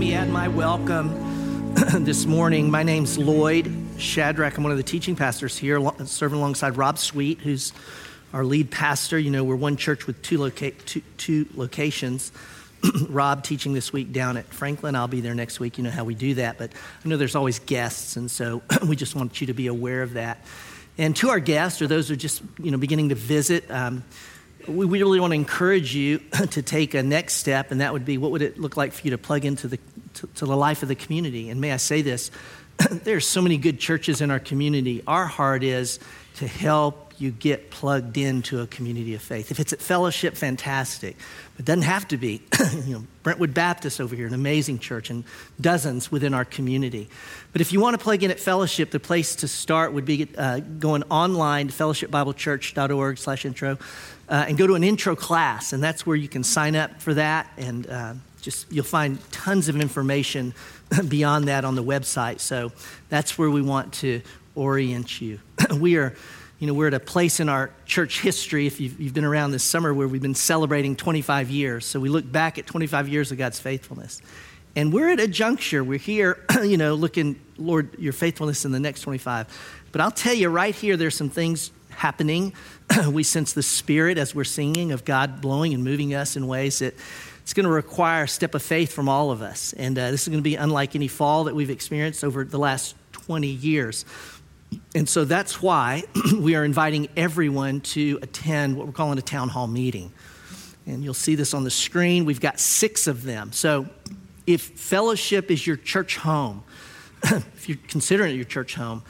me 0.00 0.14
add 0.14 0.30
my 0.30 0.48
welcome 0.48 1.74
this 1.98 2.24
morning. 2.24 2.70
My 2.70 2.82
name's 2.82 3.18
Lloyd 3.18 3.70
Shadrach. 3.98 4.56
I'm 4.56 4.62
one 4.62 4.72
of 4.72 4.78
the 4.78 4.82
teaching 4.82 5.14
pastors 5.14 5.58
here, 5.58 5.78
serving 6.06 6.38
alongside 6.38 6.78
Rob 6.78 6.96
Sweet, 6.96 7.40
who's 7.40 7.74
our 8.32 8.42
lead 8.42 8.70
pastor. 8.70 9.18
You 9.18 9.30
know, 9.30 9.44
we're 9.44 9.56
one 9.56 9.76
church 9.76 10.06
with 10.06 10.22
two, 10.22 10.38
loca- 10.38 10.70
two, 10.70 11.02
two 11.18 11.46
locations. 11.54 12.32
Rob 13.10 13.44
teaching 13.44 13.74
this 13.74 13.92
week 13.92 14.10
down 14.10 14.38
at 14.38 14.46
Franklin. 14.46 14.96
I'll 14.96 15.06
be 15.06 15.20
there 15.20 15.34
next 15.34 15.60
week. 15.60 15.76
You 15.76 15.84
know 15.84 15.90
how 15.90 16.04
we 16.04 16.14
do 16.14 16.32
that, 16.36 16.56
but 16.56 16.72
I 17.04 17.08
know 17.08 17.18
there's 17.18 17.36
always 17.36 17.58
guests, 17.58 18.16
and 18.16 18.30
so 18.30 18.62
we 18.88 18.96
just 18.96 19.14
want 19.14 19.42
you 19.42 19.48
to 19.48 19.54
be 19.54 19.66
aware 19.66 20.00
of 20.00 20.14
that. 20.14 20.42
And 20.96 21.14
to 21.16 21.28
our 21.28 21.40
guests, 21.40 21.82
or 21.82 21.86
those 21.86 22.08
who 22.08 22.14
are 22.14 22.16
just 22.16 22.40
you 22.58 22.70
know 22.70 22.78
beginning 22.78 23.10
to 23.10 23.16
visit, 23.16 23.70
um, 23.70 24.02
we 24.66 24.84
really 24.84 25.20
want 25.20 25.32
to 25.32 25.34
encourage 25.34 25.94
you 25.94 26.18
to 26.50 26.62
take 26.62 26.94
a 26.94 27.02
next 27.02 27.34
step, 27.34 27.70
and 27.70 27.80
that 27.80 27.92
would 27.92 28.04
be 28.04 28.18
what 28.18 28.30
would 28.30 28.42
it 28.42 28.58
look 28.58 28.76
like 28.76 28.92
for 28.92 29.02
you 29.02 29.10
to 29.10 29.18
plug 29.18 29.44
into 29.44 29.68
the, 29.68 29.78
to, 30.14 30.26
to 30.36 30.46
the 30.46 30.56
life 30.56 30.82
of 30.82 30.88
the 30.88 30.94
community? 30.94 31.50
And 31.50 31.60
may 31.60 31.72
I 31.72 31.76
say 31.76 32.02
this, 32.02 32.30
there 32.90 33.16
are 33.16 33.20
so 33.20 33.42
many 33.42 33.58
good 33.58 33.78
churches 33.78 34.20
in 34.20 34.30
our 34.30 34.40
community. 34.40 35.02
Our 35.06 35.26
heart 35.26 35.62
is 35.62 35.98
to 36.36 36.46
help 36.46 37.10
you 37.20 37.30
get 37.30 37.70
plugged 37.70 38.16
into 38.16 38.60
a 38.60 38.66
community 38.66 39.14
of 39.14 39.20
faith. 39.20 39.50
If 39.50 39.60
it's 39.60 39.74
at 39.74 39.80
fellowship, 39.80 40.36
fantastic. 40.36 41.16
It 41.58 41.66
doesn't 41.66 41.82
have 41.82 42.08
to 42.08 42.16
be. 42.16 42.40
you 42.86 42.94
know, 42.94 43.04
Brentwood 43.22 43.52
Baptist 43.52 44.00
over 44.00 44.16
here, 44.16 44.26
an 44.26 44.32
amazing 44.32 44.78
church, 44.78 45.10
and 45.10 45.24
dozens 45.60 46.10
within 46.10 46.32
our 46.32 46.46
community. 46.46 47.10
But 47.52 47.60
if 47.60 47.74
you 47.74 47.80
want 47.80 47.98
to 47.98 48.02
plug 48.02 48.22
in 48.22 48.30
at 48.30 48.40
fellowship, 48.40 48.90
the 48.90 49.00
place 49.00 49.36
to 49.36 49.48
start 49.48 49.92
would 49.92 50.06
be 50.06 50.28
uh, 50.38 50.60
going 50.60 51.02
online 51.04 51.68
to 51.68 51.74
fellowshipbiblechurch.org 51.74 53.18
slash 53.18 53.44
intro 53.44 53.76
uh, 54.30 54.46
and 54.48 54.56
go 54.56 54.66
to 54.66 54.74
an 54.74 54.84
intro 54.84 55.14
class. 55.14 55.74
And 55.74 55.82
that's 55.82 56.06
where 56.06 56.16
you 56.16 56.28
can 56.28 56.42
sign 56.42 56.74
up 56.74 57.02
for 57.02 57.12
that. 57.14 57.52
And 57.58 57.86
uh, 57.86 58.14
just 58.40 58.70
you'll 58.72 58.84
find 58.84 59.18
tons 59.30 59.68
of 59.68 59.80
information 59.80 60.54
beyond 61.08 61.48
that 61.48 61.64
on 61.64 61.74
the 61.74 61.84
website. 61.84 62.40
So 62.40 62.72
that's 63.08 63.38
where 63.38 63.50
we 63.50 63.62
want 63.62 63.92
to 63.94 64.22
orient 64.54 65.20
you. 65.20 65.40
we 65.78 65.96
are 65.96 66.14
you 66.60 66.66
know, 66.66 66.74
we're 66.74 66.88
at 66.88 66.94
a 66.94 67.00
place 67.00 67.40
in 67.40 67.48
our 67.48 67.70
church 67.86 68.20
history, 68.20 68.66
if 68.66 68.80
you've, 68.80 69.00
you've, 69.00 69.14
been 69.14 69.24
around 69.24 69.52
this 69.52 69.64
summer, 69.64 69.94
where 69.94 70.06
we've 70.06 70.20
been 70.20 70.34
celebrating 70.34 70.94
25 70.94 71.48
years. 71.48 71.86
So 71.86 71.98
we 71.98 72.10
look 72.10 72.30
back 72.30 72.58
at 72.58 72.66
25 72.66 73.08
years 73.08 73.32
of 73.32 73.38
God's 73.38 73.58
faithfulness. 73.58 74.20
And 74.76 74.92
we're 74.92 75.08
at 75.08 75.20
a 75.20 75.26
juncture. 75.26 75.82
We're 75.82 75.98
here, 75.98 76.44
you 76.62 76.76
know, 76.76 76.94
looking, 76.94 77.40
Lord, 77.56 77.98
your 77.98 78.12
faithfulness 78.12 78.66
in 78.66 78.72
the 78.72 78.78
next 78.78 79.00
25. 79.00 79.46
But 79.90 80.02
I'll 80.02 80.10
tell 80.10 80.34
you 80.34 80.50
right 80.50 80.74
here, 80.74 80.98
there's 80.98 81.16
some 81.16 81.30
things 81.30 81.70
happening. 81.88 82.52
we 83.08 83.22
sense 83.22 83.54
the 83.54 83.62
spirit 83.62 84.18
as 84.18 84.34
we're 84.34 84.44
singing 84.44 84.92
of 84.92 85.06
God 85.06 85.40
blowing 85.40 85.72
and 85.72 85.82
moving 85.82 86.14
us 86.14 86.36
in 86.36 86.46
ways 86.46 86.80
that 86.80 86.94
it's 87.42 87.54
going 87.54 87.64
to 87.64 87.70
require 87.70 88.24
a 88.24 88.28
step 88.28 88.54
of 88.54 88.62
faith 88.62 88.92
from 88.92 89.08
all 89.08 89.30
of 89.30 89.42
us. 89.42 89.72
And 89.72 89.98
uh, 89.98 90.10
this 90.10 90.22
is 90.22 90.28
going 90.28 90.38
to 90.38 90.42
be 90.42 90.56
unlike 90.56 90.94
any 90.94 91.08
fall 91.08 91.44
that 91.44 91.54
we've 91.54 91.70
experienced 91.70 92.24
over 92.24 92.44
the 92.44 92.58
last 92.58 92.94
20 93.12 93.46
years. 93.46 94.04
And 94.94 95.08
so 95.08 95.24
that's 95.24 95.60
why 95.62 96.04
we 96.36 96.54
are 96.54 96.64
inviting 96.64 97.08
everyone 97.16 97.80
to 97.80 98.18
attend 98.22 98.76
what 98.76 98.86
we're 98.86 98.92
calling 98.92 99.18
a 99.18 99.22
town 99.22 99.48
hall 99.48 99.66
meeting. 99.66 100.12
And 100.86 101.04
you'll 101.04 101.14
see 101.14 101.34
this 101.34 101.54
on 101.54 101.64
the 101.64 101.70
screen. 101.70 102.24
We've 102.24 102.40
got 102.40 102.58
six 102.58 103.06
of 103.06 103.22
them. 103.22 103.52
So 103.52 103.88
if 104.46 104.62
fellowship 104.62 105.50
is 105.50 105.66
your 105.66 105.76
church 105.76 106.16
home, 106.16 106.64
if 107.22 107.68
you're 107.68 107.78
considering 107.88 108.32
it 108.32 108.36
your 108.36 108.44
church 108.44 108.74
home, 108.74 109.02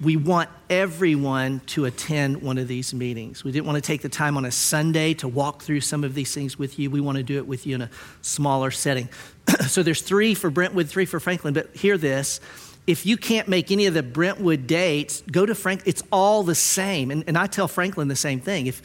we 0.00 0.16
want 0.16 0.48
everyone 0.70 1.60
to 1.66 1.84
attend 1.84 2.42
one 2.42 2.58
of 2.58 2.68
these 2.68 2.94
meetings. 2.94 3.44
We 3.44 3.52
didn't 3.52 3.66
want 3.66 3.76
to 3.76 3.86
take 3.86 4.02
the 4.02 4.08
time 4.08 4.36
on 4.36 4.44
a 4.44 4.50
Sunday 4.50 5.14
to 5.14 5.28
walk 5.28 5.62
through 5.62 5.80
some 5.80 6.04
of 6.04 6.14
these 6.14 6.34
things 6.34 6.58
with 6.58 6.78
you. 6.78 6.90
We 6.90 7.00
want 7.00 7.18
to 7.18 7.22
do 7.22 7.36
it 7.36 7.46
with 7.46 7.66
you 7.66 7.74
in 7.74 7.82
a 7.82 7.90
smaller 8.22 8.70
setting. 8.70 9.08
so 9.66 9.82
there's 9.82 10.02
three 10.02 10.34
for 10.34 10.50
Brentwood, 10.50 10.88
three 10.88 11.04
for 11.04 11.20
Franklin, 11.20 11.54
but 11.54 11.74
hear 11.76 11.98
this 11.98 12.40
if 12.88 13.04
you 13.04 13.18
can't 13.18 13.48
make 13.48 13.70
any 13.70 13.84
of 13.84 13.92
the 13.92 14.02
Brentwood 14.02 14.66
dates, 14.66 15.22
go 15.30 15.44
to 15.44 15.54
Frank. 15.54 15.82
It's 15.84 16.02
all 16.10 16.42
the 16.42 16.54
same. 16.54 17.10
And, 17.10 17.22
and 17.26 17.36
I 17.36 17.46
tell 17.46 17.68
Franklin 17.68 18.08
the 18.08 18.16
same 18.16 18.40
thing. 18.40 18.66
If 18.66 18.80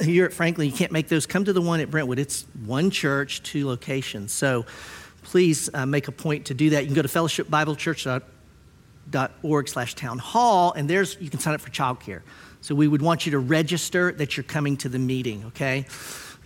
you're 0.00 0.24
at 0.24 0.32
Franklin, 0.32 0.70
you 0.70 0.72
can't 0.72 0.90
make 0.90 1.08
those, 1.08 1.26
come 1.26 1.44
to 1.44 1.52
the 1.52 1.60
one 1.60 1.78
at 1.80 1.90
Brentwood. 1.90 2.18
It's 2.18 2.46
one 2.64 2.88
church, 2.88 3.42
two 3.42 3.66
locations. 3.66 4.32
So 4.32 4.64
please 5.24 5.68
uh, 5.74 5.84
make 5.84 6.08
a 6.08 6.12
point 6.12 6.46
to 6.46 6.54
do 6.54 6.70
that. 6.70 6.84
You 6.84 6.86
can 6.86 6.94
go 6.94 7.02
to 7.02 7.08
fellowshipbiblechurch.org 9.12 9.68
slash 9.68 9.94
town 9.94 10.18
hall, 10.18 10.72
and 10.72 10.88
there's, 10.88 11.16
you 11.20 11.30
can 11.30 11.40
sign 11.40 11.54
up 11.54 11.60
for 11.60 11.70
childcare. 11.70 12.22
So 12.60 12.74
we 12.74 12.88
would 12.88 13.02
want 13.02 13.26
you 13.26 13.32
to 13.32 13.38
register 13.38 14.12
that 14.12 14.36
you're 14.36 14.44
coming 14.44 14.76
to 14.78 14.88
the 14.88 14.98
meeting, 14.98 15.44
okay? 15.46 15.86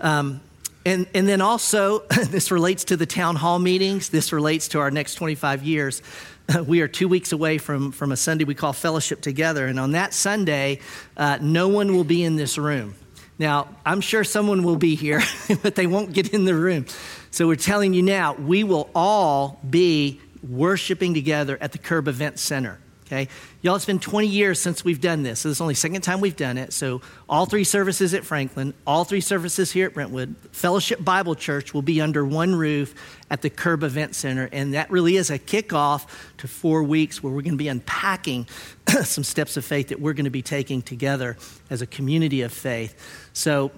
Um, 0.00 0.40
and, 0.84 1.06
and 1.14 1.28
then 1.28 1.40
also, 1.40 1.98
this 2.28 2.50
relates 2.50 2.84
to 2.84 2.96
the 2.96 3.06
town 3.06 3.36
hall 3.36 3.58
meetings. 3.58 4.08
This 4.08 4.32
relates 4.32 4.68
to 4.68 4.80
our 4.80 4.90
next 4.90 5.16
25 5.16 5.64
years. 5.64 6.02
we 6.66 6.80
are 6.80 6.88
two 6.88 7.08
weeks 7.08 7.32
away 7.32 7.58
from, 7.58 7.92
from 7.92 8.12
a 8.12 8.16
Sunday 8.16 8.44
we 8.44 8.54
call 8.54 8.72
Fellowship 8.72 9.20
Together. 9.20 9.66
And 9.66 9.78
on 9.78 9.92
that 9.92 10.14
Sunday, 10.14 10.80
uh, 11.16 11.38
no 11.40 11.68
one 11.68 11.94
will 11.94 12.04
be 12.04 12.22
in 12.22 12.36
this 12.36 12.56
room. 12.56 12.94
Now, 13.38 13.68
I'm 13.84 14.00
sure 14.00 14.24
someone 14.24 14.62
will 14.62 14.76
be 14.76 14.94
here, 14.94 15.20
but 15.62 15.74
they 15.74 15.86
won't 15.86 16.14
get 16.14 16.32
in 16.32 16.46
the 16.46 16.54
room. 16.54 16.86
So 17.30 17.46
we're 17.46 17.56
telling 17.56 17.92
you 17.92 18.02
now, 18.02 18.32
we 18.34 18.64
will 18.64 18.88
all 18.94 19.60
be 19.68 20.20
worshiping 20.50 21.14
together 21.14 21.58
at 21.60 21.72
the 21.72 21.78
Curb 21.78 22.08
Event 22.08 22.38
Center. 22.38 22.78
Okay? 23.06 23.28
Y'all, 23.62 23.76
it's 23.76 23.84
been 23.84 24.00
20 24.00 24.26
years 24.26 24.60
since 24.60 24.84
we've 24.84 25.00
done 25.00 25.22
this. 25.22 25.40
So 25.40 25.48
this 25.48 25.58
is 25.58 25.60
only 25.60 25.74
the 25.74 25.80
second 25.80 26.02
time 26.02 26.20
we've 26.20 26.34
done 26.34 26.58
it. 26.58 26.72
So 26.72 27.02
all 27.28 27.46
three 27.46 27.62
services 27.62 28.14
at 28.14 28.24
Franklin, 28.24 28.74
all 28.84 29.04
three 29.04 29.20
services 29.20 29.70
here 29.70 29.86
at 29.86 29.94
Brentwood, 29.94 30.34
Fellowship 30.50 31.04
Bible 31.04 31.36
Church 31.36 31.72
will 31.72 31.82
be 31.82 32.00
under 32.00 32.24
one 32.24 32.52
roof 32.56 32.94
at 33.30 33.42
the 33.42 33.50
Curb 33.50 33.84
Event 33.84 34.16
Center. 34.16 34.48
And 34.50 34.74
that 34.74 34.90
really 34.90 35.16
is 35.16 35.30
a 35.30 35.38
kickoff 35.38 36.08
to 36.38 36.48
four 36.48 36.82
weeks 36.82 37.22
where 37.22 37.32
we're 37.32 37.42
going 37.42 37.52
to 37.52 37.58
be 37.58 37.68
unpacking 37.68 38.48
some 39.04 39.22
steps 39.22 39.56
of 39.56 39.64
faith 39.64 39.88
that 39.88 40.00
we're 40.00 40.14
going 40.14 40.24
to 40.24 40.30
be 40.30 40.42
taking 40.42 40.82
together 40.82 41.36
as 41.70 41.82
a 41.82 41.86
community 41.86 42.42
of 42.42 42.52
faith. 42.52 43.30
So 43.32 43.70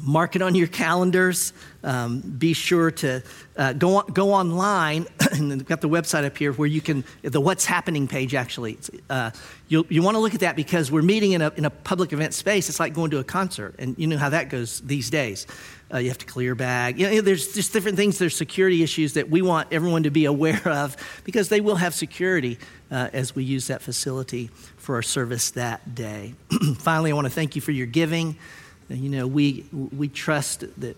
mark 0.00 0.36
it 0.36 0.42
on 0.42 0.54
your 0.54 0.66
calendars. 0.66 1.52
Um, 1.82 2.20
be 2.20 2.52
sure 2.52 2.90
to 2.90 3.22
uh, 3.56 3.72
go, 3.72 4.02
go 4.02 4.32
online, 4.32 5.06
and 5.32 5.50
we've 5.50 5.66
got 5.66 5.80
the 5.80 5.88
website 5.88 6.24
up 6.24 6.36
here 6.36 6.52
where 6.52 6.66
you 6.66 6.80
can, 6.80 7.04
the 7.22 7.40
What's 7.40 7.64
Happening 7.64 8.08
page 8.08 8.34
actually. 8.34 8.78
Uh, 9.08 9.30
you 9.68 9.86
you 9.88 10.02
want 10.02 10.14
to 10.14 10.18
look 10.18 10.34
at 10.34 10.40
that 10.40 10.56
because 10.56 10.90
we're 10.90 11.02
meeting 11.02 11.32
in 11.32 11.42
a, 11.42 11.52
in 11.56 11.64
a 11.64 11.70
public 11.70 12.12
event 12.12 12.34
space. 12.34 12.68
It's 12.68 12.80
like 12.80 12.94
going 12.94 13.10
to 13.12 13.18
a 13.18 13.24
concert, 13.24 13.74
and 13.78 13.94
you 13.98 14.06
know 14.06 14.16
how 14.16 14.30
that 14.30 14.48
goes 14.48 14.80
these 14.80 15.10
days. 15.10 15.46
Uh, 15.92 15.98
you 15.98 16.08
have 16.08 16.18
to 16.18 16.26
clear 16.26 16.54
bag. 16.54 16.98
You 16.98 17.10
know, 17.10 17.20
there's 17.20 17.54
just 17.54 17.72
different 17.72 17.96
things. 17.96 18.18
There's 18.18 18.36
security 18.36 18.82
issues 18.82 19.14
that 19.14 19.30
we 19.30 19.40
want 19.40 19.72
everyone 19.72 20.02
to 20.02 20.10
be 20.10 20.24
aware 20.34 20.66
of 20.66 20.96
because 21.24 21.48
they 21.48 21.60
will 21.60 21.76
have 21.76 21.94
security 21.94 22.58
uh, 22.90 23.08
as 23.12 23.34
we 23.34 23.44
use 23.44 23.68
that 23.68 23.82
facility 23.82 24.50
for 24.76 24.96
our 24.96 25.02
service 25.02 25.50
that 25.52 25.94
day. 25.94 26.34
Finally, 26.78 27.12
I 27.12 27.14
want 27.14 27.26
to 27.26 27.32
thank 27.32 27.54
you 27.54 27.62
for 27.62 27.72
your 27.72 27.86
giving. 27.86 28.36
You 28.88 29.08
know, 29.10 29.26
we, 29.26 29.66
we 29.72 30.08
trust 30.08 30.64
that 30.80 30.96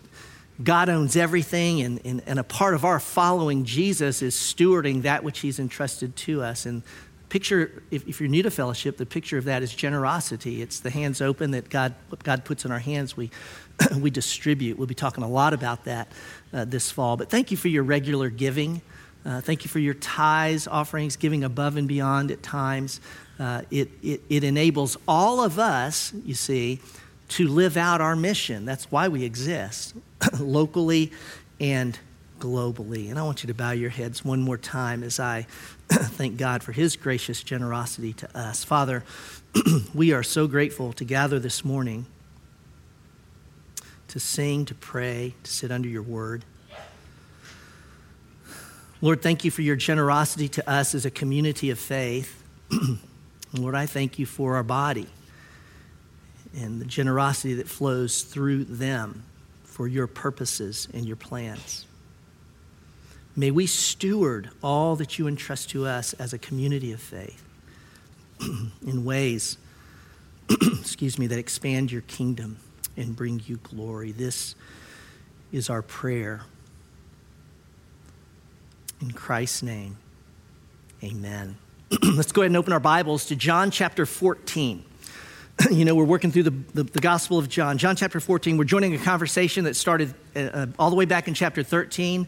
God 0.63 0.89
owns 0.89 1.15
everything, 1.15 1.81
and, 1.81 1.99
and, 2.05 2.21
and 2.25 2.39
a 2.39 2.43
part 2.43 2.73
of 2.73 2.85
our 2.85 2.99
following 2.99 3.65
Jesus 3.65 4.21
is 4.21 4.35
stewarding 4.35 5.01
that 5.03 5.23
which 5.23 5.39
He's 5.39 5.59
entrusted 5.59 6.15
to 6.17 6.41
us. 6.41 6.65
And 6.65 6.83
picture, 7.29 7.83
if, 7.91 8.07
if 8.07 8.19
you're 8.19 8.29
new 8.29 8.43
to 8.43 8.51
fellowship, 8.51 8.97
the 8.97 9.05
picture 9.05 9.37
of 9.37 9.45
that 9.45 9.63
is 9.63 9.73
generosity. 9.73 10.61
It's 10.61 10.79
the 10.81 10.89
hands 10.89 11.21
open 11.21 11.51
that 11.51 11.69
God, 11.69 11.95
God 12.23 12.45
puts 12.45 12.65
in 12.65 12.71
our 12.71 12.79
hands, 12.79 13.17
we, 13.17 13.31
we 13.97 14.09
distribute. 14.09 14.77
We'll 14.77 14.87
be 14.87 14.95
talking 14.95 15.23
a 15.23 15.29
lot 15.29 15.53
about 15.53 15.85
that 15.85 16.11
uh, 16.53 16.65
this 16.65 16.91
fall. 16.91 17.17
But 17.17 17.29
thank 17.29 17.49
you 17.49 17.57
for 17.57 17.69
your 17.69 17.83
regular 17.83 18.29
giving. 18.29 18.81
Uh, 19.25 19.39
thank 19.39 19.63
you 19.63 19.69
for 19.69 19.79
your 19.79 19.93
tithes, 19.93 20.67
offerings, 20.67 21.15
giving 21.15 21.43
above 21.43 21.77
and 21.77 21.87
beyond 21.87 22.31
at 22.31 22.43
times. 22.43 22.99
Uh, 23.39 23.61
it, 23.71 23.89
it, 24.03 24.21
it 24.29 24.43
enables 24.43 24.97
all 25.07 25.43
of 25.43 25.57
us, 25.57 26.13
you 26.25 26.33
see, 26.33 26.79
to 27.31 27.47
live 27.47 27.77
out 27.77 28.01
our 28.01 28.15
mission. 28.15 28.65
That's 28.65 28.91
why 28.91 29.07
we 29.07 29.23
exist, 29.23 29.95
locally 30.39 31.11
and 31.59 31.97
globally. 32.39 33.09
And 33.09 33.17
I 33.17 33.23
want 33.23 33.41
you 33.41 33.47
to 33.47 33.53
bow 33.53 33.71
your 33.71 33.89
heads 33.89 34.25
one 34.25 34.41
more 34.41 34.57
time 34.57 35.01
as 35.01 35.19
I 35.19 35.43
thank 35.89 36.37
God 36.37 36.61
for 36.61 36.73
his 36.73 36.97
gracious 36.97 37.41
generosity 37.41 38.11
to 38.13 38.37
us. 38.37 38.65
Father, 38.65 39.03
we 39.93 40.11
are 40.11 40.23
so 40.23 40.45
grateful 40.47 40.91
to 40.93 41.05
gather 41.05 41.39
this 41.39 41.63
morning 41.63 42.05
to 44.09 44.19
sing, 44.19 44.65
to 44.65 44.75
pray, 44.75 45.33
to 45.43 45.51
sit 45.51 45.71
under 45.71 45.87
your 45.87 46.03
word. 46.03 46.43
Lord, 48.99 49.21
thank 49.21 49.45
you 49.45 49.51
for 49.51 49.61
your 49.61 49.77
generosity 49.77 50.49
to 50.49 50.69
us 50.69 50.93
as 50.93 51.05
a 51.05 51.11
community 51.11 51.69
of 51.69 51.79
faith. 51.79 52.43
Lord, 53.53 53.73
I 53.73 53.85
thank 53.85 54.19
you 54.19 54.25
for 54.25 54.57
our 54.57 54.63
body 54.63 55.07
and 56.55 56.81
the 56.81 56.85
generosity 56.85 57.53
that 57.55 57.67
flows 57.67 58.23
through 58.23 58.65
them 58.65 59.23
for 59.63 59.87
your 59.87 60.07
purposes 60.07 60.87
and 60.93 61.05
your 61.05 61.15
plans. 61.15 61.85
May 63.35 63.51
we 63.51 63.65
steward 63.65 64.49
all 64.61 64.95
that 64.97 65.17
you 65.17 65.27
entrust 65.27 65.69
to 65.69 65.85
us 65.85 66.13
as 66.13 66.33
a 66.33 66.37
community 66.37 66.91
of 66.91 67.01
faith 67.01 67.43
in 68.85 69.05
ways, 69.05 69.57
excuse 70.79 71.17
me, 71.17 71.27
that 71.27 71.39
expand 71.39 71.91
your 71.91 72.01
kingdom 72.01 72.57
and 72.97 73.15
bring 73.15 73.41
you 73.45 73.57
glory. 73.63 74.11
This 74.11 74.55
is 75.51 75.69
our 75.69 75.81
prayer 75.81 76.41
In 79.01 79.11
Christ's 79.11 79.63
name, 79.63 79.97
amen. 81.03 81.57
Let's 82.03 82.31
go 82.31 82.41
ahead 82.41 82.51
and 82.51 82.57
open 82.57 82.71
our 82.71 82.79
Bibles 82.79 83.25
to 83.25 83.35
John 83.35 83.71
chapter 83.71 84.05
14. 84.05 84.85
you 85.71 85.85
know, 85.85 85.95
we're 85.95 86.05
working 86.05 86.31
through 86.31 86.43
the, 86.43 86.53
the, 86.73 86.83
the, 86.83 86.99
Gospel 86.99 87.37
of 87.37 87.49
John. 87.49 87.77
John 87.77 87.95
chapter 87.95 88.19
14, 88.19 88.57
we're 88.57 88.63
joining 88.63 88.95
a 88.95 88.97
conversation 88.97 89.65
that 89.65 89.75
started 89.75 90.13
uh, 90.35 90.39
uh 90.39 90.67
all 90.79 90.89
the 90.89 90.95
way 90.95 91.05
back 91.05 91.27
in 91.27 91.33
chapter 91.33 91.61
13. 91.61 92.27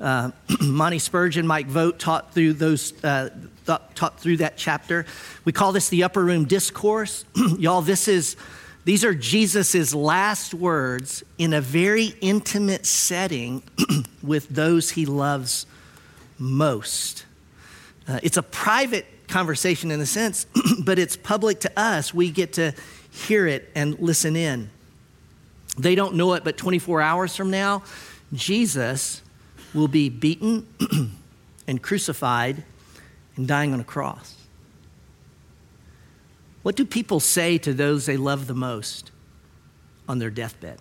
Uh, 0.00 0.30
Monty 0.60 0.98
Spurgeon, 0.98 1.46
Mike 1.46 1.66
Vote 1.66 1.98
taught 1.98 2.34
through 2.34 2.54
those, 2.54 2.92
uh, 3.04 3.30
taught 3.64 4.20
through 4.20 4.38
that 4.38 4.56
chapter. 4.56 5.06
We 5.44 5.52
call 5.52 5.72
this 5.72 5.88
the 5.88 6.02
upper 6.02 6.24
room 6.24 6.44
discourse. 6.44 7.24
Y'all, 7.58 7.80
this 7.80 8.08
is, 8.08 8.36
these 8.84 9.04
are 9.04 9.14
Jesus's 9.14 9.94
last 9.94 10.52
words 10.52 11.22
in 11.38 11.52
a 11.52 11.60
very 11.60 12.14
intimate 12.20 12.86
setting 12.86 13.62
with 14.22 14.48
those 14.48 14.90
he 14.90 15.06
loves 15.06 15.66
most. 16.38 17.24
Uh, 18.06 18.20
it's 18.22 18.36
a 18.36 18.42
private 18.42 19.06
conversation 19.34 19.90
in 19.90 20.00
a 20.00 20.06
sense, 20.06 20.46
but 20.84 20.96
it's 20.96 21.16
public 21.16 21.58
to 21.58 21.72
us. 21.76 22.14
We 22.14 22.30
get 22.30 22.52
to 22.52 22.72
hear 23.10 23.48
it 23.48 23.68
and 23.74 23.98
listen 23.98 24.36
in. 24.36 24.70
They 25.76 25.96
don't 25.96 26.14
know 26.14 26.34
it, 26.34 26.44
but 26.44 26.56
24 26.56 27.00
hours 27.00 27.34
from 27.34 27.50
now, 27.50 27.82
Jesus 28.32 29.22
will 29.74 29.88
be 29.88 30.08
beaten 30.08 30.68
and 31.66 31.82
crucified 31.82 32.62
and 33.34 33.48
dying 33.48 33.72
on 33.72 33.80
a 33.80 33.84
cross. 33.84 34.36
What 36.62 36.76
do 36.76 36.84
people 36.84 37.18
say 37.18 37.58
to 37.58 37.74
those 37.74 38.06
they 38.06 38.16
love 38.16 38.46
the 38.46 38.54
most 38.54 39.10
on 40.08 40.20
their 40.20 40.30
deathbed? 40.30 40.78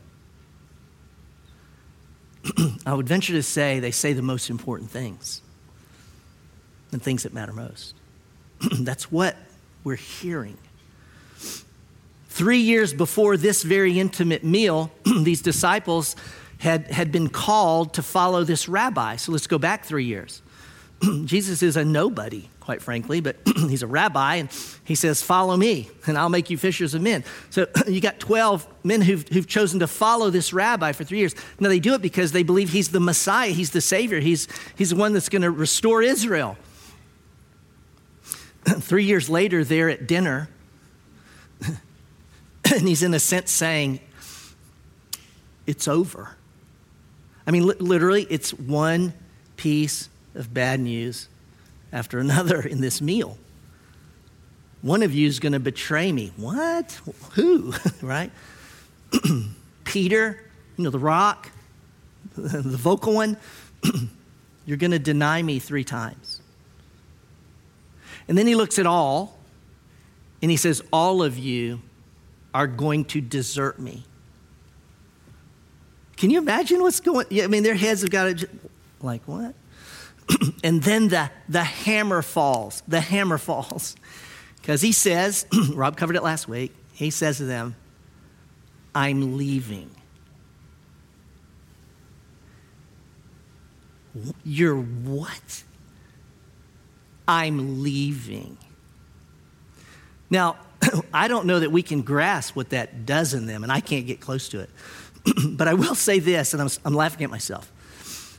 I 2.86 2.94
would 2.94 3.08
venture 3.08 3.34
to 3.34 3.42
say 3.42 3.80
they 3.80 3.90
say 3.90 4.14
the 4.14 4.22
most 4.22 4.52
important 4.52 4.92
things 4.92 5.42
and 6.92 7.02
things 7.02 7.24
that 7.24 7.34
matter 7.34 7.52
most. 7.52 7.96
That's 8.80 9.12
what 9.12 9.36
we're 9.84 9.96
hearing. 9.96 10.58
Three 12.30 12.60
years 12.60 12.94
before 12.94 13.38
this 13.38 13.64
very 13.64 14.00
intimate 14.00 14.44
meal, 14.44 14.92
these 15.24 15.42
disciples 15.42 16.16
had, 16.60 16.90
had 16.90 17.12
been 17.12 17.30
called 17.30 17.94
to 17.94 18.02
follow 18.02 18.44
this 18.44 18.70
rabbi. 18.70 19.18
So 19.18 19.32
let's 19.32 19.48
go 19.48 19.58
back 19.58 19.86
three 19.86 20.06
years. 20.06 20.42
Jesus 21.26 21.62
is 21.62 21.76
a 21.76 21.84
nobody, 21.84 22.50
quite 22.60 22.82
frankly, 22.82 23.20
but 23.20 23.36
he's 23.56 23.84
a 23.84 23.88
rabbi, 23.88 24.36
and 24.36 24.50
he 24.86 24.96
says, 24.96 25.22
Follow 25.22 25.58
me, 25.58 25.90
and 26.08 26.18
I'll 26.18 26.30
make 26.30 26.50
you 26.50 26.58
fishers 26.58 26.94
of 26.94 27.02
men. 27.02 27.24
So 27.50 27.68
you 27.88 28.00
got 28.00 28.20
12 28.20 28.68
men 28.84 29.02
who've, 29.02 29.28
who've 29.28 29.48
chosen 29.48 29.82
to 29.82 29.88
follow 29.88 30.30
this 30.30 30.54
rabbi 30.54 30.94
for 30.94 31.04
three 31.04 31.20
years. 31.20 31.36
Now, 31.60 31.70
they 31.70 31.80
do 31.80 31.94
it 31.94 32.02
because 32.02 32.32
they 32.32 32.44
believe 32.44 32.70
he's 32.70 32.90
the 32.90 33.00
Messiah, 33.02 33.50
he's 33.50 33.72
the 33.72 33.82
Savior, 33.82 34.20
he's, 34.22 34.48
he's 34.78 34.92
the 34.92 34.96
one 34.96 35.14
that's 35.14 35.30
going 35.30 35.42
to 35.42 35.52
restore 35.52 36.02
Israel. 36.02 36.58
Three 38.80 39.06
years 39.06 39.30
later, 39.30 39.64
they're 39.64 39.90
at 39.90 40.08
dinner, 40.08 40.50
and 41.66 42.88
he's 42.88 43.04
in 43.04 43.14
a 43.14 43.20
sense 43.20 43.52
saying, 43.52 44.00
It's 45.68 45.88
over. 45.88 46.36
I 47.46 47.52
mean, 47.52 47.68
li- 47.68 47.76
literally, 47.80 48.26
it's 48.30 48.54
one 48.54 49.14
piece 49.58 50.10
of 50.36 50.54
bad 50.54 50.80
news 50.80 51.28
after 51.92 52.20
another 52.20 52.62
in 52.62 52.82
this 52.82 53.02
meal. 53.02 53.38
One 54.82 55.04
of 55.04 55.14
you 55.14 55.28
is 55.28 55.40
going 55.40 55.54
to 55.54 55.60
betray 55.60 56.12
me. 56.12 56.32
What? 56.36 57.00
Who? 57.34 57.74
right? 58.02 58.32
Peter, 59.84 60.40
you 60.78 60.84
know, 60.84 60.90
the 60.90 61.00
rock, 61.00 61.50
the 62.36 62.78
vocal 62.78 63.14
one, 63.14 63.38
you're 64.66 64.78
going 64.78 64.92
to 64.92 65.00
deny 65.00 65.42
me 65.42 65.60
three 65.60 65.84
times. 65.84 66.42
And 68.28 68.38
then 68.38 68.48
he 68.48 68.56
looks 68.56 68.80
at 68.80 68.86
all 68.86 69.38
and 70.42 70.50
he 70.50 70.58
says, 70.58 70.82
All 70.92 71.24
of 71.24 71.38
you 71.38 71.82
are 72.54 72.68
going 72.68 73.06
to 73.06 73.22
desert 73.22 73.80
me. 73.80 74.04
Can 76.16 76.30
you 76.30 76.38
imagine 76.38 76.82
what's 76.82 77.00
going 77.00 77.26
I 77.42 77.48
mean, 77.48 77.64
their 77.64 77.76
heads 77.76 78.02
have 78.02 78.12
got 78.12 78.38
to, 78.38 78.50
like, 79.02 79.22
what? 79.26 79.56
and 80.64 80.82
then 80.82 81.10
the, 81.10 81.30
the 81.50 81.64
hammer 81.64 82.22
falls. 82.22 82.82
The 82.88 83.02
hammer 83.02 83.38
falls. 83.38 83.96
Because 84.64 84.82
he 84.82 84.94
says, 84.94 85.46
Rob 85.74 85.98
covered 85.98 86.16
it 86.16 86.24
last 86.24 86.48
week, 86.48 86.74
he 86.94 87.10
says 87.10 87.36
to 87.40 87.44
them, 87.44 87.76
I'm 88.96 89.36
leaving. 89.36 89.92
You're 94.46 94.80
what? 94.80 95.64
I'm 97.28 97.84
leaving. 97.84 98.58
Now, 100.30 100.58
I 101.14 101.28
don't 101.28 101.46
know 101.46 101.60
that 101.60 101.72
we 101.72 101.84
can 101.84 102.02
grasp 102.02 102.56
what 102.56 102.70
that 102.70 103.06
does 103.06 103.34
in 103.34 103.46
them, 103.46 103.64
and 103.64 103.72
I 103.72 103.80
can't 103.80 104.06
get 104.06 104.20
close 104.20 104.50
to 104.50 104.60
it. 104.60 104.70
but 105.50 105.68
I 105.68 105.74
will 105.74 105.96
say 105.96 106.20
this, 106.20 106.54
and 106.54 106.62
I'm, 106.62 106.70
I'm, 106.86 106.94
laughing 106.94 107.24
at 107.24 107.30
myself. 107.30 107.72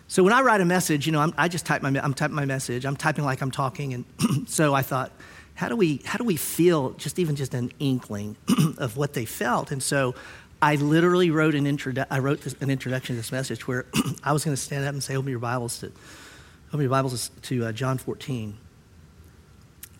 So 0.09 0.23
when 0.23 0.33
I 0.33 0.43
write 0.43 0.61
a 0.61 0.65
message, 0.65 1.07
you 1.07 1.13
know, 1.13 1.21
I'm, 1.21 1.33
i 1.39 1.49
just 1.49 1.65
type 1.65 1.83
my, 1.83 1.89
I'm 2.03 2.15
typing 2.15 2.37
my 2.37 2.45
message. 2.45 2.85
I'm 2.85 2.97
typing 2.97 3.25
like 3.25 3.41
I'm 3.41 3.51
talking, 3.51 3.95
and 3.95 4.05
so 4.47 4.75
I 4.75 4.83
thought, 4.83 5.13
how 5.55 5.69
do 5.69 5.77
we, 5.77 6.03
how 6.05 6.19
do 6.19 6.25
we 6.25 6.37
feel 6.37 6.91
just 6.93 7.19
even 7.19 7.37
just 7.37 7.55
an 7.55 7.71
inkling 7.79 8.37
of 8.79 8.97
what 8.97 9.13
they 9.15 9.25
felt? 9.25 9.71
And 9.71 9.83
so 9.83 10.15
I 10.61 10.75
literally 10.77 11.31
wrote 11.31 11.55
an, 11.55 11.65
introdu- 11.65 12.07
I 12.11 12.19
wrote 12.19 12.41
this, 12.41 12.57
an 12.61 12.71
introduction 12.71 13.15
to 13.15 13.21
this 13.21 13.31
message 13.31 13.69
where 13.69 13.87
I 14.25 14.33
was 14.33 14.45
going 14.45 14.57
to 14.57 14.61
stand 14.61 14.85
up 14.85 14.93
and 14.93 15.03
say, 15.03 15.17
open 15.17 15.31
your 15.31 15.39
Bibles 15.39 15.79
to, 15.79 15.93
open 16.69 16.81
your 16.81 16.91
Bibles 16.91 17.31
to 17.43 17.67
uh, 17.67 17.73
John 17.73 17.99
14. 17.99 18.57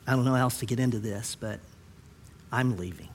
I 0.07 0.13
don't 0.13 0.25
know 0.25 0.35
how 0.35 0.43
else 0.43 0.59
to 0.59 0.67
get 0.67 0.81
into 0.81 0.99
this, 0.99 1.35
but 1.35 1.61
I'm 2.53 2.77
leaving. 2.77 3.09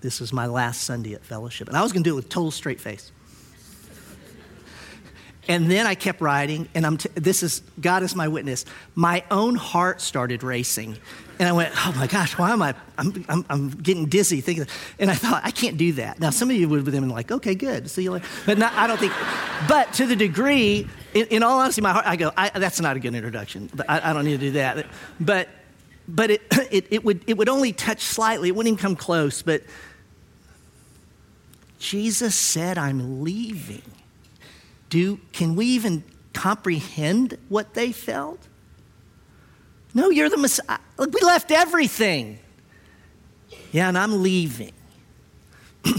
This 0.00 0.20
is 0.20 0.32
my 0.32 0.46
last 0.46 0.82
Sunday 0.82 1.14
at 1.14 1.24
fellowship. 1.24 1.68
And 1.68 1.76
I 1.76 1.82
was 1.82 1.92
going 1.92 2.04
to 2.04 2.10
do 2.10 2.14
it 2.14 2.16
with 2.16 2.28
total 2.28 2.50
straight 2.50 2.80
face. 2.80 3.10
And 5.48 5.70
then 5.70 5.86
I 5.86 5.94
kept 5.94 6.20
writing, 6.20 6.68
and 6.74 6.84
I'm 6.84 6.98
t- 6.98 7.08
this 7.14 7.42
is 7.42 7.62
God 7.80 8.02
is 8.02 8.14
my 8.14 8.28
witness. 8.28 8.66
My 8.94 9.24
own 9.30 9.54
heart 9.54 10.02
started 10.02 10.42
racing, 10.42 10.98
and 11.38 11.48
I 11.48 11.52
went, 11.52 11.72
"Oh 11.74 11.94
my 11.96 12.06
gosh, 12.06 12.36
why 12.36 12.50
am 12.50 12.60
I? 12.60 12.74
I'm, 12.98 13.24
I'm, 13.30 13.46
I'm 13.48 13.70
getting 13.70 14.06
dizzy 14.06 14.42
thinking." 14.42 14.66
And 14.98 15.10
I 15.10 15.14
thought, 15.14 15.40
I 15.46 15.50
can't 15.50 15.78
do 15.78 15.94
that. 15.94 16.20
Now, 16.20 16.28
some 16.28 16.50
of 16.50 16.56
you 16.56 16.68
would 16.68 16.84
have 16.84 16.92
been 16.92 17.08
like, 17.08 17.32
"Okay, 17.32 17.54
good, 17.54 17.88
see 17.88 18.02
you 18.02 18.10
later," 18.10 18.26
but 18.44 18.58
not, 18.58 18.74
I 18.74 18.86
don't 18.86 19.00
think. 19.00 19.14
But 19.66 19.90
to 19.94 20.06
the 20.06 20.16
degree, 20.16 20.86
in, 21.14 21.26
in, 21.26 21.42
all 21.42 21.58
honesty, 21.60 21.80
my 21.80 21.92
heart, 21.92 22.06
I 22.06 22.16
go, 22.16 22.32
I, 22.36 22.50
"That's 22.50 22.80
not 22.80 22.96
a 22.96 23.00
good 23.00 23.14
introduction. 23.14 23.70
I, 23.88 24.10
I 24.10 24.12
don't 24.12 24.24
need 24.24 24.40
to 24.40 24.46
do 24.46 24.50
that." 24.52 24.86
But 25.18 25.48
but 26.08 26.30
it, 26.30 26.42
it, 26.70 26.86
it, 26.90 27.04
would, 27.04 27.22
it 27.26 27.36
would 27.36 27.48
only 27.48 27.72
touch 27.72 28.00
slightly. 28.00 28.48
It 28.48 28.56
wouldn't 28.56 28.72
even 28.72 28.82
come 28.82 28.96
close. 28.96 29.42
But 29.42 29.62
Jesus 31.78 32.34
said, 32.34 32.78
I'm 32.78 33.22
leaving. 33.22 33.82
Do, 34.88 35.20
can 35.32 35.54
we 35.54 35.66
even 35.66 36.02
comprehend 36.32 37.36
what 37.50 37.74
they 37.74 37.92
felt? 37.92 38.40
No, 39.92 40.08
you're 40.10 40.30
the 40.30 40.38
Messiah. 40.38 40.78
Look, 40.96 41.12
we 41.12 41.20
left 41.20 41.50
everything. 41.50 42.38
Yeah, 43.70 43.88
and 43.88 43.98
I'm 43.98 44.22
leaving. 44.22 44.72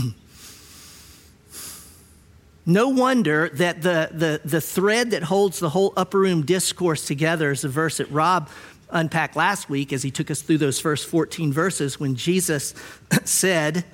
no 2.70 2.90
wonder 2.90 3.50
that 3.50 3.82
the, 3.82 4.10
the, 4.12 4.42
the 4.46 4.62
thread 4.62 5.12
that 5.12 5.24
holds 5.24 5.60
the 5.60 5.70
whole 5.70 5.92
upper 5.98 6.20
room 6.20 6.46
discourse 6.46 7.06
together 7.06 7.52
is 7.52 7.62
the 7.62 7.70
verse 7.70 7.98
that 7.98 8.10
Rob 8.12 8.50
unpacked 8.92 9.36
last 9.36 9.70
week 9.70 9.92
as 9.92 10.04
he 10.04 10.12
took 10.12 10.32
us 10.32 10.42
through 10.42 10.60
those 10.60 10.80
first 10.80 11.08
14 11.08 11.52
verses 11.52 12.00
when 12.00 12.16
Jesus 12.16 12.74
said, 13.26 13.86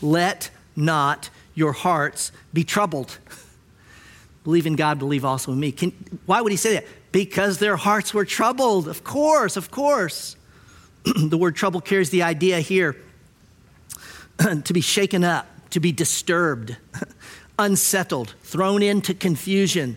Let 0.00 0.50
not 0.74 1.30
your 1.54 1.72
hearts 1.72 2.32
be 2.52 2.64
troubled. 2.64 3.18
Believe 4.44 4.66
in 4.66 4.76
God, 4.76 4.98
believe 4.98 5.24
also 5.24 5.52
in 5.52 5.60
me. 5.60 5.72
Can, 5.72 5.92
why 6.26 6.40
would 6.40 6.52
he 6.52 6.56
say 6.56 6.74
that? 6.74 6.86
Because 7.12 7.58
their 7.58 7.76
hearts 7.76 8.14
were 8.14 8.24
troubled. 8.24 8.88
Of 8.88 9.04
course, 9.04 9.56
of 9.56 9.70
course. 9.70 10.36
the 11.04 11.38
word 11.38 11.56
trouble 11.56 11.80
carries 11.80 12.10
the 12.10 12.22
idea 12.22 12.60
here 12.60 12.96
to 14.64 14.72
be 14.72 14.80
shaken 14.80 15.24
up, 15.24 15.46
to 15.70 15.80
be 15.80 15.92
disturbed, 15.92 16.76
unsettled, 17.58 18.34
thrown 18.42 18.82
into 18.82 19.14
confusion, 19.14 19.96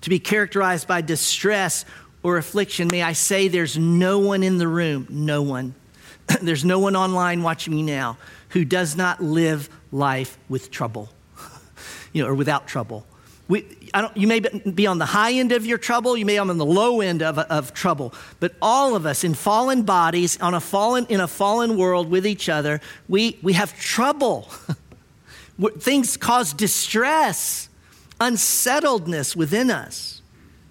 to 0.00 0.10
be 0.10 0.18
characterized 0.18 0.86
by 0.86 1.00
distress 1.00 1.84
or 2.22 2.36
affliction. 2.36 2.88
May 2.88 3.02
I 3.02 3.12
say 3.12 3.48
there's 3.48 3.78
no 3.78 4.18
one 4.18 4.42
in 4.42 4.58
the 4.58 4.68
room, 4.68 5.06
no 5.10 5.42
one. 5.42 5.74
there's 6.42 6.64
no 6.64 6.78
one 6.78 6.96
online 6.96 7.42
watching 7.42 7.74
me 7.74 7.82
now 7.82 8.18
who 8.50 8.64
does 8.64 8.96
not 8.96 9.22
live 9.22 9.68
life 9.92 10.38
with 10.48 10.70
trouble, 10.70 11.08
you 12.12 12.22
know, 12.22 12.28
or 12.28 12.34
without 12.34 12.66
trouble. 12.66 13.06
We, 13.48 13.64
you 14.14 14.26
may 14.26 14.40
be 14.40 14.86
on 14.86 14.98
the 14.98 15.06
high 15.06 15.32
end 15.32 15.52
of 15.52 15.64
your 15.64 15.78
trouble, 15.78 16.18
you 16.18 16.26
may 16.26 16.34
be 16.34 16.38
on 16.38 16.54
the 16.54 16.66
low 16.66 17.00
end 17.00 17.22
of, 17.22 17.38
of 17.38 17.72
trouble, 17.72 18.12
but 18.40 18.54
all 18.60 18.94
of 18.94 19.06
us 19.06 19.24
in 19.24 19.32
fallen 19.32 19.82
bodies, 19.82 20.38
on 20.40 20.52
a 20.52 20.60
fallen, 20.60 21.06
in 21.08 21.20
a 21.20 21.28
fallen 21.28 21.78
world 21.78 22.10
with 22.10 22.26
each 22.26 22.50
other, 22.50 22.80
we, 23.08 23.38
we 23.42 23.54
have 23.54 23.78
trouble. 23.80 24.48
Things 25.78 26.16
cause 26.16 26.52
distress, 26.52 27.68
unsettledness 28.20 29.34
within 29.34 29.70
us. 29.70 30.22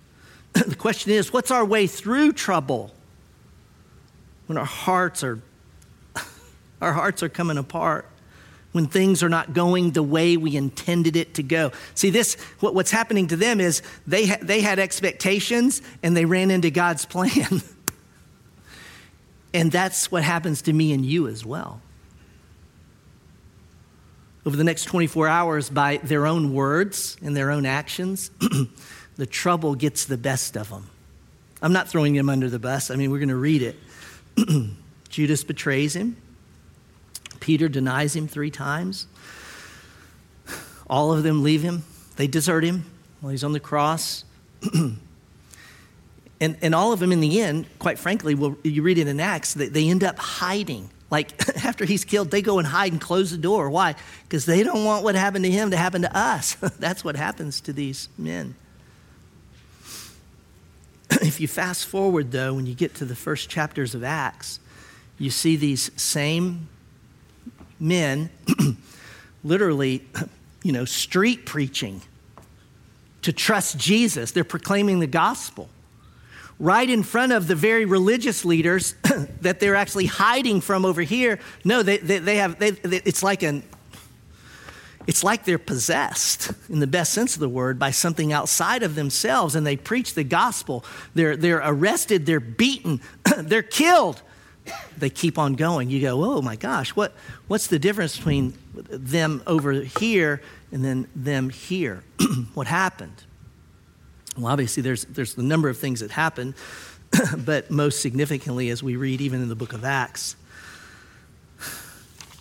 the 0.54 0.76
question 0.76 1.12
is 1.12 1.34
what's 1.34 1.52
our 1.52 1.66
way 1.66 1.88
through 1.88 2.34
trouble 2.34 2.92
when 4.48 4.58
our 4.58 4.66
hearts 4.66 5.24
are 5.24 5.42
our 6.82 6.94
hearts 6.94 7.22
are 7.22 7.30
coming 7.30 7.58
apart 7.58 8.06
when 8.78 8.86
things 8.86 9.24
are 9.24 9.30
not 9.30 9.54
going 9.54 9.90
the 9.92 10.04
way 10.04 10.38
we 10.38 10.56
intended 10.56 11.16
it 11.16 11.34
to 11.34 11.42
go. 11.42 11.72
See, 11.96 12.12
this, 12.12 12.36
what, 12.60 12.76
what's 12.76 12.92
happening 12.92 13.26
to 13.30 13.36
them 13.36 13.60
is 13.60 13.82
they, 14.06 14.28
ha- 14.28 14.38
they 14.40 14.62
had 14.62 14.78
expectations 14.78 15.82
and 16.04 16.16
they 16.16 16.26
ran 16.26 16.52
into 16.52 16.70
God's 16.70 17.04
plan. 17.08 17.64
and 19.52 19.72
that's 19.72 20.12
what 20.12 20.24
happens 20.24 20.62
to 20.64 20.74
me 20.74 20.94
and 20.94 21.04
you 21.04 21.28
as 21.28 21.44
well. 21.44 21.82
Over 24.48 24.56
the 24.56 24.64
next 24.64 24.86
24 24.86 25.28
hours, 25.28 25.70
by 25.70 25.98
their 25.98 26.26
own 26.26 26.54
words 26.54 27.18
and 27.22 27.36
their 27.36 27.52
own 27.52 27.66
actions, 27.66 28.32
the 29.18 29.26
trouble 29.26 29.76
gets 29.76 30.06
the 30.06 30.16
best 30.18 30.56
of 30.56 30.70
them. 30.70 30.90
I'm 31.62 31.74
not 31.74 31.90
throwing 31.90 32.16
him 32.16 32.30
under 32.30 32.50
the 32.50 32.58
bus. 32.58 32.90
I 32.90 32.96
mean, 32.96 33.12
we're 33.12 33.20
going 33.20 33.28
to 33.28 33.36
read 33.36 33.62
it. 33.62 33.76
Judas 35.10 35.44
betrays 35.44 35.98
him. 35.98 36.16
Peter 37.42 37.68
denies 37.68 38.16
him 38.16 38.30
three 38.30 38.50
times. 38.50 39.08
All 40.90 41.12
of 41.12 41.24
them 41.24 41.44
leave 41.44 41.62
him. 41.62 41.84
They 42.16 42.28
desert 42.28 42.64
him 42.64 42.86
while 43.20 43.32
he's 43.32 43.44
on 43.44 43.52
the 43.52 43.60
cross. 43.60 44.24
and, 44.74 44.98
and 46.40 46.74
all 46.74 46.94
of 46.94 47.00
them, 47.00 47.12
in 47.12 47.20
the 47.20 47.42
end, 47.42 47.68
quite 47.80 48.00
frankly, 48.00 48.34
well, 48.34 48.56
you 48.64 48.82
read 48.82 48.98
it 48.98 49.10
in 49.10 49.20
Acts, 49.20 49.56
they, 49.56 49.68
they 49.68 49.90
end 49.90 50.06
up 50.06 50.18
hiding. 50.18 50.90
Like 51.10 51.48
after 51.66 51.86
he's 51.86 52.06
killed, 52.06 52.32
they 52.32 52.42
go 52.42 52.60
and 52.60 52.68
hide 52.68 52.92
and 52.92 53.02
close 53.02 53.32
the 53.32 53.38
door. 53.38 53.70
Why? 53.70 53.96
Because 54.24 54.46
they 54.46 54.64
don't 54.64 54.84
want 54.84 55.04
what 55.04 55.16
happened 55.16 55.46
to 55.46 55.52
him 55.52 55.72
to 55.72 55.78
happen 55.78 56.02
to 56.02 56.18
us. 56.18 56.56
That's 56.80 57.04
what 57.04 57.16
happens 57.16 57.62
to 57.62 57.74
these 57.74 58.10
men. 58.18 58.56
if 61.12 61.40
you 61.40 61.48
fast 61.48 61.86
forward, 61.86 62.32
though, 62.32 62.54
when 62.54 62.66
you 62.66 62.76
get 62.76 62.96
to 62.96 63.06
the 63.06 63.16
first 63.16 63.50
chapters 63.50 63.96
of 63.96 64.04
Acts, 64.04 64.60
you 65.18 65.30
see 65.30 65.56
these 65.56 65.92
same 66.00 66.68
men 67.80 68.30
literally, 69.44 70.06
you 70.64 70.72
know, 70.72 70.86
street 70.86 71.46
preaching 71.46 72.02
to 73.22 73.32
trust 73.32 73.78
Jesus. 73.78 74.32
They're 74.32 74.44
proclaiming 74.44 75.00
the 75.00 75.08
gospel 75.08 75.70
right 76.60 76.90
in 76.90 77.04
front 77.04 77.32
of 77.32 77.48
the 77.48 77.56
very 77.56 77.86
religious 77.86 78.44
leaders 78.44 78.96
that 79.42 79.60
they're 79.60 79.76
actually 79.76 80.08
hiding 80.08 80.62
from 80.62 80.86
over 80.86 81.02
here. 81.02 81.40
No, 81.64 81.84
they, 81.84 81.98
they, 81.98 82.20
they 82.20 82.38
have, 82.38 82.60
they, 82.60 82.72
they, 82.72 83.02
it's 83.06 83.22
like 83.22 83.44
an, 83.44 83.64
it's 85.06 85.24
like 85.24 85.46
they're 85.46 85.58
possessed 85.58 86.52
in 86.70 86.80
the 86.80 86.88
best 86.88 87.14
sense 87.14 87.36
of 87.36 87.40
the 87.40 87.48
word 87.50 87.80
by 87.80 87.92
something 87.92 88.34
outside 88.34 88.84
of 88.84 88.96
themselves 88.96 89.56
and 89.56 89.66
they 89.66 89.78
preach 89.78 90.16
the 90.16 90.24
gospel. 90.24 90.84
They're, 91.14 91.38
they're 91.38 91.62
arrested, 91.64 92.26
they're 92.26 92.40
beaten, 92.40 93.02
they're 93.38 93.62
killed 93.64 94.22
they 94.98 95.10
keep 95.10 95.38
on 95.38 95.54
going. 95.54 95.90
You 95.90 96.02
go, 96.02 96.24
oh 96.24 96.42
my 96.42 96.56
gosh, 96.56 96.96
what, 96.96 97.14
what's 97.48 97.68
the 97.68 97.80
difference 97.80 98.18
between 98.18 98.54
them 98.74 99.42
over 99.48 99.72
here 99.74 100.42
and 100.72 100.84
then 100.84 101.08
them 101.16 101.50
here? 101.50 102.04
what 102.54 102.68
happened? 102.68 103.24
Well, 104.38 104.48
obviously, 104.48 104.84
there's, 104.84 105.06
there's 105.06 105.36
a 105.38 105.42
number 105.42 105.68
of 105.68 105.78
things 105.78 106.02
that 106.02 106.12
happen, 106.12 106.54
but 107.38 107.72
most 107.72 108.02
significantly, 108.02 108.70
as 108.70 108.84
we 108.84 108.96
read 108.96 109.20
even 109.22 109.42
in 109.42 109.50
the 109.50 109.56
book 109.56 109.74
of 109.74 109.84
Acts, 109.84 110.36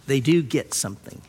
they 0.07 0.21
do 0.21 0.43
get 0.43 0.75
something. 0.75 1.23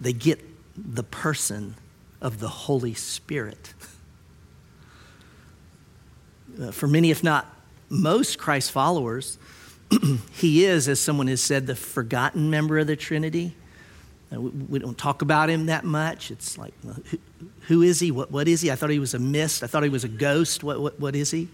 They 0.00 0.12
get 0.12 0.40
the 0.76 1.04
person 1.04 1.74
of 2.20 2.40
the 2.40 2.48
Holy 2.48 2.94
Spirit. 2.94 3.74
Uh, 6.60 6.70
for 6.70 6.86
many, 6.86 7.10
if 7.10 7.22
not 7.22 7.46
most 7.88 8.38
Christ 8.38 8.72
followers, 8.72 9.38
he 10.32 10.64
is, 10.64 10.88
as 10.88 10.98
someone 10.98 11.26
has 11.26 11.40
said, 11.40 11.66
the 11.66 11.76
forgotten 11.76 12.50
member 12.50 12.78
of 12.78 12.86
the 12.86 12.96
Trinity. 12.96 13.54
We 14.30 14.80
don't 14.80 14.98
talk 14.98 15.22
about 15.22 15.50
him 15.50 15.66
that 15.66 15.84
much. 15.84 16.30
It's 16.30 16.58
like, 16.58 16.74
who, 17.68 17.82
is 17.82 18.00
he? 18.00 18.10
What, 18.10 18.30
what 18.30 18.48
is 18.48 18.60
he? 18.60 18.70
I 18.70 18.76
thought 18.76 18.90
he 18.90 18.98
was 18.98 19.14
a 19.14 19.18
mist. 19.18 19.62
I 19.62 19.66
thought 19.66 19.82
he 19.82 19.88
was 19.88 20.04
a 20.04 20.08
ghost. 20.08 20.64
What, 20.64 20.80
what, 20.80 21.00
what 21.00 21.16
is 21.16 21.30
he? 21.30 21.48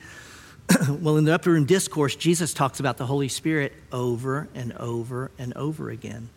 well, 0.89 1.17
in 1.17 1.25
the 1.25 1.35
upper 1.35 1.51
room 1.51 1.65
discourse, 1.65 2.17
Jesus 2.17 2.55
talks 2.55 2.81
about 2.81 2.97
the 2.97 3.07
Holy 3.07 3.29
Spirit 3.29 3.73
over 3.93 4.49
and 4.55 4.73
over 4.75 5.31
and 5.39 5.55
over 5.55 5.91
again. 5.91 6.29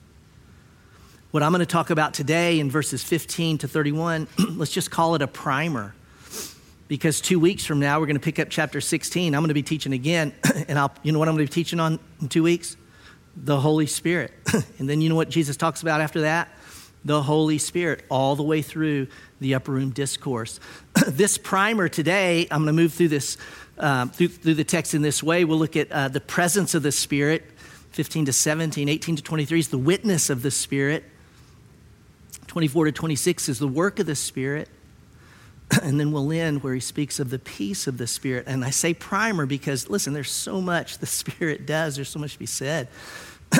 What 1.31 1.43
I'm 1.43 1.51
going 1.51 1.61
to 1.61 1.65
talk 1.65 1.89
about 1.89 2.13
today 2.13 2.59
in 2.59 2.69
verses 2.69 3.03
15 3.03 3.59
to 3.59 3.67
31, 3.67 4.27
let's 4.51 4.71
just 4.71 4.91
call 4.91 5.15
it 5.15 5.21
a 5.21 5.27
primer 5.27 5.95
because 6.87 7.21
two 7.21 7.39
weeks 7.39 7.65
from 7.65 7.79
now 7.79 7.99
we're 7.99 8.05
going 8.05 8.15
to 8.15 8.23
pick 8.23 8.39
up 8.39 8.49
chapter 8.49 8.79
16 8.79 9.33
i'm 9.33 9.41
going 9.41 9.47
to 9.47 9.53
be 9.53 9.63
teaching 9.63 9.93
again 9.93 10.33
and 10.67 10.77
i'll 10.77 10.93
you 11.01 11.11
know 11.11 11.17
what 11.17 11.27
i'm 11.27 11.35
going 11.35 11.45
to 11.45 11.49
be 11.49 11.53
teaching 11.53 11.79
on 11.79 11.97
in 12.21 12.27
two 12.27 12.43
weeks 12.43 12.77
the 13.35 13.59
holy 13.59 13.87
spirit 13.87 14.31
and 14.77 14.87
then 14.89 15.01
you 15.01 15.09
know 15.09 15.15
what 15.15 15.29
jesus 15.29 15.57
talks 15.57 15.81
about 15.81 16.01
after 16.01 16.21
that 16.21 16.49
the 17.05 17.23
holy 17.23 17.57
spirit 17.57 18.05
all 18.09 18.35
the 18.35 18.43
way 18.43 18.61
through 18.61 19.07
the 19.39 19.55
upper 19.55 19.71
room 19.71 19.91
discourse. 19.91 20.59
This 21.07 21.37
primer 21.37 21.89
today 21.89 22.47
i'm 22.49 22.63
going 22.63 22.67
to 22.67 22.81
move 22.81 22.93
through 22.93 23.09
this 23.09 23.37
um, 23.77 24.09
through, 24.11 24.29
through, 24.29 24.53
the 24.53 24.63
text 24.63 24.93
in 24.93 25.01
this 25.01 25.23
way. 25.23 25.45
We'll 25.45 25.57
look 25.57 25.75
at 25.75 25.91
uh, 25.91 26.07
the 26.07 26.21
presence 26.21 26.75
of 26.75 26.83
the 26.83 26.91
spirit 26.91 27.43
15 27.91 28.25
to 28.25 28.33
17 28.33 28.87
18 28.87 29.15
to 29.17 29.23
23 29.23 29.59
is 29.59 29.67
the 29.69 29.77
witness 29.77 30.29
of 30.29 30.41
the 30.41 30.51
spirit. 30.51 31.03
24 32.47 32.85
to 32.85 32.91
26 32.91 33.49
is 33.49 33.59
the 33.59 33.67
work 33.67 33.99
of 33.99 34.05
the 34.05 34.15
spirit. 34.15 34.69
And 35.81 35.99
then 35.99 36.11
we'll 36.11 36.31
end 36.31 36.63
where 36.63 36.73
he 36.73 36.79
speaks 36.79 37.19
of 37.19 37.29
the 37.29 37.39
peace 37.39 37.87
of 37.87 37.97
the 37.97 38.07
Spirit. 38.07 38.45
And 38.47 38.63
I 38.63 38.69
say 38.69 38.93
primer 38.93 39.45
because, 39.45 39.89
listen, 39.89 40.13
there's 40.13 40.31
so 40.31 40.61
much 40.61 40.99
the 40.99 41.05
Spirit 41.23 41.65
does, 41.65 41.95
there's 41.95 42.09
so 42.09 42.19
much 42.19 42.33
to 42.33 42.39
be 42.39 42.45
said. 42.45 42.87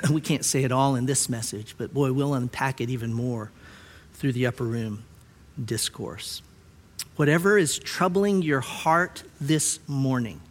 we 0.11 0.21
can't 0.21 0.45
say 0.45 0.63
it 0.63 0.71
all 0.71 0.95
in 0.95 1.05
this 1.05 1.29
message, 1.29 1.75
but 1.77 1.93
boy, 1.93 2.11
we'll 2.13 2.33
unpack 2.33 2.81
it 2.81 2.89
even 2.89 3.13
more 3.13 3.51
through 4.13 4.33
the 4.33 4.45
upper 4.45 4.63
room 4.63 5.03
discourse. 5.63 6.41
Whatever 7.15 7.57
is 7.57 7.77
troubling 7.77 8.41
your 8.41 8.61
heart 8.61 9.23
this 9.39 9.79
morning, 9.87 10.41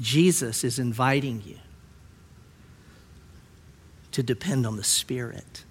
Jesus 0.00 0.62
is 0.62 0.78
inviting 0.78 1.42
you 1.44 1.56
to 4.12 4.22
depend 4.22 4.66
on 4.66 4.76
the 4.76 4.84
Spirit. 4.84 5.64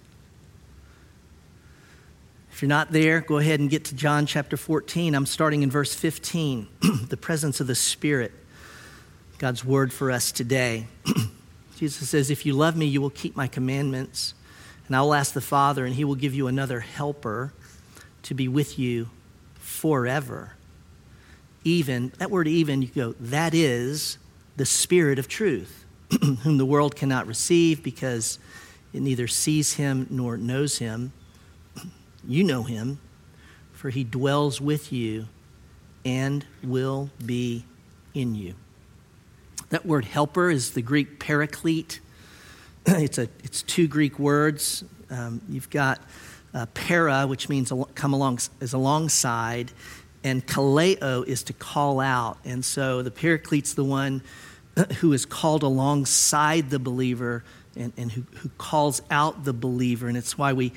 If 2.52 2.62
you're 2.62 2.70
not 2.70 2.92
there, 2.92 3.22
go 3.22 3.38
ahead 3.38 3.60
and 3.60 3.70
get 3.70 3.86
to 3.86 3.96
John 3.96 4.26
chapter 4.26 4.58
14. 4.58 5.14
I'm 5.16 5.26
starting 5.26 5.64
in 5.64 5.72
verse 5.72 5.94
15, 5.94 6.68
the 7.10 7.18
presence 7.18 7.62
of 7.62 7.68
the 7.68 7.76
Spirit, 7.76 8.34
God's 9.38 9.64
word 9.64 9.94
for 9.94 10.12
us 10.12 10.32
today. 10.32 10.88
Jesus 11.78 12.10
says, 12.10 12.32
If 12.32 12.46
you 12.46 12.54
love 12.54 12.76
me, 12.76 12.88
you 12.88 13.00
will 13.02 13.12
keep 13.12 13.36
my 13.36 13.48
commandments, 13.48 14.34
and 14.88 14.96
I 14.96 15.02
will 15.02 15.14
ask 15.14 15.34
the 15.34 15.42
Father, 15.42 15.86
and 15.86 15.94
he 15.94 16.04
will 16.04 16.16
give 16.16 16.34
you 16.34 16.48
another 16.48 16.80
helper 16.80 17.54
to 18.24 18.34
be 18.34 18.48
with 18.48 18.80
you 18.80 19.10
forever. 19.56 20.54
Even, 21.64 22.12
that 22.18 22.32
word 22.32 22.48
even, 22.48 22.82
you 22.82 22.88
go, 22.88 23.14
that 23.20 23.54
is 23.54 24.18
the 24.56 24.66
Spirit 24.66 25.20
of 25.20 25.28
truth, 25.28 25.86
whom 26.42 26.58
the 26.58 26.66
world 26.66 26.96
cannot 26.96 27.28
receive 27.28 27.84
because 27.84 28.40
it 28.92 29.02
neither 29.02 29.28
sees 29.28 29.76
him 29.76 30.08
nor 30.10 30.36
knows 30.36 30.80
him 30.80 31.12
you 32.28 32.44
know 32.44 32.64
him, 32.64 33.00
for 33.74 33.92
he 33.92 34.04
dwells 34.04 34.60
with 34.60 34.92
you 34.92 35.28
and 36.04 36.44
will 36.64 37.12
be 37.24 37.66
in 38.16 38.34
you. 38.34 38.56
That 39.70 39.86
word 39.86 40.06
helper 40.06 40.50
is 40.50 40.72
the 40.72 40.82
Greek 40.82 41.20
paraclete. 41.20 42.00
It's, 42.90 43.18
a, 43.18 43.28
it's 43.44 43.64
two 43.64 43.86
Greek 43.90 44.18
words. 44.18 44.86
Um, 45.10 45.42
you've 45.50 45.70
got 45.70 46.00
uh, 46.54 46.68
para, 46.68 47.28
which 47.28 47.50
means 47.50 47.74
come 47.96 48.14
along, 48.14 48.40
is 48.62 48.72
alongside, 48.72 49.74
and 50.24 50.48
kaleo 50.48 51.28
is 51.28 51.44
to 51.44 51.54
call 51.54 52.00
out. 52.00 52.38
And 52.46 52.64
so 52.64 53.02
the 53.02 53.12
paraclete's 53.12 53.74
the 53.74 53.84
one 53.84 54.22
who 55.00 55.12
is 55.12 55.26
called 55.26 55.64
alongside 55.64 56.70
the 56.70 56.80
believer 56.80 57.44
and, 57.76 57.92
and 57.98 58.10
who, 58.10 58.24
who 58.38 58.50
calls 58.58 59.02
out 59.12 59.44
the 59.44 59.54
believer. 59.54 60.08
And 60.08 60.16
it's 60.16 60.38
why 60.38 60.54
we 60.54 60.72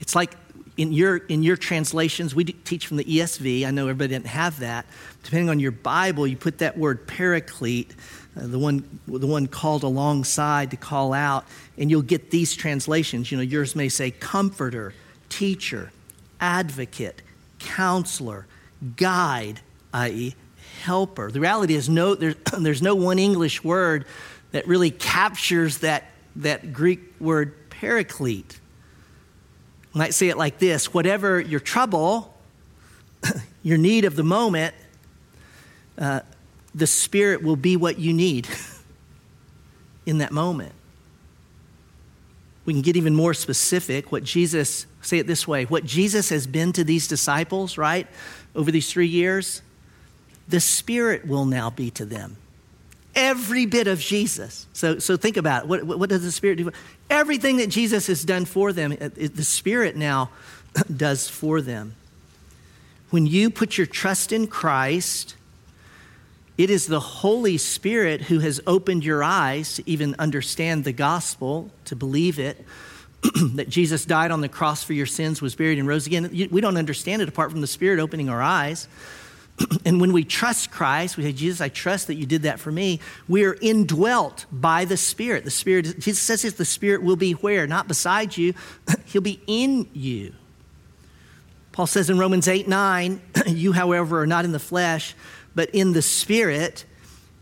it's 0.00 0.14
like 0.14 0.34
in 0.76 0.92
your, 0.92 1.16
in 1.16 1.42
your 1.42 1.56
translations, 1.56 2.34
we 2.34 2.44
teach 2.44 2.86
from 2.86 2.96
the 2.96 3.04
ESV. 3.04 3.66
I 3.66 3.70
know 3.70 3.82
everybody 3.82 4.08
didn't 4.08 4.26
have 4.26 4.60
that. 4.60 4.86
Depending 5.22 5.50
on 5.50 5.60
your 5.60 5.72
Bible, 5.72 6.26
you 6.26 6.36
put 6.36 6.58
that 6.58 6.78
word 6.78 7.06
paraclete, 7.06 7.94
uh, 8.36 8.46
the, 8.46 8.58
one, 8.58 9.00
the 9.06 9.26
one 9.26 9.46
called 9.46 9.82
alongside 9.82 10.70
to 10.70 10.76
call 10.76 11.12
out, 11.12 11.44
and 11.76 11.90
you'll 11.90 12.02
get 12.02 12.30
these 12.30 12.54
translations. 12.54 13.30
You 13.30 13.38
know, 13.38 13.42
yours 13.42 13.76
may 13.76 13.88
say 13.88 14.10
comforter, 14.10 14.94
teacher, 15.28 15.92
advocate, 16.40 17.22
counselor, 17.58 18.46
guide, 18.96 19.60
i.e., 19.92 20.34
helper. 20.82 21.30
The 21.30 21.40
reality 21.40 21.74
is, 21.74 21.88
no, 21.88 22.14
there's, 22.14 22.36
there's 22.58 22.82
no 22.82 22.94
one 22.94 23.18
English 23.18 23.62
word 23.62 24.06
that 24.52 24.66
really 24.66 24.90
captures 24.90 25.78
that, 25.78 26.04
that 26.36 26.72
Greek 26.72 27.00
word 27.20 27.70
paraclete. 27.70 28.58
I 29.94 29.98
might 29.98 30.14
say 30.14 30.28
it 30.28 30.36
like 30.36 30.58
this 30.58 30.94
whatever 30.94 31.40
your 31.40 31.60
trouble, 31.60 32.34
your 33.62 33.78
need 33.78 34.04
of 34.04 34.16
the 34.16 34.22
moment, 34.22 34.74
uh, 35.98 36.20
the 36.74 36.86
Spirit 36.86 37.42
will 37.42 37.56
be 37.56 37.76
what 37.76 37.98
you 37.98 38.12
need 38.12 38.48
in 40.06 40.18
that 40.18 40.32
moment. 40.32 40.72
We 42.64 42.74
can 42.74 42.82
get 42.82 42.96
even 42.96 43.14
more 43.14 43.34
specific. 43.34 44.12
What 44.12 44.22
Jesus, 44.22 44.86
say 45.02 45.18
it 45.18 45.26
this 45.26 45.48
way, 45.48 45.64
what 45.64 45.84
Jesus 45.84 46.28
has 46.28 46.46
been 46.46 46.72
to 46.74 46.84
these 46.84 47.08
disciples, 47.08 47.76
right, 47.76 48.06
over 48.54 48.70
these 48.70 48.90
three 48.92 49.08
years, 49.08 49.62
the 50.48 50.60
Spirit 50.60 51.26
will 51.26 51.46
now 51.46 51.70
be 51.70 51.90
to 51.92 52.04
them. 52.04 52.36
Every 53.14 53.66
bit 53.66 53.86
of 53.86 53.98
Jesus. 53.98 54.66
So, 54.72 54.98
so 54.98 55.16
think 55.16 55.36
about 55.36 55.64
it. 55.64 55.68
What, 55.68 55.84
what 55.84 56.08
does 56.08 56.22
the 56.22 56.32
Spirit 56.32 56.56
do? 56.56 56.70
Everything 57.08 57.56
that 57.56 57.68
Jesus 57.68 58.06
has 58.06 58.24
done 58.24 58.44
for 58.44 58.72
them, 58.72 58.96
the 58.96 59.44
Spirit 59.44 59.96
now 59.96 60.30
does 60.96 61.28
for 61.28 61.60
them. 61.60 61.96
When 63.10 63.26
you 63.26 63.50
put 63.50 63.76
your 63.76 63.88
trust 63.88 64.32
in 64.32 64.46
Christ, 64.46 65.34
it 66.56 66.70
is 66.70 66.86
the 66.86 67.00
Holy 67.00 67.56
Spirit 67.58 68.22
who 68.22 68.38
has 68.40 68.60
opened 68.66 69.04
your 69.04 69.24
eyes 69.24 69.76
to 69.76 69.90
even 69.90 70.14
understand 70.18 70.84
the 70.84 70.92
gospel, 70.92 71.70
to 71.86 71.96
believe 71.96 72.38
it, 72.38 72.64
that 73.54 73.68
Jesus 73.68 74.04
died 74.04 74.30
on 74.30 74.40
the 74.40 74.48
cross 74.48 74.84
for 74.84 74.92
your 74.92 75.06
sins, 75.06 75.42
was 75.42 75.54
buried, 75.54 75.78
and 75.78 75.88
rose 75.88 76.06
again. 76.06 76.30
We 76.50 76.60
don't 76.60 76.76
understand 76.76 77.22
it 77.22 77.28
apart 77.28 77.50
from 77.50 77.60
the 77.60 77.66
Spirit 77.66 77.98
opening 77.98 78.28
our 78.28 78.42
eyes. 78.42 78.88
and 79.84 80.00
when 80.00 80.12
we 80.12 80.24
trust 80.24 80.70
Christ, 80.70 81.16
we 81.16 81.24
say, 81.24 81.32
Jesus, 81.32 81.60
I 81.60 81.68
trust 81.68 82.06
that 82.06 82.14
you 82.14 82.26
did 82.26 82.42
that 82.42 82.60
for 82.60 82.72
me. 82.72 83.00
We 83.28 83.44
are 83.44 83.56
indwelt 83.60 84.46
by 84.50 84.84
the 84.84 84.96
Spirit. 84.96 85.44
The 85.44 85.50
Spirit, 85.50 85.98
Jesus 85.98 86.20
says 86.20 86.54
the 86.54 86.64
Spirit 86.64 87.02
will 87.02 87.16
be 87.16 87.32
where? 87.32 87.66
Not 87.66 87.88
beside 87.88 88.36
you, 88.36 88.54
He'll 89.06 89.22
be 89.22 89.40
in 89.46 89.88
you. 89.92 90.34
Paul 91.72 91.86
says 91.86 92.10
in 92.10 92.18
Romans 92.18 92.48
8 92.48 92.68
9, 92.68 93.20
you, 93.46 93.72
however, 93.72 94.22
are 94.22 94.26
not 94.26 94.44
in 94.44 94.52
the 94.52 94.58
flesh, 94.58 95.14
but 95.54 95.70
in 95.70 95.92
the 95.92 96.02
Spirit, 96.02 96.84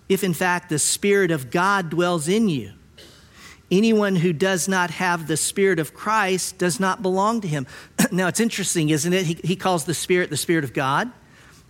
if 0.08 0.24
in 0.24 0.34
fact 0.34 0.68
the 0.68 0.78
Spirit 0.78 1.30
of 1.30 1.50
God 1.50 1.90
dwells 1.90 2.28
in 2.28 2.48
you. 2.48 2.72
Anyone 3.70 4.16
who 4.16 4.32
does 4.32 4.66
not 4.66 4.90
have 4.92 5.26
the 5.26 5.36
Spirit 5.36 5.78
of 5.78 5.92
Christ 5.92 6.56
does 6.56 6.80
not 6.80 7.02
belong 7.02 7.42
to 7.42 7.48
him. 7.48 7.66
now, 8.10 8.26
it's 8.28 8.40
interesting, 8.40 8.88
isn't 8.88 9.12
it? 9.12 9.26
He, 9.26 9.34
he 9.44 9.56
calls 9.56 9.84
the 9.84 9.92
Spirit 9.92 10.30
the 10.30 10.38
Spirit 10.38 10.64
of 10.64 10.72
God. 10.72 11.12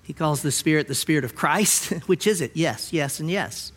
He 0.08 0.14
calls 0.14 0.40
the 0.40 0.50
Spirit 0.50 0.88
the 0.88 0.94
Spirit 0.94 1.22
of 1.22 1.34
Christ. 1.34 1.90
Which 2.06 2.26
is 2.26 2.40
it? 2.40 2.52
Yes, 2.54 2.94
yes, 2.94 3.20
and 3.20 3.30
yes. 3.30 3.72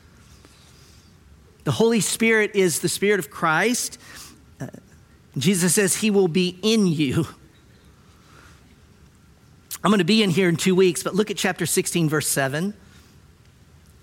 The 1.65 1.71
Holy 1.71 2.00
Spirit 2.00 2.51
is 2.55 2.79
the 2.79 2.88
Spirit 2.88 3.19
of 3.19 3.29
Christ. 3.29 4.00
Uh, 4.57 4.67
Jesus 5.38 5.75
says 5.75 5.97
he 5.97 6.09
will 6.09 6.29
be 6.29 6.57
in 6.61 6.88
you. 6.88 7.27
I'm 9.83 9.91
going 9.91 10.00
to 10.00 10.05
be 10.05 10.23
in 10.23 10.29
here 10.29 10.47
in 10.47 10.55
two 10.55 10.73
weeks, 10.73 11.03
but 11.03 11.13
look 11.13 11.29
at 11.31 11.35
chapter 11.35 11.65
16, 11.65 12.07
verse 12.07 12.29
7. 12.29 12.73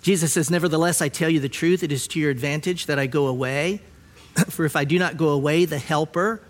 Jesus 0.03 0.35
says, 0.35 0.51
Nevertheless, 0.51 1.01
I 1.01 1.09
tell 1.09 1.31
you 1.31 1.41
the 1.41 1.49
truth, 1.49 1.83
it 1.83 1.91
is 1.91 2.07
to 2.09 2.21
your 2.21 2.31
advantage 2.31 2.85
that 2.87 2.99
I 2.99 3.07
go 3.07 3.27
away. 3.27 3.81
For 4.51 4.67
if 4.67 4.77
I 4.77 4.85
do 4.85 4.99
not 4.99 5.17
go 5.17 5.31
away, 5.31 5.65
the 5.65 5.79
Helper 5.79 6.43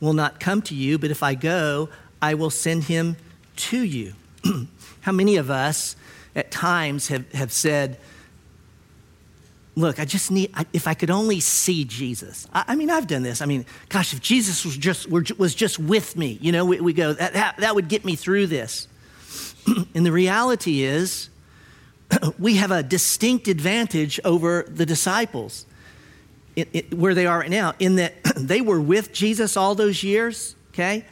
will 0.00 0.12
not 0.12 0.40
come 0.40 0.60
to 0.62 0.74
you, 0.74 0.98
but 0.98 1.12
if 1.12 1.22
I 1.22 1.36
go, 1.36 1.88
I 2.20 2.34
will 2.34 2.50
send 2.50 2.84
him 2.84 3.16
to 3.56 3.80
you. 3.80 4.14
How 5.02 5.12
many 5.12 5.36
of 5.36 5.50
us 5.50 5.96
at 6.34 6.50
times 6.50 7.08
have, 7.08 7.30
have 7.32 7.52
said, 7.52 7.98
look, 9.74 9.98
I 9.98 10.04
just 10.04 10.30
need, 10.30 10.54
if 10.72 10.86
I 10.86 10.94
could 10.94 11.10
only 11.10 11.40
see 11.40 11.84
Jesus. 11.84 12.46
I, 12.52 12.64
I, 12.68 12.76
mean, 12.76 12.90
I've 12.90 13.06
done 13.06 13.22
this. 13.22 13.40
I 13.40 13.46
mean, 13.46 13.64
gosh, 13.88 14.12
if 14.12 14.20
Jesus 14.20 14.64
was 14.64 14.76
just, 14.76 15.08
was 15.10 15.54
just 15.54 15.78
with 15.78 16.16
me, 16.16 16.38
you 16.40 16.52
know, 16.52 16.64
we, 16.64 16.80
we 16.80 16.92
go, 16.92 17.12
that, 17.12 17.32
that, 17.32 17.56
that 17.58 17.74
would 17.74 17.88
get 17.88 18.04
me 18.04 18.16
through 18.16 18.46
this. 18.46 18.88
and 19.94 20.04
the 20.06 20.12
reality 20.12 20.82
is, 20.82 21.30
we 22.38 22.56
have 22.56 22.70
a 22.70 22.82
distinct 22.82 23.48
advantage 23.48 24.20
over 24.24 24.64
the 24.68 24.86
disciples 24.86 25.66
it, 26.56 26.68
it, 26.72 26.94
where 26.94 27.14
they 27.14 27.26
are 27.26 27.40
right 27.40 27.50
now, 27.50 27.74
in 27.78 27.96
that 27.96 28.14
they 28.36 28.60
were 28.60 28.80
with 28.80 29.12
Jesus 29.12 29.56
all 29.56 29.74
those 29.74 30.02
years, 30.02 30.56
okay? 30.70 31.04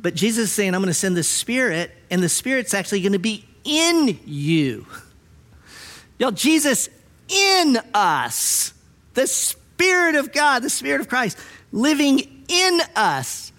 But 0.00 0.14
Jesus 0.14 0.44
is 0.44 0.52
saying, 0.52 0.74
I'm 0.74 0.80
going 0.80 0.88
to 0.88 0.94
send 0.94 1.16
the 1.16 1.22
Spirit, 1.22 1.90
and 2.10 2.22
the 2.22 2.28
Spirit's 2.28 2.72
actually 2.74 3.02
going 3.02 3.12
to 3.12 3.18
be 3.18 3.46
in 3.64 4.18
you. 4.24 4.86
Y'all, 6.18 6.30
Jesus 6.30 6.88
in 7.28 7.78
us. 7.94 8.72
The 9.14 9.26
Spirit 9.26 10.14
of 10.14 10.32
God, 10.32 10.62
the 10.62 10.70
Spirit 10.70 11.00
of 11.00 11.08
Christ, 11.08 11.38
living 11.72 12.44
in 12.48 12.80
us, 12.96 13.52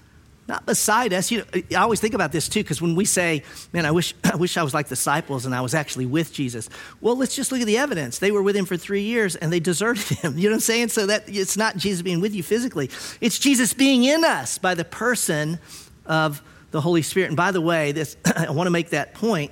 not 0.47 0.65
beside 0.65 1.13
us. 1.13 1.32
You 1.32 1.39
know, 1.39 1.62
I 1.71 1.82
always 1.82 1.99
think 1.99 2.13
about 2.13 2.32
this 2.32 2.49
too, 2.49 2.62
because 2.62 2.82
when 2.82 2.95
we 2.95 3.06
say, 3.06 3.43
man, 3.71 3.86
I 3.86 3.91
wish, 3.91 4.13
I 4.23 4.36
wish 4.36 4.58
I 4.58 4.63
was 4.63 4.73
like 4.73 4.89
disciples 4.89 5.45
and 5.45 5.56
I 5.56 5.62
was 5.62 5.73
actually 5.73 6.06
with 6.06 6.34
Jesus. 6.34 6.69
Well, 6.99 7.15
let's 7.15 7.36
just 7.36 7.51
look 7.51 7.62
at 7.62 7.67
the 7.67 7.77
evidence. 7.77 8.19
They 8.19 8.32
were 8.32 8.43
with 8.43 8.56
him 8.56 8.65
for 8.65 8.77
three 8.77 9.04
years 9.04 9.36
and 9.36 9.51
they 9.51 9.60
deserted 9.60 10.04
him. 10.19 10.38
You 10.38 10.45
know 10.45 10.54
what 10.54 10.56
I'm 10.56 10.62
saying? 10.62 10.89
So 10.89 11.06
that 11.06 11.23
it's 11.27 11.58
not 11.58 11.77
Jesus 11.77 12.01
being 12.01 12.21
with 12.21 12.34
you 12.34 12.43
physically, 12.43 12.89
it's 13.21 13.39
Jesus 13.39 13.73
being 13.73 14.04
in 14.04 14.23
us 14.23 14.58
by 14.58 14.75
the 14.75 14.86
person 14.86 15.60
of 16.05 16.41
the 16.71 16.81
Holy 16.81 17.01
Spirit. 17.01 17.27
And 17.27 17.37
by 17.37 17.51
the 17.51 17.61
way, 17.61 17.91
this, 17.91 18.17
I 18.35 18.51
want 18.51 18.67
to 18.67 18.71
make 18.71 18.89
that 18.89 19.13
point 19.13 19.51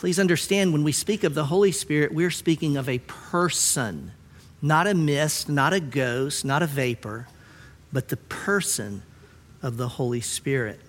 Please 0.00 0.18
understand 0.18 0.72
when 0.72 0.82
we 0.82 0.92
speak 0.92 1.24
of 1.24 1.34
the 1.34 1.44
Holy 1.44 1.72
Spirit, 1.72 2.14
we're 2.14 2.30
speaking 2.30 2.78
of 2.78 2.88
a 2.88 3.00
person, 3.00 4.12
not 4.62 4.86
a 4.86 4.94
mist, 4.94 5.46
not 5.50 5.74
a 5.74 5.78
ghost, 5.78 6.42
not 6.42 6.62
a 6.62 6.66
vapor, 6.66 7.28
but 7.92 8.08
the 8.08 8.16
person 8.16 9.02
of 9.62 9.76
the 9.76 9.88
Holy 9.88 10.22
Spirit. 10.22 10.80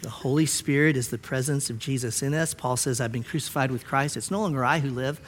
The 0.00 0.08
Holy 0.08 0.46
Spirit 0.46 0.96
is 0.96 1.08
the 1.08 1.18
presence 1.18 1.68
of 1.68 1.78
Jesus 1.78 2.22
in 2.22 2.32
us. 2.32 2.54
Paul 2.54 2.78
says, 2.78 3.02
I've 3.02 3.12
been 3.12 3.22
crucified 3.22 3.70
with 3.70 3.84
Christ. 3.84 4.16
It's 4.16 4.30
no 4.30 4.40
longer 4.40 4.64
I 4.64 4.78
who 4.78 4.88
live. 4.88 5.20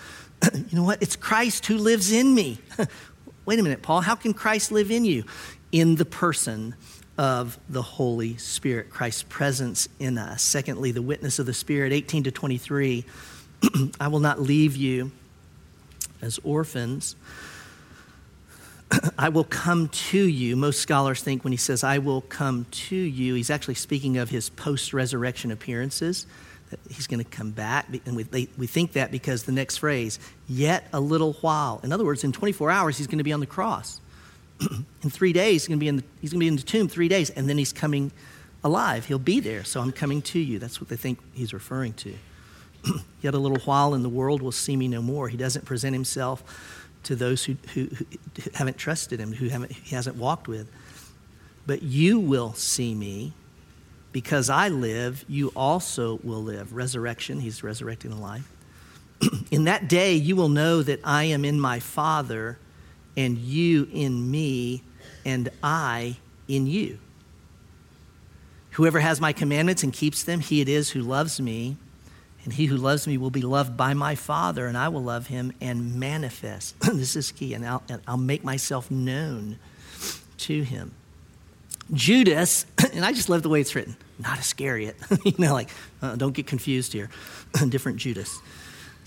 you 0.55 0.79
know 0.79 0.83
what? 0.83 1.03
It's 1.03 1.15
Christ 1.15 1.67
who 1.67 1.77
lives 1.77 2.11
in 2.11 2.35
me. 2.35 2.57
Wait 3.45 3.59
a 3.59 3.63
minute, 3.63 3.83
Paul. 3.83 4.01
How 4.01 4.15
can 4.15 4.33
Christ 4.33 4.73
live 4.73 4.91
in 4.91 5.05
you? 5.05 5.25
In 5.73 5.97
the 5.97 6.07
person 6.07 6.75
of 7.19 7.59
the 7.69 7.83
Holy 7.83 8.37
Spirit, 8.37 8.91
Christ's 8.91 9.23
presence 9.25 9.89
in 9.99 10.19
us. 10.19 10.43
Secondly, 10.43 10.93
the 10.93 11.03
witness 11.03 11.39
of 11.39 11.47
the 11.47 11.55
Spirit, 11.55 11.93
18 11.93 12.25
to 12.25 12.31
23. 12.31 13.05
I 14.01 14.09
will 14.09 14.21
not 14.21 14.41
leave 14.41 14.77
you 14.77 15.13
as 16.21 16.39
orphans. 16.45 17.17
I 19.19 19.31
will 19.31 19.45
come 19.45 19.89
to 19.89 20.19
you. 20.19 20.57
Most 20.57 20.81
scholars 20.81 21.23
think 21.23 21.43
when 21.43 21.53
he 21.53 21.57
says, 21.57 21.83
I 21.83 21.99
will 21.99 22.21
come 22.21 22.67
to 22.71 22.97
you, 22.97 23.35
he's 23.35 23.51
actually 23.51 23.75
speaking 23.75 24.19
of 24.19 24.29
his 24.29 24.51
post 24.51 24.93
resurrection 24.93 25.51
appearances, 25.51 26.27
that 26.71 26.81
he's 26.91 27.07
going 27.07 27.23
to 27.25 27.31
come 27.31 27.51
back. 27.51 27.87
And 28.05 28.17
we, 28.17 28.25
they, 28.25 28.49
we 28.59 28.67
think 28.67 28.93
that 28.93 29.11
because 29.11 29.45
the 29.45 29.53
next 29.53 29.79
phrase, 29.79 30.19
yet 30.49 30.89
a 30.93 31.01
little 31.01 31.35
while. 31.35 31.81
In 31.83 31.93
other 31.93 32.05
words, 32.05 32.25
in 32.25 32.33
24 32.33 32.71
hours, 32.71 32.99
he's 32.99 33.07
going 33.07 33.19
to 33.19 33.25
be 33.25 33.33
on 33.33 33.41
the 33.41 33.47
cross. 33.47 34.01
in 35.03 35.11
three 35.11 35.33
days, 35.33 35.63
he's 35.63 35.69
going, 35.69 35.79
to 35.79 35.81
be 35.81 35.89
in 35.89 35.97
the, 35.97 36.05
he's 36.21 36.33
going 36.33 36.41
to 36.41 36.45
be 36.45 36.49
in 36.49 36.57
the 36.57 36.63
tomb 36.63 36.89
three 36.89 37.09
days, 37.09 37.31
and 37.31 37.49
then 37.49 37.59
he's 37.59 37.73
coming 37.73 38.11
alive. 38.65 39.07
He'll 39.07 39.19
be 39.19 39.41
there, 39.41 39.65
so 39.65 39.81
I'm 39.81 39.93
coming 39.93 40.23
to 40.23 40.39
you. 40.39 40.59
That's 40.59 40.81
what 40.81 40.89
they 40.89 40.97
think 40.97 41.19
he's 41.35 41.53
referring 41.53 41.93
to. 41.95 42.15
Yet 43.23 43.35
a 43.35 43.39
little 43.39 43.59
while, 43.59 43.95
and 43.95 44.05
the 44.05 44.09
world 44.09 44.43
will 44.43 44.53
see 44.53 44.77
me 44.77 44.89
no 44.89 45.03
more. 45.03 45.29
He 45.29 45.37
doesn't 45.37 45.65
present 45.65 45.95
himself 45.95 46.43
to 47.05 47.15
those 47.15 47.45
who, 47.45 47.57
who, 47.75 47.85
who 47.85 48.05
haven't 48.55 48.77
trusted 48.77 49.21
him, 49.21 49.33
who 49.33 49.49
haven't, 49.49 49.73
he 49.73 49.95
hasn't 49.95 50.17
walked 50.17 50.49
with. 50.49 50.71
But 51.67 51.83
you 51.83 52.19
will 52.19 52.55
see 52.55 52.95
me. 52.95 53.33
Because 54.13 54.49
I 54.49 54.71
live, 54.71 55.27
you 55.29 55.53
also 55.55 56.19
will 56.23 56.43
live. 56.43 56.73
Resurrection, 56.73 57.41
he's 57.41 57.63
resurrecting 57.63 58.19
life. 58.19 58.51
in 59.51 59.65
that 59.65 59.89
day, 59.89 60.15
you 60.15 60.37
will 60.37 60.49
know 60.49 60.83
that 60.83 61.01
I 61.05 61.25
am 61.25 61.45
in 61.45 61.61
my 61.61 61.81
Father 61.81 62.59
and 63.17 63.39
you 63.39 63.89
in 63.93 64.31
me, 64.31 64.83
and 65.25 65.49
I 65.63 66.17
in 66.49 66.67
you. 66.67 66.99
Whoever 68.73 69.01
has 69.01 69.21
my 69.21 69.33
commandments 69.33 69.83
and 69.83 69.93
keeps 69.93 70.23
them, 70.23 70.41
he 70.41 70.61
it 70.61 70.69
is 70.69 70.91
who 70.91 71.01
loves 71.01 71.41
me. 71.41 71.77
And 72.45 72.53
he 72.53 72.67
who 72.67 72.77
loves 72.77 73.09
me 73.09 73.19
will 73.19 73.31
be 73.31 73.43
loved 73.43 73.77
by 73.77 73.93
my 73.95 74.15
Father, 74.15 74.67
and 74.67 74.79
I 74.79 74.89
will 74.89 75.03
love 75.03 75.27
him 75.27 75.53
and 75.61 75.97
manifest. 75.97 76.79
this 76.93 77.17
is 77.17 77.33
key, 77.33 77.55
and 77.55 77.67
I'll, 77.67 77.83
and 77.89 78.01
I'll 78.07 78.17
make 78.17 78.45
myself 78.45 78.89
known 78.89 79.59
to 80.39 80.63
him. 80.63 80.93
Judas, 81.93 82.65
and 82.93 83.05
I 83.05 83.13
just 83.13 83.29
love 83.29 83.43
the 83.43 83.49
way 83.49 83.61
it's 83.61 83.75
written, 83.75 83.97
not 84.21 84.39
Iscariot. 84.39 84.97
you 85.25 85.35
know, 85.39 85.55
like, 85.55 85.71
uh, 86.03 86.15
don't 86.15 86.35
get 86.35 86.47
confused 86.47 86.93
here. 86.93 87.11
Different 87.69 87.99
Judas 87.99 88.41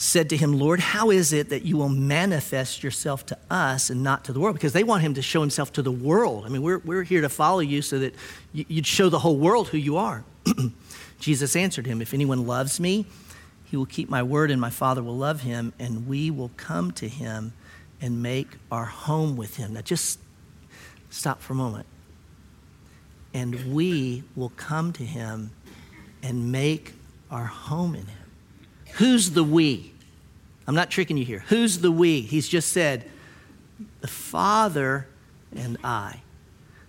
said 0.02 0.30
to 0.30 0.38
him, 0.38 0.58
Lord, 0.58 0.80
how 0.80 1.10
is 1.10 1.34
it 1.34 1.50
that 1.50 1.64
you 1.64 1.76
will 1.76 1.90
manifest 1.90 2.84
yourself 2.84 3.26
to 3.26 3.38
us 3.50 3.90
and 3.90 4.02
not 4.02 4.24
to 4.24 4.34
the 4.34 4.40
world? 4.40 4.56
Because 4.56 4.72
they 4.72 4.86
want 4.86 5.02
him 5.02 5.14
to 5.16 5.22
show 5.22 5.42
himself 5.42 5.74
to 5.74 5.82
the 5.82 5.92
world. 5.92 6.46
I 6.46 6.50
mean, 6.50 6.62
we're, 6.62 6.78
we're 6.80 7.04
here 7.04 7.20
to 7.20 7.28
follow 7.28 7.60
you 7.60 7.82
so 7.82 8.00
that 8.00 8.16
you'd 8.54 8.88
show 8.88 9.10
the 9.10 9.20
whole 9.20 9.36
world 9.36 9.68
who 9.68 9.78
you 9.78 9.98
are. 9.98 10.24
Jesus 11.20 11.54
answered 11.54 11.86
him, 11.86 12.02
If 12.02 12.14
anyone 12.14 12.48
loves 12.48 12.80
me, 12.80 13.08
he 13.66 13.76
will 13.76 13.86
keep 13.86 14.10
my 14.10 14.24
word, 14.24 14.52
and 14.52 14.62
my 14.62 14.70
Father 14.70 15.04
will 15.04 15.18
love 15.18 15.42
him, 15.42 15.74
and 15.80 16.08
we 16.08 16.32
will 16.32 16.52
come 16.56 16.92
to 16.94 17.10
him 17.10 17.52
and 18.00 18.24
make 18.24 18.48
our 18.72 18.86
home 18.86 19.36
with 19.36 19.58
him. 19.58 19.74
Now, 19.74 19.82
just 19.82 20.18
stop 21.10 21.42
for 21.42 21.52
a 21.52 21.58
moment. 21.58 21.88
And 23.34 23.76
we 23.76 24.24
will 24.38 24.54
come 24.56 24.94
to 24.94 25.04
him 25.04 25.52
and 26.24 26.54
make 26.54 26.94
our 27.30 27.46
home 27.46 27.96
in 27.96 28.06
him. 28.06 28.19
Who's 28.94 29.32
the 29.32 29.44
we? 29.44 29.94
I'm 30.68 30.76
not 30.76 30.92
tricking 30.92 31.18
you 31.18 31.26
here. 31.26 31.44
Who's 31.48 31.80
the 31.80 31.92
we? 31.92 32.22
He's 32.22 32.48
just 32.48 32.72
said, 32.72 33.10
the 34.02 34.08
Father 34.08 35.08
and 35.56 35.78
I. 35.84 36.22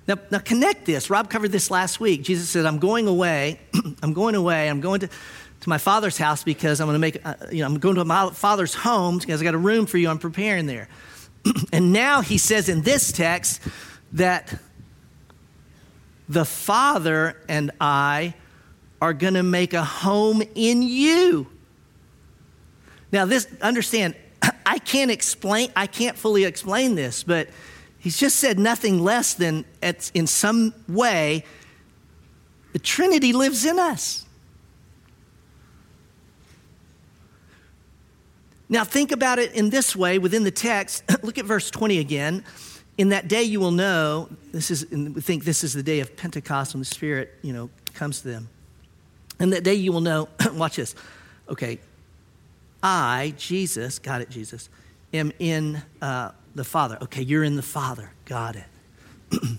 Now, 0.07 0.17
now 0.31 0.39
connect 0.39 0.87
this. 0.87 1.09
Rob 1.09 1.31
covered 1.31 1.53
this 1.53 1.71
last 1.71 2.01
week. 2.01 2.23
Jesus 2.23 2.51
said, 2.51 2.67
I'm 2.67 2.79
going 2.79 3.07
away. 3.07 3.61
I'm 4.03 4.13
going 4.13 4.35
away. 4.35 4.69
I'm 4.69 4.81
going 4.81 5.01
to, 5.01 5.07
to 5.07 5.69
my 5.69 5.79
father's 5.79 6.19
house 6.19 6.43
because 6.43 6.81
I'm 6.81 6.89
going 6.89 6.97
to 6.97 6.99
make, 6.99 7.25
uh, 7.25 7.35
you 7.53 7.61
know, 7.61 7.67
I'm 7.67 7.79
going 7.79 7.95
to 7.97 8.05
my 8.05 8.31
father's 8.31 8.75
home 8.75 9.19
because 9.19 9.41
I 9.41 9.45
got 9.45 9.55
a 9.55 9.59
room 9.59 9.87
for 9.87 9.99
you. 9.99 10.09
I'm 10.09 10.19
preparing 10.19 10.67
there. 10.67 10.89
and 11.73 11.93
now 11.93 12.23
he 12.23 12.39
says 12.39 12.69
in 12.69 12.83
this 12.83 13.13
text 13.13 13.61
that 14.13 14.59
the 16.29 16.45
Father 16.45 17.37
and 17.49 17.71
I 17.81 18.35
are 19.01 19.13
going 19.13 19.35
to 19.35 19.43
make 19.43 19.75
a 19.75 19.85
home 19.85 20.43
in 20.55 20.83
you. 20.83 21.47
Now, 23.13 23.25
this, 23.25 23.47
understand, 23.61 24.15
I 24.67 24.79
can't 24.79 25.11
explain, 25.11 25.71
I 25.75 25.87
can't 25.87 26.17
fully 26.17 26.45
explain 26.45 26.95
this, 26.95 27.23
but 27.23 27.49
he's 27.99 28.19
just 28.19 28.37
said 28.37 28.59
nothing 28.59 29.03
less 29.03 29.35
than 29.35 29.65
in 30.15 30.27
some 30.27 30.75
way, 30.89 31.45
the 32.73 32.79
Trinity 32.79 33.33
lives 33.33 33.65
in 33.65 33.79
us. 33.79 34.27
Now, 38.69 38.85
think 38.85 39.11
about 39.11 39.41
it 39.41 39.53
in 39.53 39.71
this 39.71 39.97
way 39.97 40.19
within 40.21 40.45
the 40.45 40.53
text. 40.53 41.03
Look 41.25 41.39
at 41.39 41.45
verse 41.45 41.71
20 41.73 41.99
again. 41.99 42.45
In 42.97 43.09
that 43.09 43.27
day, 43.27 43.43
you 43.43 43.59
will 43.59 43.73
know, 43.73 44.29
this 44.53 44.71
is, 44.71 44.87
we 44.91 45.21
think 45.21 45.45
this 45.45 45.65
is 45.65 45.73
the 45.73 45.83
day 45.83 45.99
of 45.99 46.17
Pentecost 46.17 46.75
when 46.75 46.81
the 46.81 46.85
Spirit, 46.85 47.35
you 47.43 47.53
know, 47.53 47.69
comes 47.95 48.21
to 48.21 48.29
them. 48.29 48.49
And 49.41 49.53
that 49.53 49.65
day 49.65 49.75
you 49.75 49.91
will 49.91 50.03
know, 50.03 50.29
watch 50.53 50.77
this. 50.77 50.95
Okay, 51.49 51.81
I, 52.83 53.35
Jesus, 53.37 53.99
got 53.99 54.21
it, 54.21 54.31
Jesus, 54.31 54.69
am 55.13 55.33
in 55.39 55.83
uh, 56.01 56.33
the 56.55 56.65
Father. 56.65 56.99
Okay, 57.03 57.23
you're 57.23 57.45
in 57.45 57.57
the 57.57 57.63
Father. 57.63 58.11
Got 58.25 58.57
it. 58.57 58.65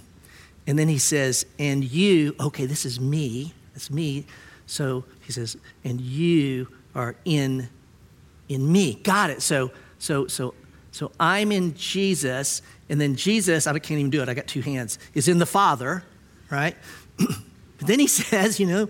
and 0.67 0.77
then 0.79 0.87
he 0.87 0.97
says, 0.97 1.45
and 1.59 1.83
you, 1.83 2.35
okay, 2.39 2.65
this 2.65 2.85
is 2.85 2.99
me. 2.99 3.53
It's 3.75 3.91
me. 3.91 4.25
So 4.65 5.05
he 5.21 5.31
says, 5.31 5.57
and 5.83 5.99
you 5.99 6.67
are 6.95 7.15
in 7.25 7.69
in 8.49 8.69
me. 8.69 8.95
Got 8.95 9.29
it. 9.29 9.41
So 9.41 9.71
so 9.97 10.27
so 10.27 10.53
so 10.91 11.11
I'm 11.19 11.51
in 11.53 11.73
Jesus, 11.75 12.61
and 12.89 12.99
then 12.99 13.15
Jesus, 13.15 13.65
I 13.65 13.71
can't 13.79 13.99
even 13.99 14.09
do 14.09 14.21
it. 14.21 14.27
I 14.27 14.33
got 14.33 14.47
two 14.47 14.61
hands. 14.61 14.99
Is 15.13 15.27
in 15.27 15.39
the 15.39 15.45
Father, 15.45 16.03
right? 16.49 16.75
but 17.17 17.37
then 17.79 17.99
he 17.99 18.07
says, 18.07 18.59
you 18.59 18.65
know, 18.65 18.89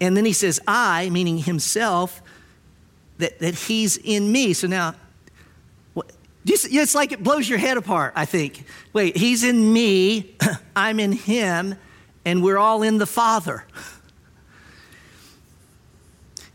and 0.00 0.16
then 0.16 0.24
he 0.24 0.32
says, 0.32 0.60
I, 0.66 1.10
meaning 1.10 1.38
himself, 1.38 2.22
that, 3.18 3.38
that 3.38 3.54
he's 3.54 3.96
in 3.96 4.30
me. 4.30 4.52
So 4.52 4.66
now, 4.66 4.94
it's 6.46 6.94
like 6.94 7.12
it 7.12 7.22
blows 7.22 7.48
your 7.48 7.58
head 7.58 7.76
apart, 7.76 8.12
I 8.14 8.24
think. 8.24 8.64
Wait, 8.92 9.16
he's 9.16 9.42
in 9.42 9.72
me, 9.72 10.36
I'm 10.76 11.00
in 11.00 11.12
him, 11.12 11.74
and 12.24 12.42
we're 12.42 12.58
all 12.58 12.82
in 12.82 12.98
the 12.98 13.06
Father. 13.06 13.64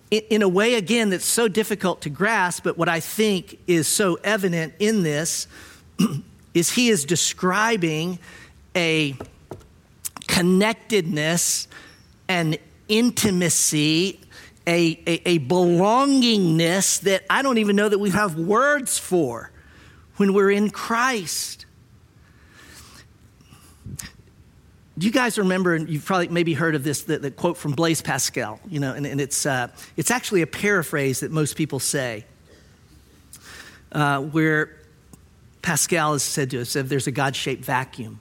In 0.10 0.42
a 0.42 0.48
way, 0.48 0.76
again, 0.76 1.10
that's 1.10 1.26
so 1.26 1.48
difficult 1.48 2.02
to 2.02 2.10
grasp, 2.10 2.64
but 2.64 2.78
what 2.78 2.90
I 2.90 3.00
think 3.00 3.60
is 3.68 3.88
so 3.88 4.16
evident 4.24 4.74
in 4.80 5.04
this 5.04 5.48
is 6.54 6.72
he 6.72 6.90
is 6.90 7.06
describing 7.06 8.20
a 8.76 9.16
connectedness 10.28 11.68
and 12.28 12.58
intimacy, 12.88 14.20
a, 14.68 15.02
a, 15.08 15.30
a, 15.30 15.40
belongingness 15.40 17.02
that 17.02 17.24
I 17.30 17.42
don't 17.42 17.58
even 17.58 17.76
know 17.76 17.90
that 17.90 18.00
we 18.00 18.12
have 18.12 18.36
words 18.36 18.98
for 18.98 19.52
when 20.18 20.34
we're 20.34 20.52
in 20.52 20.70
Christ. 20.70 21.66
Do 24.98 25.08
you 25.08 25.12
guys 25.12 25.40
remember, 25.40 25.74
and 25.74 25.90
you've 25.90 26.06
probably 26.06 26.28
maybe 26.28 26.54
heard 26.54 26.76
of 26.76 26.84
this, 26.84 27.04
the, 27.04 27.18
the 27.18 27.32
quote 27.32 27.58
from 27.58 27.72
Blaise 27.72 28.04
Pascal, 28.04 28.60
you 28.70 28.80
know, 28.80 28.94
and, 28.94 29.08
and 29.08 29.20
it's, 29.20 29.46
uh, 29.48 29.70
it's 29.98 30.12
actually 30.12 30.44
a 30.44 30.48
paraphrase 30.48 31.22
that 31.22 31.32
most 31.32 31.56
people 31.56 31.80
say, 31.80 32.24
uh, 33.94 34.22
where 34.22 34.78
Pascal 35.64 36.14
has 36.14 36.24
said 36.24 36.52
to 36.52 36.62
us, 36.62 36.74
there's 36.74 37.08
a 37.08 37.12
God 37.12 37.36
shaped 37.36 37.66
vacuum 37.66 38.20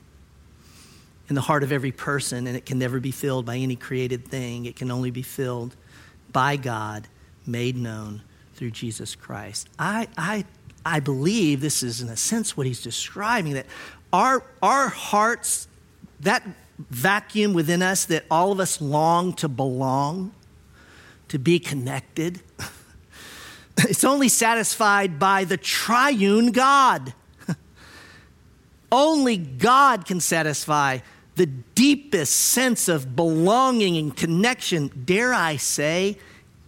in 1.28 1.34
the 1.34 1.40
heart 1.42 1.62
of 1.62 1.70
every 1.70 1.92
person, 1.92 2.46
and 2.46 2.56
it 2.56 2.64
can 2.64 2.78
never 2.78 2.98
be 2.98 3.10
filled 3.10 3.44
by 3.44 3.56
any 3.56 3.76
created 3.76 4.26
thing. 4.26 4.64
It 4.64 4.76
can 4.76 4.90
only 4.90 5.10
be 5.10 5.22
filled 5.22 5.76
by 6.32 6.56
God, 6.56 7.08
made 7.46 7.76
known 7.76 8.22
through 8.54 8.70
Jesus 8.70 9.14
Christ. 9.14 9.68
I, 9.78 10.08
I, 10.16 10.44
I 10.84 11.00
believe 11.00 11.60
this 11.60 11.82
is, 11.82 12.00
in 12.00 12.08
a 12.08 12.16
sense, 12.16 12.56
what 12.56 12.66
he's 12.66 12.82
describing 12.82 13.54
that 13.54 13.66
our, 14.12 14.42
our 14.62 14.88
hearts, 14.88 15.68
that 16.20 16.46
vacuum 16.90 17.52
within 17.52 17.82
us 17.82 18.04
that 18.06 18.24
all 18.30 18.52
of 18.52 18.60
us 18.60 18.80
long 18.80 19.32
to 19.34 19.48
belong, 19.48 20.32
to 21.28 21.38
be 21.38 21.58
connected, 21.58 22.40
it's 23.78 24.04
only 24.04 24.28
satisfied 24.28 25.18
by 25.18 25.44
the 25.44 25.56
triune 25.56 26.52
God. 26.52 27.14
Only 28.92 29.36
God 29.36 30.04
can 30.04 30.18
satisfy 30.18 30.98
the 31.36 31.46
deepest 31.46 32.34
sense 32.34 32.88
of 32.88 33.16
belonging 33.16 33.96
and 33.96 34.16
connection, 34.16 34.88
dare 35.04 35.32
I 35.32 35.56
say, 35.56 36.18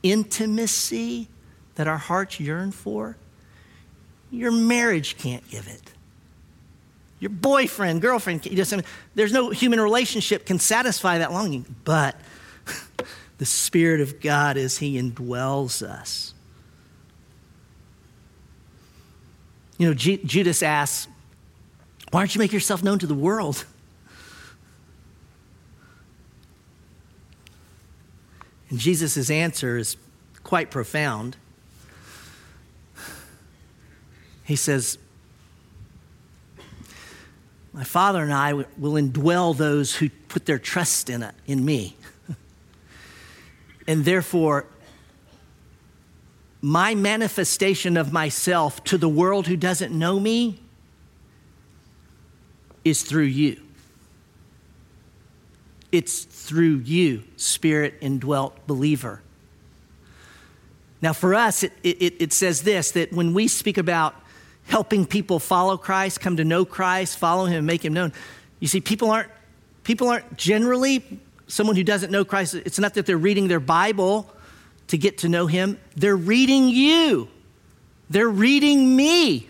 intimacy 0.03 1.29
that 1.75 1.87
our 1.87 1.99
hearts 1.99 2.41
yearn 2.41 2.73
for, 2.73 3.17
your 4.31 4.51
marriage 4.51 5.19
can't 5.19 5.47
give 5.49 5.69
it. 5.69 5.93
Your 7.21 7.31
boyfriend, 7.31 8.03
girlfriend, 8.03 8.43
there's 9.15 9.33
no 9.33 9.51
human 9.51 9.81
relationship 9.81 10.45
can 10.45 10.59
satisfy 10.59 11.19
that 11.19 11.33
longing, 11.33 11.65
but 11.85 12.17
the 13.39 13.45
Spirit 13.47 14.01
of 14.01 14.21
God 14.21 14.57
as 14.57 14.79
He 14.79 15.01
indwells 15.01 15.83
us. 15.83 16.35
You 19.79 19.89
know, 19.89 19.95
Judas 19.95 20.63
asks, 20.63 21.09
Why 22.11 22.21
don't 22.21 22.35
you 22.35 22.39
make 22.39 22.53
yourself 22.53 22.83
known 22.83 22.99
to 23.01 23.07
the 23.07 23.15
world? 23.15 23.65
And 28.73 28.81
Jesus' 28.81 29.29
answer 29.29 29.77
is 29.77 29.99
quite 30.45 30.71
profound. 30.71 31.37
He 34.45 34.57
says, 34.57 34.97
My 37.75 37.85
Father 37.85 38.23
and 38.23 38.33
I 38.33 38.55
will 38.55 38.95
indwell 38.95 39.55
those 39.55 39.97
who 39.97 40.09
put 40.09 40.47
their 40.47 40.59
trust 40.59 41.11
in, 41.11 41.23
it, 41.23 41.35
in 41.47 41.63
me. 41.63 41.97
and 43.87 44.07
therefore, 44.07 44.65
my 46.63 46.95
manifestation 46.95 47.99
of 47.99 48.11
myself 48.11 48.83
to 48.85 48.97
the 48.97 49.09
world 49.09 49.49
who 49.49 49.57
doesn't 49.59 49.93
know 49.93 50.19
me 50.19 50.61
is 52.87 53.03
through 53.03 53.25
you. 53.25 53.62
It's 55.93 56.25
through 56.25 56.79
you, 56.79 57.23
spirit 57.37 57.95
indwelt 58.01 58.67
believer. 58.67 59.21
Now, 61.03 61.13
for 61.13 61.35
us, 61.35 61.63
it, 61.63 61.73
it, 61.83 62.15
it, 62.21 62.33
says 62.33 62.63
this 62.63 62.93
that 62.93 63.13
when 63.13 63.35
we 63.35 63.49
speak 63.49 63.77
about 63.77 64.15
helping 64.65 65.05
people 65.05 65.39
follow 65.39 65.77
Christ, 65.77 66.21
come 66.21 66.37
to 66.37 66.45
know 66.45 66.65
Christ, 66.65 67.19
follow 67.19 67.45
Him, 67.45 67.67
make 67.67 67.85
Him 67.85 67.93
known, 67.93 68.13
you 68.61 68.69
see, 68.69 68.81
people 68.81 69.11
aren't, 69.11 69.29
people 69.83 70.09
aren't 70.09 70.37
generally 70.37 71.05
someone 71.49 71.77
who 71.77 71.85
doesn't 71.85 72.11
know 72.11 72.25
Christ. 72.25 72.55
It's 72.55 72.79
not 72.79 72.95
that 72.95 73.05
they're 73.05 73.19
reading 73.19 73.49
their 73.49 73.61
Bible 73.61 74.33
to 74.89 74.97
get 74.97 75.19
to 75.19 75.29
know 75.29 75.47
Him, 75.47 75.79
they're 75.97 76.17
reading 76.17 76.69
you, 76.69 77.29
they're 78.09 78.29
reading 78.29 78.97
me. 78.97 79.49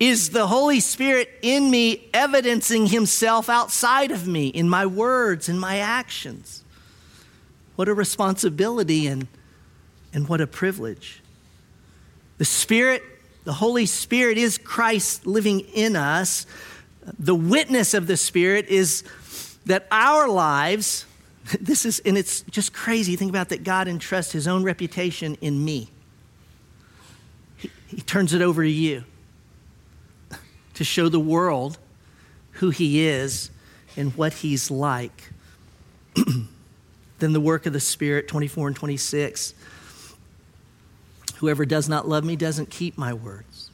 Is 0.00 0.30
the 0.30 0.46
Holy 0.46 0.80
Spirit 0.80 1.28
in 1.42 1.70
me 1.70 2.08
evidencing 2.14 2.86
himself 2.86 3.50
outside 3.50 4.10
of 4.10 4.26
me 4.26 4.48
in 4.48 4.66
my 4.66 4.86
words 4.86 5.46
and 5.46 5.60
my 5.60 5.76
actions? 5.76 6.64
What 7.76 7.86
a 7.86 7.92
responsibility 7.92 9.06
and, 9.06 9.28
and 10.14 10.26
what 10.26 10.40
a 10.40 10.46
privilege. 10.46 11.20
The 12.38 12.46
Spirit, 12.46 13.02
the 13.44 13.52
Holy 13.52 13.84
Spirit 13.84 14.38
is 14.38 14.56
Christ 14.56 15.26
living 15.26 15.60
in 15.60 15.96
us. 15.96 16.46
The 17.18 17.34
witness 17.34 17.92
of 17.92 18.06
the 18.06 18.16
Spirit 18.16 18.68
is 18.68 19.04
that 19.66 19.86
our 19.90 20.30
lives, 20.30 21.04
this 21.60 21.84
is, 21.84 21.98
and 22.06 22.16
it's 22.16 22.40
just 22.42 22.72
crazy. 22.72 23.16
Think 23.16 23.28
about 23.28 23.50
that 23.50 23.64
God 23.64 23.86
entrusts 23.86 24.32
his 24.32 24.48
own 24.48 24.62
reputation 24.62 25.36
in 25.42 25.62
me. 25.62 25.90
He, 27.58 27.70
he 27.86 28.00
turns 28.00 28.32
it 28.32 28.40
over 28.40 28.62
to 28.62 28.70
you 28.70 29.04
to 30.80 30.84
show 30.84 31.10
the 31.10 31.20
world 31.20 31.76
who 32.52 32.70
he 32.70 33.06
is 33.06 33.50
and 33.98 34.16
what 34.16 34.32
he's 34.32 34.70
like. 34.70 35.28
then 37.18 37.34
the 37.34 37.40
work 37.40 37.66
of 37.66 37.74
the 37.74 37.80
Spirit, 37.80 38.26
24 38.28 38.68
and 38.68 38.76
26. 38.76 39.52
Whoever 41.36 41.66
does 41.66 41.86
not 41.86 42.08
love 42.08 42.24
me 42.24 42.34
doesn't 42.34 42.70
keep 42.70 42.96
my 42.96 43.12
words. 43.12 43.70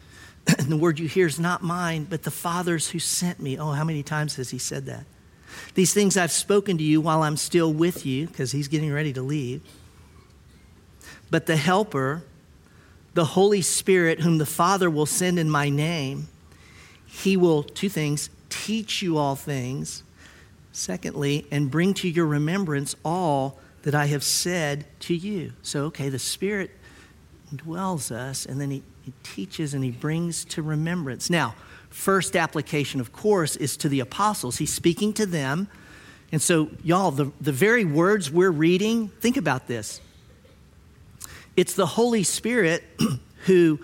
and 0.58 0.66
the 0.66 0.76
word 0.76 0.98
you 0.98 1.06
hear 1.06 1.28
is 1.28 1.38
not 1.38 1.62
mine, 1.62 2.08
but 2.10 2.24
the 2.24 2.32
Father's 2.32 2.90
who 2.90 2.98
sent 2.98 3.38
me. 3.38 3.56
Oh, 3.56 3.70
how 3.70 3.84
many 3.84 4.02
times 4.02 4.34
has 4.34 4.50
he 4.50 4.58
said 4.58 4.86
that? 4.86 5.04
These 5.74 5.94
things 5.94 6.16
I've 6.16 6.32
spoken 6.32 6.78
to 6.78 6.82
you 6.82 7.00
while 7.00 7.22
I'm 7.22 7.36
still 7.36 7.72
with 7.72 8.04
you, 8.04 8.26
because 8.26 8.50
he's 8.50 8.66
getting 8.66 8.92
ready 8.92 9.12
to 9.12 9.22
leave. 9.22 9.62
But 11.30 11.46
the 11.46 11.56
Helper, 11.56 12.24
the 13.14 13.24
Holy 13.24 13.62
Spirit, 13.62 14.18
whom 14.18 14.38
the 14.38 14.46
Father 14.46 14.90
will 14.90 15.06
send 15.06 15.38
in 15.38 15.48
my 15.48 15.68
name, 15.68 16.26
he 17.10 17.36
will, 17.36 17.62
two 17.62 17.88
things, 17.88 18.30
teach 18.48 19.02
you 19.02 19.18
all 19.18 19.36
things. 19.36 20.02
Secondly, 20.72 21.46
and 21.50 21.70
bring 21.70 21.92
to 21.94 22.08
your 22.08 22.26
remembrance 22.26 22.94
all 23.04 23.58
that 23.82 23.94
I 23.94 24.06
have 24.06 24.22
said 24.22 24.86
to 25.00 25.14
you. 25.14 25.52
So, 25.62 25.84
okay, 25.86 26.08
the 26.08 26.18
Spirit 26.18 26.70
dwells 27.54 28.12
us, 28.12 28.46
and 28.46 28.60
then 28.60 28.70
he, 28.70 28.82
he 29.02 29.12
teaches 29.24 29.74
and 29.74 29.82
he 29.82 29.90
brings 29.90 30.44
to 30.46 30.62
remembrance. 30.62 31.28
Now, 31.28 31.56
first 31.88 32.36
application, 32.36 33.00
of 33.00 33.12
course, 33.12 33.56
is 33.56 33.76
to 33.78 33.88
the 33.88 34.00
apostles. 34.00 34.58
He's 34.58 34.72
speaking 34.72 35.12
to 35.14 35.26
them. 35.26 35.68
And 36.30 36.40
so, 36.40 36.70
y'all, 36.84 37.10
the, 37.10 37.32
the 37.40 37.52
very 37.52 37.84
words 37.84 38.30
we're 38.30 38.52
reading, 38.52 39.08
think 39.08 39.36
about 39.36 39.66
this. 39.66 40.00
It's 41.56 41.74
the 41.74 41.86
Holy 41.86 42.22
Spirit 42.22 42.84
who 43.46 43.80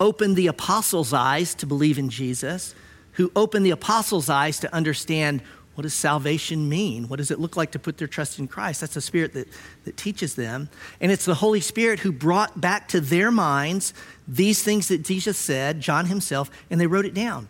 opened 0.00 0.36
the 0.36 0.46
apostles' 0.46 1.12
eyes 1.12 1.54
to 1.56 1.66
believe 1.66 1.98
in 1.98 2.10
Jesus, 2.10 2.74
who 3.12 3.32
opened 3.34 3.64
the 3.64 3.70
apostles' 3.70 4.28
eyes 4.28 4.60
to 4.60 4.74
understand 4.74 5.42
what 5.76 5.82
does 5.82 5.92
salvation 5.92 6.70
mean? 6.70 7.06
What 7.08 7.18
does 7.18 7.30
it 7.30 7.38
look 7.38 7.54
like 7.54 7.72
to 7.72 7.78
put 7.78 7.98
their 7.98 8.08
trust 8.08 8.38
in 8.38 8.48
Christ? 8.48 8.80
That's 8.80 8.94
the 8.94 9.02
Spirit 9.02 9.34
that, 9.34 9.46
that 9.84 9.98
teaches 9.98 10.34
them. 10.34 10.70
And 11.02 11.12
it's 11.12 11.26
the 11.26 11.34
Holy 11.34 11.60
Spirit 11.60 11.98
who 12.00 12.12
brought 12.12 12.58
back 12.58 12.88
to 12.88 13.00
their 13.00 13.30
minds 13.30 13.92
these 14.26 14.62
things 14.62 14.88
that 14.88 15.02
Jesus 15.02 15.36
said, 15.36 15.82
John 15.82 16.06
himself, 16.06 16.50
and 16.70 16.80
they 16.80 16.86
wrote 16.86 17.04
it 17.04 17.12
down. 17.12 17.48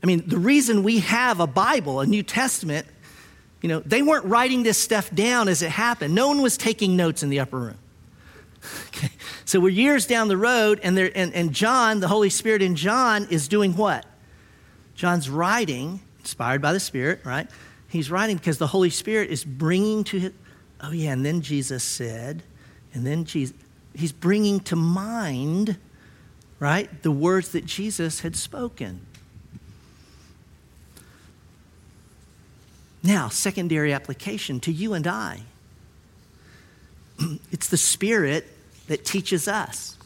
I 0.00 0.06
mean, 0.06 0.22
the 0.28 0.38
reason 0.38 0.84
we 0.84 1.00
have 1.00 1.40
a 1.40 1.46
Bible, 1.48 1.98
a 1.98 2.06
New 2.06 2.22
Testament, 2.22 2.86
you 3.62 3.68
know, 3.68 3.80
they 3.80 4.00
weren't 4.00 4.26
writing 4.26 4.62
this 4.62 4.78
stuff 4.78 5.12
down 5.12 5.48
as 5.48 5.60
it 5.60 5.70
happened. 5.70 6.14
No 6.14 6.28
one 6.28 6.42
was 6.42 6.56
taking 6.56 6.94
notes 6.94 7.24
in 7.24 7.30
the 7.30 7.40
upper 7.40 7.58
room. 7.58 7.78
Okay. 8.88 9.10
So 9.50 9.58
we're 9.58 9.70
years 9.70 10.06
down 10.06 10.28
the 10.28 10.36
road, 10.36 10.78
and, 10.80 10.96
there, 10.96 11.10
and, 11.12 11.34
and 11.34 11.52
John, 11.52 11.98
the 11.98 12.06
Holy 12.06 12.30
Spirit 12.30 12.62
in 12.62 12.76
John, 12.76 13.26
is 13.30 13.48
doing 13.48 13.74
what? 13.74 14.06
John's 14.94 15.28
writing 15.28 15.98
inspired 16.20 16.62
by 16.62 16.72
the 16.72 16.78
Spirit, 16.78 17.18
right? 17.24 17.50
He's 17.88 18.12
writing 18.12 18.36
because 18.36 18.58
the 18.58 18.68
Holy 18.68 18.90
Spirit 18.90 19.28
is 19.28 19.42
bringing 19.42 20.04
to 20.04 20.20
his, 20.20 20.32
oh 20.80 20.92
yeah, 20.92 21.10
and 21.10 21.26
then 21.26 21.40
Jesus 21.40 21.82
said, 21.82 22.44
and 22.94 23.04
then 23.04 23.24
Jesus, 23.24 23.56
he's 23.92 24.12
bringing 24.12 24.60
to 24.60 24.76
mind, 24.76 25.78
right, 26.60 27.02
the 27.02 27.10
words 27.10 27.48
that 27.48 27.66
Jesus 27.66 28.20
had 28.20 28.36
spoken. 28.36 29.04
Now, 33.02 33.28
secondary 33.28 33.92
application 33.92 34.60
to 34.60 34.70
you 34.70 34.94
and 34.94 35.08
I. 35.08 35.42
It's 37.50 37.66
the 37.66 37.76
Spirit 37.76 38.46
that 38.90 39.04
teaches 39.04 39.46
us. 39.46 39.96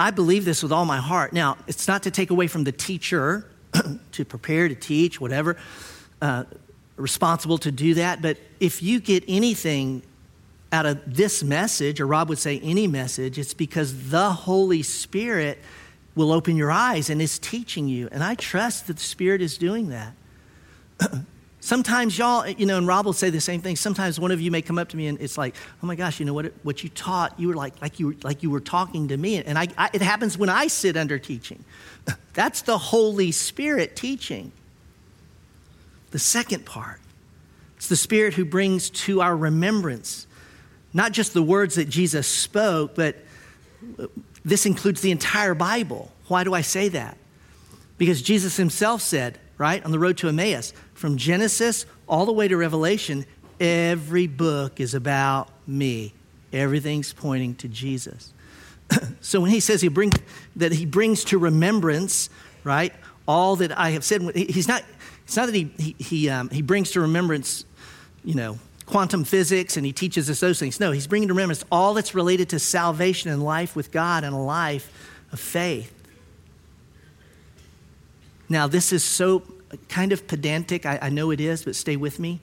I 0.00 0.10
believe 0.10 0.44
this 0.44 0.64
with 0.64 0.72
all 0.72 0.84
my 0.84 0.96
heart. 0.96 1.32
Now, 1.32 1.56
it's 1.68 1.86
not 1.86 2.02
to 2.02 2.10
take 2.10 2.30
away 2.30 2.48
from 2.48 2.64
the 2.64 2.72
teacher 2.72 3.46
to 4.12 4.24
prepare, 4.24 4.66
to 4.66 4.74
teach, 4.74 5.20
whatever, 5.20 5.56
uh, 6.20 6.42
responsible 6.96 7.56
to 7.58 7.70
do 7.70 7.94
that. 7.94 8.20
But 8.20 8.36
if 8.58 8.82
you 8.82 8.98
get 8.98 9.22
anything 9.28 10.02
out 10.72 10.86
of 10.86 10.98
this 11.06 11.44
message, 11.44 12.00
or 12.00 12.08
Rob 12.08 12.28
would 12.28 12.38
say 12.38 12.58
any 12.64 12.88
message, 12.88 13.38
it's 13.38 13.54
because 13.54 14.10
the 14.10 14.32
Holy 14.32 14.82
Spirit 14.82 15.56
will 16.16 16.32
open 16.32 16.56
your 16.56 16.72
eyes 16.72 17.10
and 17.10 17.22
is 17.22 17.38
teaching 17.38 17.86
you. 17.86 18.08
And 18.10 18.24
I 18.24 18.34
trust 18.34 18.88
that 18.88 18.96
the 18.96 19.02
Spirit 19.04 19.40
is 19.40 19.56
doing 19.56 19.90
that. 19.90 20.14
Sometimes 21.60 22.16
y'all, 22.16 22.48
you 22.48 22.64
know, 22.64 22.78
and 22.78 22.86
Rob 22.86 23.04
will 23.04 23.12
say 23.12 23.28
the 23.28 23.40
same 23.40 23.60
thing. 23.60 23.76
Sometimes 23.76 24.18
one 24.18 24.30
of 24.30 24.40
you 24.40 24.50
may 24.50 24.62
come 24.62 24.78
up 24.78 24.88
to 24.88 24.96
me 24.96 25.08
and 25.08 25.20
it's 25.20 25.36
like, 25.36 25.54
oh 25.82 25.86
my 25.86 25.94
gosh, 25.94 26.18
you 26.18 26.26
know 26.26 26.32
what? 26.32 26.52
What 26.62 26.82
you 26.82 26.88
taught, 26.88 27.38
you 27.38 27.48
were 27.48 27.54
like, 27.54 27.80
like 27.82 28.00
you 28.00 28.08
were, 28.08 28.14
like 28.22 28.42
you 28.42 28.50
were 28.50 28.60
talking 28.60 29.08
to 29.08 29.16
me. 29.16 29.42
And 29.42 29.58
I, 29.58 29.68
I, 29.76 29.90
it 29.92 30.00
happens 30.00 30.38
when 30.38 30.48
I 30.48 30.68
sit 30.68 30.96
under 30.96 31.18
teaching. 31.18 31.64
That's 32.32 32.62
the 32.62 32.78
Holy 32.78 33.30
Spirit 33.30 33.94
teaching. 33.94 34.52
The 36.12 36.18
second 36.18 36.64
part, 36.64 37.00
it's 37.76 37.88
the 37.88 37.96
Spirit 37.96 38.34
who 38.34 38.44
brings 38.44 38.90
to 38.90 39.20
our 39.20 39.36
remembrance 39.36 40.26
not 40.92 41.12
just 41.12 41.34
the 41.34 41.42
words 41.42 41.76
that 41.76 41.88
Jesus 41.88 42.26
spoke, 42.26 42.94
but 42.94 43.16
this 44.44 44.66
includes 44.66 45.00
the 45.00 45.10
entire 45.10 45.54
Bible. 45.54 46.10
Why 46.26 46.44
do 46.44 46.54
I 46.54 46.62
say 46.62 46.88
that? 46.88 47.16
Because 47.98 48.22
Jesus 48.22 48.56
himself 48.56 49.02
said, 49.02 49.38
right, 49.58 49.84
on 49.84 49.92
the 49.92 49.98
road 49.98 50.18
to 50.18 50.28
Emmaus, 50.28 50.72
from 51.00 51.16
Genesis 51.16 51.86
all 52.06 52.26
the 52.26 52.32
way 52.32 52.46
to 52.46 52.58
Revelation, 52.58 53.24
every 53.58 54.26
book 54.26 54.80
is 54.80 54.92
about 54.92 55.48
me. 55.66 56.12
Everything's 56.52 57.14
pointing 57.14 57.54
to 57.54 57.68
Jesus. 57.68 58.34
so 59.22 59.40
when 59.40 59.50
he 59.50 59.60
says 59.60 59.80
he 59.80 59.88
bring, 59.88 60.12
that 60.56 60.72
he 60.72 60.84
brings 60.84 61.24
to 61.24 61.38
remembrance, 61.38 62.28
right, 62.64 62.92
all 63.26 63.56
that 63.56 63.78
I 63.78 63.90
have 63.92 64.04
said, 64.04 64.20
he's 64.36 64.68
not, 64.68 64.84
it's 65.24 65.36
not 65.36 65.46
that 65.46 65.54
he, 65.54 65.72
he, 65.78 65.96
he, 65.98 66.28
um, 66.28 66.50
he 66.50 66.60
brings 66.60 66.90
to 66.90 67.00
remembrance, 67.00 67.64
you 68.22 68.34
know, 68.34 68.58
quantum 68.84 69.24
physics 69.24 69.78
and 69.78 69.86
he 69.86 69.92
teaches 69.94 70.28
us 70.28 70.40
those 70.40 70.58
things. 70.58 70.80
No, 70.80 70.92
he's 70.92 71.06
bringing 71.06 71.28
to 71.28 71.34
remembrance 71.34 71.64
all 71.72 71.94
that's 71.94 72.14
related 72.14 72.50
to 72.50 72.58
salvation 72.58 73.30
and 73.30 73.42
life 73.42 73.74
with 73.74 73.90
God 73.90 74.22
and 74.22 74.34
a 74.34 74.38
life 74.38 75.16
of 75.32 75.40
faith. 75.40 75.94
Now, 78.50 78.66
this 78.66 78.92
is 78.92 79.02
so 79.02 79.44
kind 79.88 80.12
of 80.12 80.26
pedantic. 80.26 80.86
I, 80.86 80.98
I 81.02 81.08
know 81.10 81.30
it 81.30 81.40
is, 81.40 81.64
but 81.64 81.76
stay 81.76 81.96
with 81.96 82.18
me. 82.18 82.40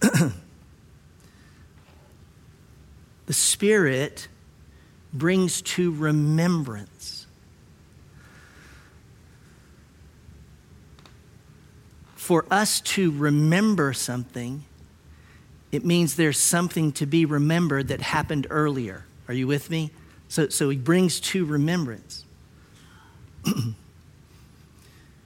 the 0.00 0.32
Spirit 3.30 4.28
brings 5.12 5.62
to 5.62 5.92
remembrance. 5.92 7.26
For 12.16 12.46
us 12.50 12.80
to 12.82 13.10
remember 13.10 13.92
something, 13.92 14.64
it 15.72 15.84
means 15.84 16.16
there's 16.16 16.38
something 16.38 16.92
to 16.92 17.06
be 17.06 17.24
remembered 17.24 17.88
that 17.88 18.00
happened 18.00 18.46
earlier. 18.50 19.04
Are 19.28 19.34
you 19.34 19.46
with 19.46 19.68
me? 19.68 19.90
So, 20.28 20.48
so 20.48 20.70
he 20.70 20.76
brings 20.76 21.20
to 21.20 21.44
remembrance. 21.44 22.24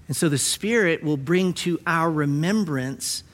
And 0.06 0.16
so 0.16 0.28
the 0.28 0.38
Spirit 0.38 1.02
will 1.02 1.16
bring 1.16 1.52
to 1.54 1.80
our 1.86 2.10
remembrance 2.10 3.24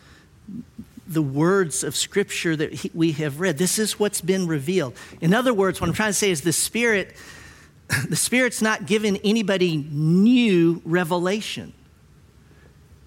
the 1.07 1.23
words 1.23 1.83
of 1.83 1.97
Scripture 1.97 2.55
that 2.55 2.73
he, 2.73 2.91
we 2.95 3.13
have 3.13 3.41
read. 3.41 3.59
This 3.59 3.79
is 3.79 3.99
what's 3.99 4.21
been 4.21 4.47
revealed. 4.47 4.95
In 5.21 5.35
other 5.35 5.53
words, 5.53 5.81
what 5.81 5.89
I'm 5.89 5.95
trying 5.95 6.11
to 6.11 6.15
say 6.15 6.31
is 6.31 6.43
the 6.43 6.53
Spirit, 6.53 7.17
the 8.09 8.17
Spirit's 8.17 8.63
not 8.63 8.87
given 8.87 9.17
anybody 9.25 9.77
new 9.77 10.81
revelation. 10.85 11.73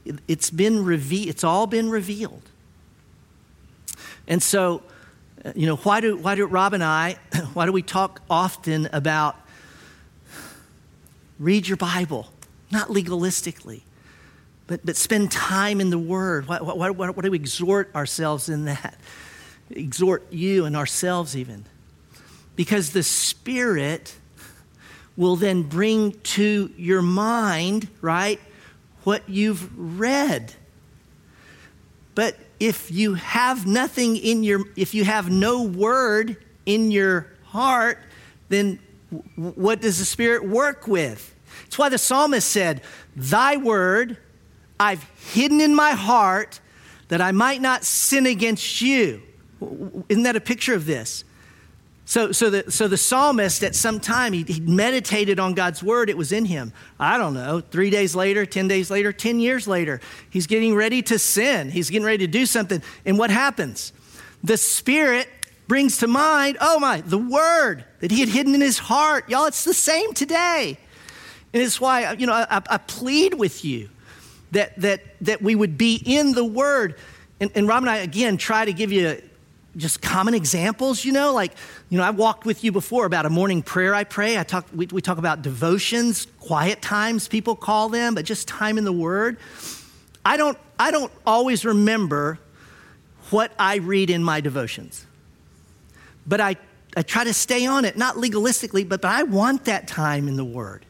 It, 0.04 0.15
it's 0.28 0.49
been 0.49 0.84
revealed, 0.84 1.30
it's 1.30 1.45
all 1.45 1.65
been 1.65 1.89
revealed. 1.89 2.41
And 4.28 4.43
so, 4.43 4.84
uh, 5.45 5.54
you 5.56 5.65
know, 5.65 5.78
why 5.78 6.02
do, 6.02 6.17
why 6.17 6.36
do 6.36 6.45
Rob 6.45 6.73
and 6.73 6.84
I, 6.84 7.17
why 7.54 7.65
do 7.65 7.71
we 7.71 7.82
talk 7.82 8.21
often 8.30 8.89
about 8.91 9.38
read 11.39 11.69
your 11.69 11.78
Bible? 11.78 12.28
Not 12.73 12.89
legalistically, 12.89 13.83
but, 14.67 14.86
but 14.86 14.95
spend 14.95 15.31
time 15.31 15.79
in 15.79 15.89
the 15.89 15.99
Word. 15.99 16.47
Why, 16.47 16.59
why, 16.59 16.89
why, 16.89 17.09
why 17.09 17.21
do 17.21 17.31
we 17.31 17.38
exhort 17.38 17.93
ourselves 17.95 18.49
in 18.49 18.65
that? 18.65 18.99
Exhort 19.69 20.31
you 20.31 20.65
and 20.65 20.75
ourselves, 20.75 21.38
even. 21.38 21.65
Because 22.55 22.91
the 22.91 23.03
Spirit 23.03 24.15
will 25.15 25.36
then 25.36 25.63
bring 25.63 26.13
to 26.21 26.71
your 26.75 27.01
mind, 27.01 27.88
right, 28.01 28.39
what 29.03 29.27
you've 29.29 29.99
read. 29.99 30.53
But 32.15 32.38
if 32.59 32.91
you 32.91 33.15
have 33.15 33.67
nothing 33.67 34.17
in 34.17 34.43
your, 34.43 34.65
if 34.75 34.93
you 34.93 35.03
have 35.03 35.29
no 35.29 35.63
word 35.63 36.38
in 36.65 36.91
your 36.91 37.27
heart, 37.45 37.99
then 38.49 38.79
what 39.36 39.81
does 39.81 39.99
the 39.99 40.05
Spirit 40.05 40.47
work 40.47 40.88
with? 40.88 41.33
That's 41.73 41.79
why 41.79 41.89
the 41.89 41.97
psalmist 41.97 42.47
said, 42.47 42.81
Thy 43.15 43.57
word 43.57 44.17
I've 44.79 45.01
hidden 45.33 45.59
in 45.59 45.73
my 45.73 45.93
heart 45.93 46.59
that 47.07 47.19
I 47.19 47.31
might 47.31 47.62
not 47.62 47.83
sin 47.83 48.27
against 48.27 48.79
you. 48.79 49.23
Isn't 50.07 50.21
that 50.21 50.36
a 50.36 50.39
picture 50.39 50.75
of 50.75 50.86
this? 50.86 51.23
So, 52.05 52.31
so, 52.31 52.51
the, 52.51 52.71
so 52.71 52.88
the 52.88 52.95
psalmist 52.95 53.63
at 53.63 53.73
some 53.73 53.99
time, 53.99 54.33
he, 54.33 54.43
he 54.43 54.59
meditated 54.59 55.39
on 55.39 55.55
God's 55.55 55.81
word. 55.81 56.12
It 56.12 56.17
was 56.17 56.31
in 56.31 56.45
him. 56.45 56.73
I 56.99 57.17
don't 57.17 57.33
know, 57.33 57.59
three 57.59 57.89
days 57.89 58.13
later, 58.13 58.45
10 58.45 58.67
days 58.67 58.91
later, 58.91 59.12
10 59.12 59.39
years 59.39 59.67
later, 59.67 59.99
he's 60.29 60.45
getting 60.45 60.75
ready 60.75 61.01
to 61.01 61.17
sin. 61.17 61.71
He's 61.71 61.89
getting 61.89 62.05
ready 62.05 62.23
to 62.27 62.31
do 62.31 62.45
something. 62.45 62.83
And 63.03 63.17
what 63.17 63.31
happens? 63.31 63.93
The 64.43 64.57
Spirit 64.57 65.27
brings 65.67 65.97
to 65.97 66.07
mind, 66.07 66.59
oh 66.62 66.77
my, 66.77 67.01
the 67.01 67.17
word 67.17 67.83
that 68.01 68.12
he 68.12 68.19
had 68.19 68.29
hidden 68.29 68.53
in 68.53 68.62
his 68.62 68.77
heart. 68.77 69.27
Y'all, 69.27 69.47
it's 69.47 69.63
the 69.63 69.73
same 69.73 70.13
today. 70.13 70.77
And 71.54 71.62
it's 71.62 71.80
why, 71.80 72.13
you 72.13 72.26
know, 72.26 72.34
I, 72.34 72.62
I 72.68 72.78
plead 72.78 73.36
with 73.36 73.63
you 73.63 73.89
that, 74.52 74.80
that, 74.82 75.02
that 75.22 75.42
we 75.42 75.56
would 75.56 75.78
be 75.78 76.02
in 76.04 76.34
the 76.34 76.44
word. 76.44 76.96
And, 77.39 77.52
and 77.56 77.68
Rob 77.68 77.84
and 77.84 77.89
I, 77.89 77.98
again, 77.98 78.38
try 78.38 78.66
to 78.66 78.74
give 78.74 78.92
you 78.92 79.22
just 79.76 80.02
common 80.02 80.34
examples, 80.34 81.04
you 81.04 81.12
know, 81.12 81.34
like, 81.34 81.54
you 81.89 81.98
know, 81.98 82.04
I 82.04 82.12
walked 82.12 82.46
with 82.46 82.63
you 82.63 82.72
before 82.72 83.06
about 83.06 83.26
a 83.26 83.30
morning 83.30 83.63
prayer 83.63 83.96
I 83.96 84.04
pray. 84.04 84.38
I 84.38 84.44
talk, 84.44 84.68
we, 84.74 84.86
we 84.88 85.02
talk 85.02 85.18
about 85.18 85.42
devotions, 85.42 86.28
quiet 86.39 86.82
times, 86.82 87.28
people 87.28 87.56
call 87.56 87.89
them, 87.89 88.13
but 88.13 88.26
just 88.26 88.48
time 88.48 88.78
in 88.78 88.84
the 88.84 88.94
Word. 88.94 89.38
I 90.24 90.38
don't, 90.38 90.58
I 90.80 90.92
don't 90.92 91.12
always 91.26 91.66
remember 91.66 92.39
what 93.32 93.52
I 93.58 93.78
read 93.78 94.10
in 94.10 94.24
my 94.24 94.42
devotions, 94.42 95.06
but 96.28 96.39
I, 96.39 96.56
I 96.96 97.02
try 97.02 97.24
to 97.24 97.34
stay 97.34 97.66
on 97.66 97.84
it, 97.84 97.98
not 97.98 98.16
legalistically, 98.16 98.88
but, 98.88 99.02
but 99.02 99.10
I 99.10 99.24
want 99.24 99.66
that 99.66 99.88
time 99.88 100.28
in 100.28 100.36
the 100.36 100.46
Word. 100.46 100.86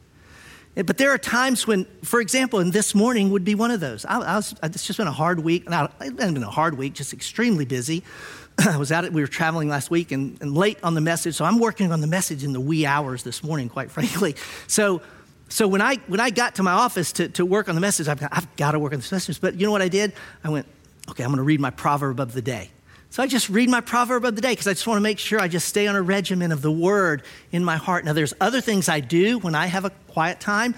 But 0.75 0.97
there 0.97 1.11
are 1.11 1.19
times 1.19 1.67
when, 1.67 1.85
for 2.03 2.19
example, 2.19 2.59
and 2.59 2.73
this 2.73 2.95
morning 2.95 3.29
would 3.29 3.45
be 3.45 3.53
one 3.53 3.69
of 3.69 3.79
those. 3.79 4.05
I, 4.05 4.19
I 4.19 4.35
was, 4.37 4.55
it's 4.63 4.85
just 4.85 4.97
been 4.97 5.07
a 5.07 5.11
hard 5.11 5.39
week. 5.39 5.69
Not, 5.69 5.93
it 6.01 6.13
hasn't 6.17 6.33
been 6.33 6.43
a 6.43 6.49
hard 6.49 6.77
week, 6.77 6.93
just 6.93 7.13
extremely 7.13 7.65
busy. 7.65 8.03
I 8.57 8.77
was 8.77 8.91
out, 8.91 9.09
we 9.11 9.21
were 9.21 9.27
traveling 9.27 9.69
last 9.69 9.91
week 9.91 10.11
and, 10.11 10.41
and 10.41 10.55
late 10.55 10.79
on 10.81 10.95
the 10.95 11.01
message, 11.01 11.35
so 11.35 11.45
I'm 11.45 11.59
working 11.59 11.91
on 11.91 12.01
the 12.01 12.07
message 12.07 12.43
in 12.43 12.53
the 12.53 12.59
wee 12.59 12.85
hours 12.85 13.23
this 13.23 13.43
morning, 13.43 13.69
quite 13.69 13.91
frankly. 13.91 14.35
So, 14.67 15.01
so 15.49 15.67
when 15.67 15.81
I, 15.81 15.97
when 16.07 16.19
I 16.19 16.31
got 16.31 16.55
to 16.55 16.63
my 16.63 16.71
office 16.71 17.11
to, 17.13 17.29
to 17.29 17.45
work 17.45 17.69
on 17.69 17.75
the 17.75 17.81
message, 17.81 18.07
I've, 18.07 18.19
got, 18.19 18.29
I've 18.35 18.55
got 18.55 18.71
to 18.71 18.79
work 18.79 18.93
on 18.93 18.99
this 18.99 19.11
message. 19.11 19.39
But 19.39 19.55
you 19.59 19.67
know 19.67 19.71
what 19.71 19.83
I 19.83 19.87
did? 19.87 20.13
I 20.43 20.49
went, 20.49 20.65
okay, 21.09 21.23
I'm 21.23 21.29
going 21.29 21.37
to 21.37 21.43
read 21.43 21.59
my 21.59 21.69
proverb 21.69 22.19
of 22.19 22.33
the 22.33 22.41
day. 22.41 22.71
So 23.13 23.21
I 23.21 23.27
just 23.27 23.47
read 23.47 23.69
my 23.69 23.79
proverb 23.79 24.25
of 24.25 24.35
the 24.35 24.41
day 24.41 24.53
because 24.53 24.65
I 24.65 24.71
just 24.71 24.87
want 24.87 24.97
to 24.97 25.01
make 25.03 25.19
sure 25.19 25.39
I 25.39 25.47
just 25.47 25.67
stay 25.67 25.85
on 25.85 25.95
a 25.95 26.01
regimen 26.01 26.51
of 26.51 26.63
the 26.63 26.71
word 26.71 27.21
in 27.51 27.63
my 27.63 27.77
heart. 27.77 28.05
Now, 28.05 28.13
there's 28.13 28.33
other 28.41 28.59
things 28.59 28.89
I 28.89 29.01
do 29.01 29.37
when 29.37 29.53
I 29.53 29.67
have 29.67 29.85
a 29.85 29.91
quiet 30.07 30.39
time, 30.39 30.73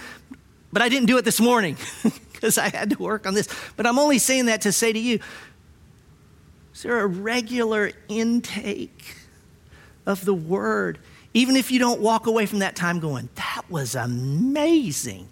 but 0.73 0.81
I 0.81 0.89
didn't 0.89 1.05
do 1.05 1.17
it 1.17 1.23
this 1.23 1.39
morning 1.39 1.77
because 2.33 2.57
I 2.57 2.67
had 2.67 2.89
to 2.89 2.97
work 2.97 3.25
on 3.25 3.35
this. 3.35 3.47
But 3.77 3.87
I'm 3.87 3.97
only 3.97 4.19
saying 4.19 4.47
that 4.47 4.59
to 4.63 4.73
say 4.73 4.91
to 4.91 4.99
you, 4.99 5.19
is 6.73 6.83
there 6.83 6.99
a 6.99 7.07
regular 7.07 7.91
intake 8.09 9.15
of 10.05 10.25
the 10.25 10.33
word? 10.33 10.99
Even 11.33 11.55
if 11.55 11.71
you 11.71 11.79
don't 11.79 12.01
walk 12.01 12.27
away 12.27 12.47
from 12.47 12.59
that 12.59 12.75
time 12.75 12.99
going, 12.99 13.29
that 13.35 13.61
was 13.69 13.95
amazing. 13.95 15.29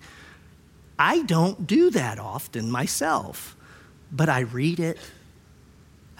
I 0.97 1.23
don't 1.23 1.67
do 1.67 1.89
that 1.89 2.17
often 2.17 2.71
myself, 2.71 3.57
but 4.09 4.29
I 4.29 4.39
read 4.39 4.79
it. 4.79 4.97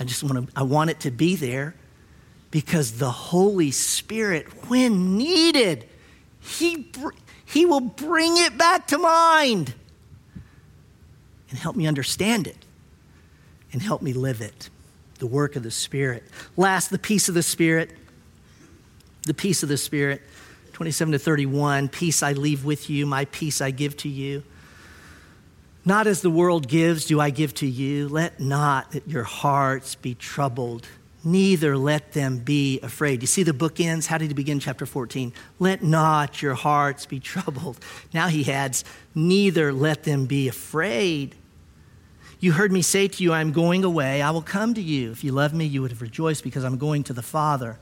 I 0.03 0.05
just 0.05 0.21
want 0.21 0.49
to, 0.49 0.53
I 0.53 0.63
want 0.63 0.89
it 0.89 0.99
to 1.01 1.11
be 1.11 1.37
there 1.37 1.75
because 2.51 2.97
the 2.97 3.09
Holy 3.09 3.71
Spirit, 3.71 4.47
when 4.67 5.17
needed, 5.17 5.87
He, 6.41 6.91
he 7.45 7.65
will 7.65 7.79
bring 7.79 8.35
it 8.35 8.57
back 8.57 8.87
to 8.87 8.97
mind 8.97 9.73
and 11.49 11.57
help 11.57 11.77
me 11.77 11.87
understand 11.87 12.47
it 12.47 12.65
and 13.71 13.81
help 13.81 14.01
me 14.01 14.11
live 14.11 14.41
it 14.41 14.69
the 15.19 15.27
work 15.27 15.55
of 15.55 15.63
the 15.63 15.71
Spirit. 15.71 16.25
Last, 16.57 16.89
the 16.89 16.99
peace 16.99 17.29
of 17.29 17.35
the 17.35 17.41
Spirit. 17.41 17.91
The 19.25 19.33
peace 19.33 19.63
of 19.63 19.69
the 19.69 19.77
Spirit. 19.77 20.21
27 20.73 21.13
to 21.13 21.19
31 21.19 21.87
Peace 21.87 22.21
I 22.21 22.33
leave 22.33 22.65
with 22.65 22.89
you, 22.89 23.05
my 23.05 23.23
peace 23.23 23.61
I 23.61 23.71
give 23.71 23.95
to 23.97 24.09
you. 24.09 24.43
Not 25.86 26.08
as 26.08 26.22
the 26.22 26.30
world 26.30 26.67
gives, 26.67 27.06
do 27.06 27.19
I 27.19 27.30
give 27.30 27.54
to 27.56 27.67
you. 27.67 28.08
Let 28.08 28.39
not 28.39 28.96
your 29.06 29.24
hearts 29.24 29.96
be 29.96 30.15
troubled, 30.15 30.88
neither 31.26 31.78
let 31.78 32.13
them 32.13 32.38
be 32.38 32.80
afraid. 32.82 33.22
You 33.22 33.28
see 33.28 33.43
the 33.43 33.54
book 33.54 33.80
ends? 33.80 34.08
How 34.08 34.17
did 34.17 34.30
he 34.30 34.34
begin 34.34 34.60
chapter 34.60 34.86
14? 34.86 35.34
Let 35.60 35.84
not 35.84 36.41
your 36.41 36.54
hearts 36.54 37.06
be 37.06 37.19
troubled. 37.22 37.80
Now 38.13 38.28
he 38.28 38.50
adds, 38.52 38.86
neither 39.13 39.74
let 39.74 40.04
them 40.04 40.26
be 40.26 40.48
afraid. 40.48 41.36
You 42.39 42.54
heard 42.54 42.72
me 42.72 42.82
say 42.82 43.08
to 43.08 43.24
you, 43.24 43.32
I 43.32 43.39
am 43.39 43.54
going 43.54 43.84
away. 43.84 44.22
I 44.22 44.32
will 44.32 44.41
come 44.41 44.74
to 44.74 44.82
you. 44.82 45.12
If 45.12 45.24
you 45.24 45.32
love 45.32 45.54
me, 45.54 45.65
you 45.65 45.82
would 45.82 45.91
have 45.91 46.02
rejoiced 46.02 46.43
because 46.43 46.65
I'm 46.65 46.78
going 46.78 47.04
to 47.06 47.13
the 47.13 47.22
Father. 47.22 47.78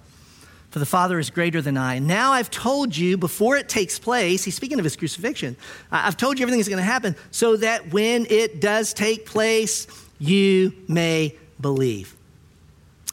For 0.71 0.79
the 0.79 0.86
Father 0.86 1.19
is 1.19 1.29
greater 1.29 1.62
than 1.62 1.77
I. 1.77 1.99
Now 1.99 2.31
I've 2.31 2.49
told 2.49 2.95
you 2.95 3.17
before 3.17 3.57
it 3.57 3.67
takes 3.67 3.99
place, 3.99 4.45
he's 4.45 4.55
speaking 4.55 4.79
of 4.79 4.86
his 4.86 4.95
crucifixion. 4.95 5.57
I've 5.91 6.15
told 6.15 6.39
you 6.39 6.43
everything 6.43 6.62
is 6.62 6.69
going 6.69 6.77
to 6.77 6.84
happen 6.84 7.17
so 7.29 7.57
that 7.57 7.91
when 7.91 8.25
it 8.29 8.62
does 8.62 8.93
take 8.93 9.25
place, 9.25 9.86
you 10.17 10.73
may 10.88 11.36
believe. 11.60 12.15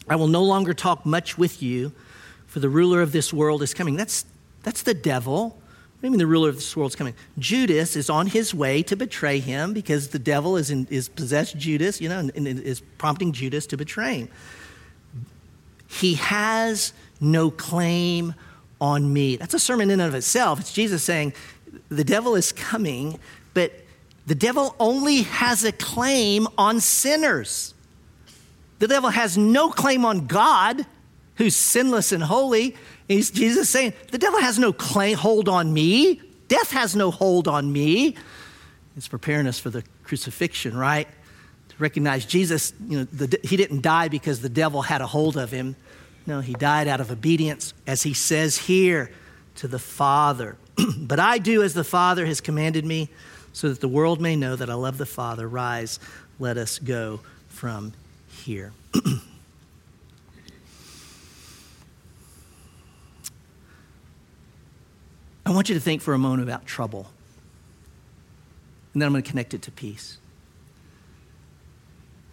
I 0.08 0.14
will 0.14 0.28
no 0.28 0.44
longer 0.44 0.72
talk 0.72 1.04
much 1.04 1.36
with 1.36 1.60
you, 1.60 1.90
for 2.46 2.60
the 2.60 2.68
ruler 2.68 3.02
of 3.02 3.10
this 3.10 3.32
world 3.32 3.60
is 3.62 3.74
coming. 3.74 3.96
That's, 3.96 4.24
that's 4.62 4.82
the 4.82 4.94
devil. 4.94 5.48
What 5.48 6.00
do 6.00 6.06
you 6.06 6.10
mean 6.12 6.20
the 6.20 6.28
ruler 6.28 6.48
of 6.48 6.54
this 6.54 6.76
world 6.76 6.92
is 6.92 6.96
coming? 6.96 7.14
Judas 7.40 7.96
is 7.96 8.08
on 8.08 8.28
his 8.28 8.54
way 8.54 8.84
to 8.84 8.94
betray 8.94 9.40
him 9.40 9.72
because 9.72 10.08
the 10.08 10.18
devil 10.20 10.56
is, 10.56 10.70
in, 10.70 10.86
is 10.90 11.08
possessed 11.08 11.58
Judas, 11.58 12.00
you 12.00 12.08
know, 12.08 12.20
and, 12.20 12.30
and 12.36 12.46
is 12.46 12.82
prompting 12.98 13.32
Judas 13.32 13.66
to 13.66 13.76
betray 13.76 14.20
him. 14.20 14.28
He 15.88 16.14
has 16.14 16.92
no 17.20 17.50
claim 17.50 18.34
on 18.80 19.12
me. 19.12 19.36
That's 19.36 19.54
a 19.54 19.58
sermon 19.58 19.90
in 19.90 20.00
and 20.00 20.08
of 20.08 20.14
itself. 20.14 20.60
It's 20.60 20.72
Jesus 20.72 21.02
saying, 21.02 21.32
the 21.88 22.04
devil 22.04 22.34
is 22.34 22.52
coming, 22.52 23.18
but 23.54 23.72
the 24.26 24.34
devil 24.34 24.76
only 24.78 25.22
has 25.22 25.64
a 25.64 25.72
claim 25.72 26.46
on 26.56 26.80
sinners. 26.80 27.74
The 28.78 28.86
devil 28.86 29.10
has 29.10 29.36
no 29.36 29.70
claim 29.70 30.04
on 30.04 30.26
God, 30.26 30.86
who's 31.36 31.56
sinless 31.56 32.12
and 32.12 32.22
holy. 32.22 32.76
He's, 33.08 33.30
Jesus 33.30 33.70
saying, 33.70 33.94
the 34.10 34.18
devil 34.18 34.40
has 34.40 34.58
no 34.58 34.72
claim, 34.72 35.16
hold 35.16 35.48
on 35.48 35.72
me. 35.72 36.20
Death 36.48 36.70
has 36.72 36.94
no 36.94 37.10
hold 37.10 37.48
on 37.48 37.72
me. 37.72 38.16
It's 38.96 39.08
preparing 39.08 39.46
us 39.46 39.58
for 39.58 39.70
the 39.70 39.82
crucifixion, 40.04 40.76
right? 40.76 41.08
To 41.68 41.76
recognize 41.78 42.24
Jesus, 42.24 42.72
you 42.88 42.98
know, 42.98 43.04
the, 43.04 43.38
he 43.44 43.56
didn't 43.56 43.82
die 43.82 44.08
because 44.08 44.40
the 44.40 44.48
devil 44.48 44.82
had 44.82 45.00
a 45.00 45.06
hold 45.06 45.36
of 45.36 45.50
him. 45.50 45.76
No, 46.28 46.40
he 46.40 46.52
died 46.52 46.86
out 46.88 47.00
of 47.00 47.10
obedience, 47.10 47.72
as 47.86 48.02
he 48.02 48.12
says 48.12 48.58
here, 48.58 49.10
to 49.54 49.66
the 49.66 49.78
Father. 49.78 50.58
but 50.98 51.18
I 51.18 51.38
do 51.38 51.62
as 51.62 51.72
the 51.72 51.84
Father 51.84 52.26
has 52.26 52.42
commanded 52.42 52.84
me, 52.84 53.08
so 53.54 53.70
that 53.70 53.80
the 53.80 53.88
world 53.88 54.20
may 54.20 54.36
know 54.36 54.54
that 54.54 54.68
I 54.68 54.74
love 54.74 54.98
the 54.98 55.06
Father. 55.06 55.48
Rise, 55.48 55.98
let 56.38 56.58
us 56.58 56.78
go 56.78 57.20
from 57.48 57.94
here. 58.28 58.74
I 65.46 65.50
want 65.50 65.70
you 65.70 65.74
to 65.76 65.80
think 65.80 66.02
for 66.02 66.12
a 66.12 66.18
moment 66.18 66.42
about 66.42 66.66
trouble. 66.66 67.06
And 68.92 69.00
then 69.00 69.06
I'm 69.06 69.14
going 69.14 69.22
to 69.22 69.30
connect 69.30 69.54
it 69.54 69.62
to 69.62 69.70
peace. 69.70 70.18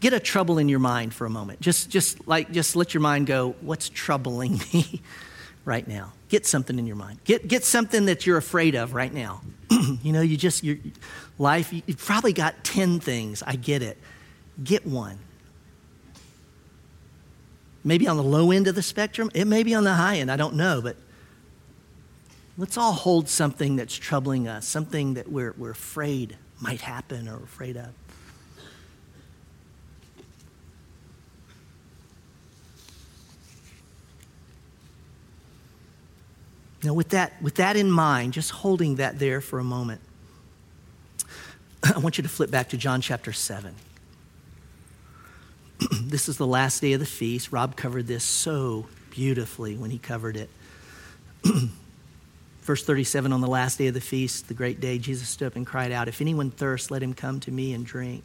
Get 0.06 0.13
a 0.13 0.20
trouble 0.20 0.60
in 0.60 0.70
your 0.70 0.78
mind 0.78 1.15
for 1.15 1.26
a 1.26 1.32
moment. 1.32 1.62
Just, 1.62 1.89
just 1.89 2.28
like, 2.28 2.52
just 2.52 2.76
let 2.76 2.94
your 2.94 3.02
mind 3.02 3.26
go, 3.26 3.56
what's 3.62 3.89
troubling 3.89 4.60
me 4.74 5.02
right 5.65 5.88
now? 5.88 6.13
Get 6.30 6.46
something 6.46 6.78
in 6.78 6.86
your 6.86 6.96
mind. 6.96 7.24
Get, 7.24 7.48
get 7.48 7.63
something 7.63 8.06
that 8.06 8.24
you're 8.28 8.38
afraid 8.38 8.76
of 8.76 8.94
right 8.94 9.12
now. 9.12 9.41
you 10.04 10.12
know, 10.12 10.22
you 10.22 10.38
just, 10.38 10.63
your 10.63 10.78
life, 11.39 11.74
you've 11.74 11.98
probably 11.98 12.34
got 12.34 12.63
10 12.63 13.00
things. 13.00 13.41
I 13.41 13.56
get 13.56 13.82
it. 13.82 13.98
Get 14.63 14.86
one. 14.86 15.18
Maybe 17.84 18.08
on 18.08 18.15
the 18.15 18.22
low 18.22 18.52
end 18.52 18.68
of 18.68 18.76
the 18.76 18.84
spectrum, 18.84 19.32
it 19.34 19.46
may 19.46 19.63
be 19.63 19.74
on 19.74 19.86
the 19.86 19.96
high 19.96 20.18
end, 20.18 20.30
I 20.30 20.36
don't 20.36 20.54
know, 20.54 20.84
but 20.84 20.98
Let's 22.58 22.78
all 22.78 22.93
hold 22.93 23.28
something 23.28 23.76
that's 23.76 23.95
troubling 23.95 24.47
us, 24.47 24.66
something 24.66 25.16
that 25.16 25.30
we're, 25.30 25.53
we're 25.58 25.72
afraid 25.72 26.38
might 26.62 26.80
happen 26.80 27.28
or 27.28 27.36
afraid 27.38 27.76
of. 27.76 27.89
Now, 36.86 36.93
with 36.93 37.09
that, 37.09 37.41
with 37.41 37.55
that 37.55 37.75
in 37.75 37.89
mind, 37.89 38.33
just 38.33 38.51
holding 38.51 38.97
that 38.97 39.17
there 39.17 39.41
for 39.41 39.57
a 39.57 39.63
moment, 39.63 40.01
I 41.95 41.97
want 41.97 42.19
you 42.19 42.21
to 42.21 42.29
flip 42.29 42.51
back 42.51 42.69
to 42.69 42.77
John 42.77 43.01
chapter 43.01 43.33
7. 43.33 43.73
this 46.03 46.29
is 46.29 46.38
the 46.38 46.45
last 46.45 46.81
day 46.81 46.93
of 46.93 46.99
the 46.99 47.05
feast. 47.07 47.51
Rob 47.51 47.75
covered 47.75 48.05
this 48.05 48.23
so 48.23 48.86
beautifully 49.09 49.75
when 49.75 49.89
he 49.89 49.97
covered 49.97 50.38
it. 50.38 50.49
Verse 52.61 52.83
37 52.83 53.33
On 53.33 53.41
the 53.41 53.47
last 53.47 53.79
day 53.79 53.88
of 53.88 53.95
the 53.95 54.01
feast, 54.01 54.47
the 54.47 54.53
great 54.53 54.79
day, 54.79 54.99
Jesus 54.99 55.27
stood 55.27 55.47
up 55.47 55.55
and 55.55 55.65
cried 55.65 55.91
out, 55.91 56.07
If 56.07 56.21
anyone 56.21 56.51
thirsts, 56.51 56.91
let 56.91 57.01
him 57.01 57.15
come 57.15 57.39
to 57.41 57.51
me 57.51 57.73
and 57.73 57.83
drink. 57.83 58.23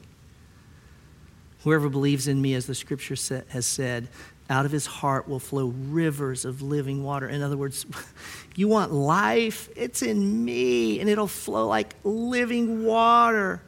Whoever 1.64 1.88
believes 1.88 2.26
in 2.26 2.40
me, 2.40 2.54
as 2.54 2.66
the 2.66 2.74
scripture 2.74 3.16
has 3.48 3.66
said, 3.66 4.08
out 4.48 4.66
of 4.66 4.72
his 4.72 4.86
heart 4.86 5.28
will 5.28 5.38
flow 5.38 5.66
rivers 5.66 6.44
of 6.44 6.60
living 6.60 7.04
water. 7.04 7.28
In 7.28 7.42
other 7.42 7.56
words, 7.56 7.86
you 8.56 8.66
want 8.66 8.92
life? 8.92 9.68
It's 9.76 10.02
in 10.02 10.44
me, 10.44 11.00
and 11.00 11.08
it'll 11.08 11.28
flow 11.28 11.68
like 11.68 11.94
living 12.02 12.84
water. 12.84 13.62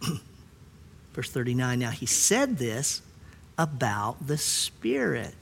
Verse 1.12 1.30
39 1.30 1.78
Now 1.78 1.90
he 1.90 2.06
said 2.06 2.56
this 2.56 3.02
about 3.58 4.26
the 4.26 4.38
Spirit, 4.38 5.34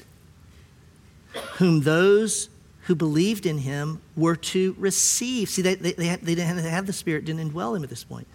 whom 1.56 1.82
those 1.82 2.48
who 2.82 2.94
believed 2.94 3.46
in 3.46 3.58
him 3.58 4.00
were 4.16 4.36
to 4.36 4.74
receive. 4.78 5.48
See, 5.48 5.62
they, 5.62 5.74
they, 5.74 5.92
they, 5.92 6.16
they 6.16 6.34
didn't 6.34 6.58
have 6.58 6.86
the 6.86 6.92
Spirit, 6.92 7.24
didn't 7.24 7.50
indwell 7.50 7.76
him 7.76 7.82
at 7.82 7.90
this 7.90 8.04
point. 8.04 8.26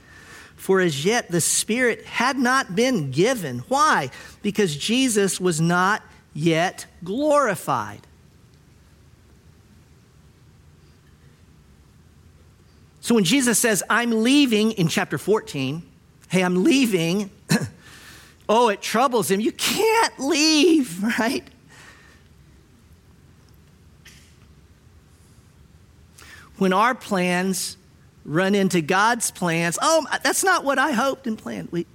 For 0.60 0.82
as 0.82 1.05
yet 1.05 1.32
the 1.32 1.39
Spirit 1.39 2.03
had 2.03 2.38
not 2.38 2.76
been 2.76 3.12
given. 3.12 3.60
Why? 3.70 4.12
Because 4.41 4.76
Jesus 4.76 5.39
was 5.39 5.62
not 5.62 6.03
yet 6.34 6.86
glorified. 7.01 8.01
So 12.99 13.16
when 13.16 13.24
Jesus 13.24 13.57
says, 13.57 13.82
I'm 13.89 14.22
leaving 14.22 14.74
in 14.74 14.89
chapter 14.89 15.18
14, 15.18 15.82
hey, 16.28 16.43
I'm 16.43 16.66
leaving, 16.66 17.32
oh, 18.49 18.68
it 18.68 18.82
troubles 18.82 19.32
him. 19.32 19.39
You 19.39 19.53
can't 19.53 20.20
leave, 20.20 21.01
right? 21.20 21.47
When 26.57 26.74
our 26.74 26.93
plans 26.93 27.78
run 28.30 28.53
into 28.53 28.80
God's 28.80 29.32
plans, 29.32 29.77
oh, 29.82 30.05
that's 30.23 30.43
not 30.43 30.63
what 30.63 30.77
I 30.77 30.91
hoped 30.91 31.25
and 31.25 31.38
planned. 31.38 31.69
We, 31.71 31.88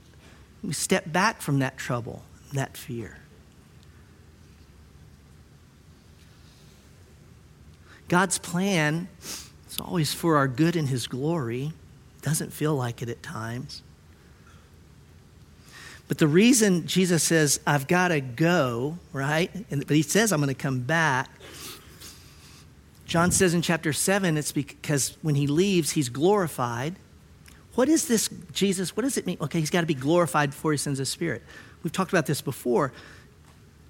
we 0.62 0.72
step 0.72 1.11
back 1.11 1.41
from 1.41 1.61
that 1.61 1.78
trouble, 1.78 2.22
that 2.53 2.76
fear. 2.76 3.18
God's 8.09 8.39
plan 8.39 9.09
is 9.20 9.78
always 9.80 10.12
for 10.12 10.37
our 10.37 10.49
good 10.49 10.76
and 10.76 10.89
His 10.89 11.07
glory. 11.07 11.72
Doesn't 12.20 12.53
feel 12.53 12.74
like 12.74 13.01
it 13.01 13.09
at 13.09 13.22
times. 13.22 13.82
But 16.09 16.18
the 16.18 16.26
reason 16.26 16.87
Jesus 16.87 17.22
says, 17.22 17.61
I've 17.66 17.87
got 17.87 18.09
to 18.09 18.20
go, 18.20 18.99
right? 19.12 19.51
And, 19.70 19.87
but 19.87 19.97
He 19.97 20.03
says, 20.03 20.32
I'm 20.32 20.41
going 20.41 20.49
to 20.49 20.55
come 20.55 20.80
back. 20.80 21.30
John 23.07 23.30
says 23.30 23.55
in 23.55 23.62
chapter 23.62 23.92
7, 23.92 24.36
it's 24.36 24.52
because 24.52 25.16
when 25.22 25.34
He 25.34 25.46
leaves, 25.46 25.92
He's 25.92 26.09
glorified. 26.09 26.96
What 27.74 27.88
is 27.88 28.09
this, 28.09 28.28
Jesus? 28.52 28.96
What 28.96 29.02
does 29.02 29.16
it 29.16 29.26
mean? 29.26 29.38
Okay, 29.40 29.61
He's 29.61 29.70
got 29.70 29.80
to 29.82 29.86
be 29.86 29.94
glorified 29.94 30.50
before 30.50 30.72
He 30.72 30.78
sends 30.78 30.98
His 30.98 31.09
Spirit. 31.09 31.42
We've 31.82 31.92
talked 31.92 32.12
about 32.12 32.26
this 32.26 32.40
before. 32.40 32.92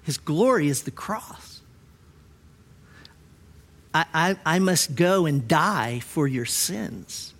His 0.03 0.17
glory 0.17 0.67
is 0.67 0.83
the 0.83 0.91
cross. 0.91 1.61
I, 3.93 4.05
I, 4.13 4.37
I 4.45 4.59
must 4.59 4.95
go 4.95 5.25
and 5.25 5.47
die 5.47 5.99
for 6.01 6.27
your 6.27 6.45
sins, 6.45 7.33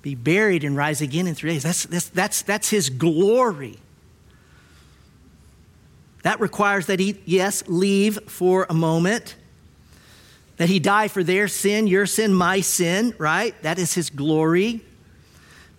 be 0.00 0.14
buried 0.14 0.64
and 0.64 0.74
rise 0.74 1.02
again 1.02 1.26
in 1.26 1.34
three 1.34 1.52
days. 1.52 1.62
That's, 1.62 1.84
that's, 1.84 2.08
that's, 2.08 2.42
that's 2.42 2.70
his 2.70 2.88
glory. 2.88 3.78
That 6.22 6.40
requires 6.40 6.86
that 6.86 7.00
he, 7.00 7.20
yes, 7.26 7.62
leave 7.66 8.18
for 8.26 8.66
a 8.70 8.74
moment, 8.74 9.36
that 10.56 10.68
he 10.68 10.78
die 10.78 11.08
for 11.08 11.24
their 11.24 11.48
sin, 11.48 11.86
your 11.86 12.06
sin, 12.06 12.32
my 12.32 12.60
sin, 12.60 13.14
right? 13.18 13.60
That 13.62 13.78
is 13.78 13.94
his 13.94 14.10
glory. 14.10 14.82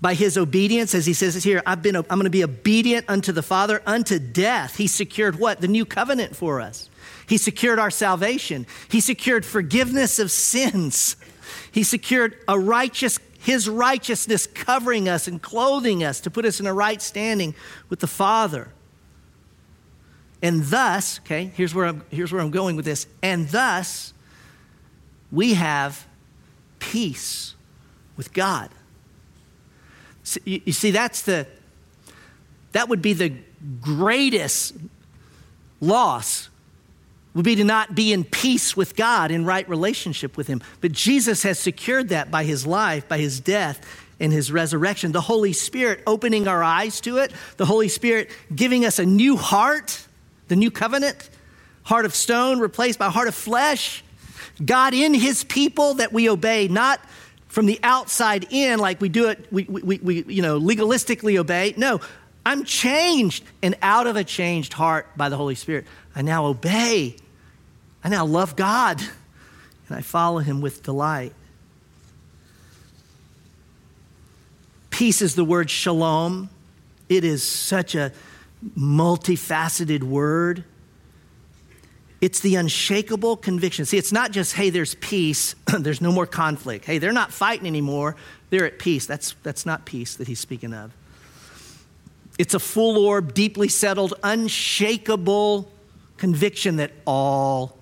By 0.02 0.14
his 0.14 0.38
obedience, 0.38 0.94
as 0.94 1.06
he 1.06 1.14
says 1.14 1.42
here, 1.44 1.64
I've 1.66 1.82
been, 1.82 1.96
I'm 1.96 2.04
going 2.04 2.26
to 2.26 2.30
be 2.30 2.44
obedient 2.44 3.06
unto 3.10 3.32
the 3.32 3.42
Father 3.42 3.82
unto 3.86 4.20
death. 4.20 4.76
He 4.76 4.88
secured 4.88 5.40
what? 5.40 5.62
The 5.62 5.68
new 5.68 5.86
covenant 5.86 6.36
for 6.36 6.60
us. 6.62 6.90
He 7.28 7.38
secured 7.38 7.80
our 7.80 7.90
salvation. 7.90 8.68
He 8.90 9.00
secured 9.00 9.46
forgiveness 9.46 10.20
of 10.20 10.30
sins. 10.30 11.16
He 11.72 11.84
secured 11.84 12.38
a 12.48 12.60
righteous 12.60 13.20
his 13.46 13.70
righteousness 13.70 14.48
covering 14.48 15.08
us 15.08 15.28
and 15.28 15.40
clothing 15.40 16.04
us 16.04 16.20
to 16.22 16.32
put 16.32 16.46
us 16.46 16.60
in 16.60 16.66
a 16.66 16.74
right 16.74 17.00
standing 17.00 17.54
with 17.90 18.00
the 18.00 18.08
Father. 18.08 18.70
And 20.42 20.64
thus, 20.64 21.20
okay, 21.20 21.52
here's 21.54 21.74
where 21.74 21.86
I'm, 21.86 22.04
here's 22.10 22.32
where 22.32 22.42
I'm 22.42 22.50
going 22.50 22.76
with 22.76 22.86
this. 22.86 23.06
And 23.22 23.48
thus, 23.50 24.15
we 25.32 25.54
have 25.56 26.06
peace 26.80 27.56
with 28.18 28.34
God. 28.34 28.70
You 30.44 30.72
see, 30.72 30.92
that's 30.92 31.22
the, 31.22 31.48
that 32.72 32.90
would 32.90 33.02
be 33.02 33.14
the 33.14 33.34
greatest 33.82 34.74
loss 35.82 36.50
would 37.36 37.46
be 37.46 37.56
to 37.56 37.66
not 37.66 37.94
be 37.94 38.14
in 38.14 38.24
peace 38.24 38.78
with 38.78 38.96
God, 38.96 39.30
in 39.30 39.46
right 39.46 39.68
relationship 39.68 40.38
with 40.38 40.48
Him. 40.48 40.64
But 40.80 40.94
Jesus 40.94 41.44
has 41.44 41.60
secured 41.60 42.10
that 42.10 42.32
by 42.32 42.46
His 42.46 42.66
life, 42.66 43.08
by 43.10 43.18
His 43.18 43.42
death, 43.42 43.86
and 44.22 44.32
His 44.32 44.52
resurrection. 44.52 45.12
The 45.12 45.20
Holy 45.20 45.52
Spirit 45.52 46.02
opening 46.08 46.48
our 46.48 46.64
eyes 46.64 47.02
to 47.02 47.18
it, 47.18 47.34
the 47.58 47.66
Holy 47.66 47.90
Spirit 47.90 48.32
giving 48.56 48.86
us 48.86 49.00
a 49.00 49.06
new 49.06 49.36
heart, 49.36 50.08
the 50.48 50.56
new 50.56 50.72
covenant, 50.72 51.30
heart 51.84 52.06
of 52.06 52.16
stone 52.16 52.60
replaced 52.60 52.98
by 52.98 53.10
heart 53.10 53.28
of 53.28 53.36
flesh. 53.36 54.02
God 54.64 54.94
in 54.94 55.14
His 55.14 55.44
people 55.44 55.96
that 55.96 56.14
we 56.14 56.30
obey, 56.30 56.68
not 56.68 57.00
from 57.48 57.66
the 57.66 57.80
outside 57.84 58.48
in 58.50 58.80
like 58.80 59.00
we 59.00 59.10
do 59.10 59.30
it, 59.30 59.48
we, 59.52 59.64
we, 59.64 59.98
we 60.00 60.24
you 60.28 60.42
know, 60.42 60.60
legalistically 60.60 61.38
obey. 61.38 61.74
No, 61.78 62.02
I'm 62.46 62.66
changed 62.66 63.44
and 63.62 63.76
out 63.82 64.08
of 64.08 64.16
a 64.16 64.24
changed 64.24 64.74
heart 64.74 65.08
by 65.16 65.30
the 65.30 65.38
Holy 65.38 65.56
Spirit. 65.56 65.86
I 66.16 66.22
now 66.22 66.46
obey 66.46 67.18
I 68.06 68.08
now 68.08 68.24
love 68.24 68.56
God 68.56 69.02
and 69.02 69.98
I 69.98 70.02
follow 70.02 70.38
him 70.38 70.62
with 70.62 70.84
delight. 70.84 71.34
Peace 74.92 75.24
is 75.24 75.34
the 75.34 75.44
word 75.44 75.72
shalom. 75.72 76.52
It 77.10 77.24
is 77.24 77.42
such 77.42 77.96
a 77.96 78.12
multifaceted 78.78 80.04
word. 80.04 80.64
It's 82.22 82.40
the 82.40 82.56
unshakable 82.56 83.38
conviction. 83.38 83.86
See, 83.86 83.98
it's 83.98 84.12
not 84.12 84.32
just, 84.32 84.54
hey, 84.54 84.70
there's 84.70 84.96
peace, 84.96 85.56
there's 85.80 86.02
no 86.02 86.12
more 86.12 86.26
conflict. 86.26 86.86
Hey, 86.86 86.98
they're 86.98 87.12
not 87.12 87.32
fighting 87.32 87.68
anymore, 87.68 88.16
they're 88.50 88.66
at 88.66 88.80
peace. 88.80 89.06
That's, 89.06 89.36
that's 89.44 89.66
not 89.66 89.86
peace 89.86 90.16
that 90.16 90.28
he's 90.28 90.40
speaking 90.40 90.74
of. 90.74 90.92
It's 92.38 92.54
a 92.54 92.60
full 92.60 92.98
orb, 93.06 93.34
deeply 93.34 93.68
settled, 93.68 94.14
unshakable 94.24 95.72
conviction 96.18 96.78
that 96.78 96.92
all 97.06 97.78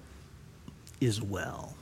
is 0.99 1.21
well. 1.21 1.75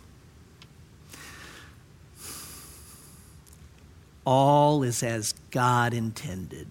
All 4.26 4.84
is 4.84 5.04
as 5.04 5.34
God 5.52 5.94
intended. 5.94 6.68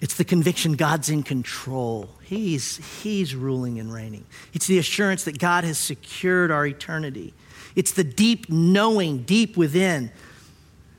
It's 0.00 0.14
the 0.14 0.24
conviction 0.24 0.74
God's 0.74 1.10
in 1.10 1.22
control. 1.22 2.08
He's, 2.22 2.76
he's 3.02 3.34
ruling 3.34 3.80
and 3.80 3.92
reigning. 3.92 4.26
It's 4.52 4.66
the 4.66 4.78
assurance 4.78 5.24
that 5.24 5.38
God 5.38 5.64
has 5.64 5.76
secured 5.76 6.50
our 6.50 6.66
eternity. 6.66 7.34
It's 7.74 7.92
the 7.92 8.04
deep 8.04 8.48
knowing 8.48 9.22
deep 9.22 9.56
within 9.56 10.12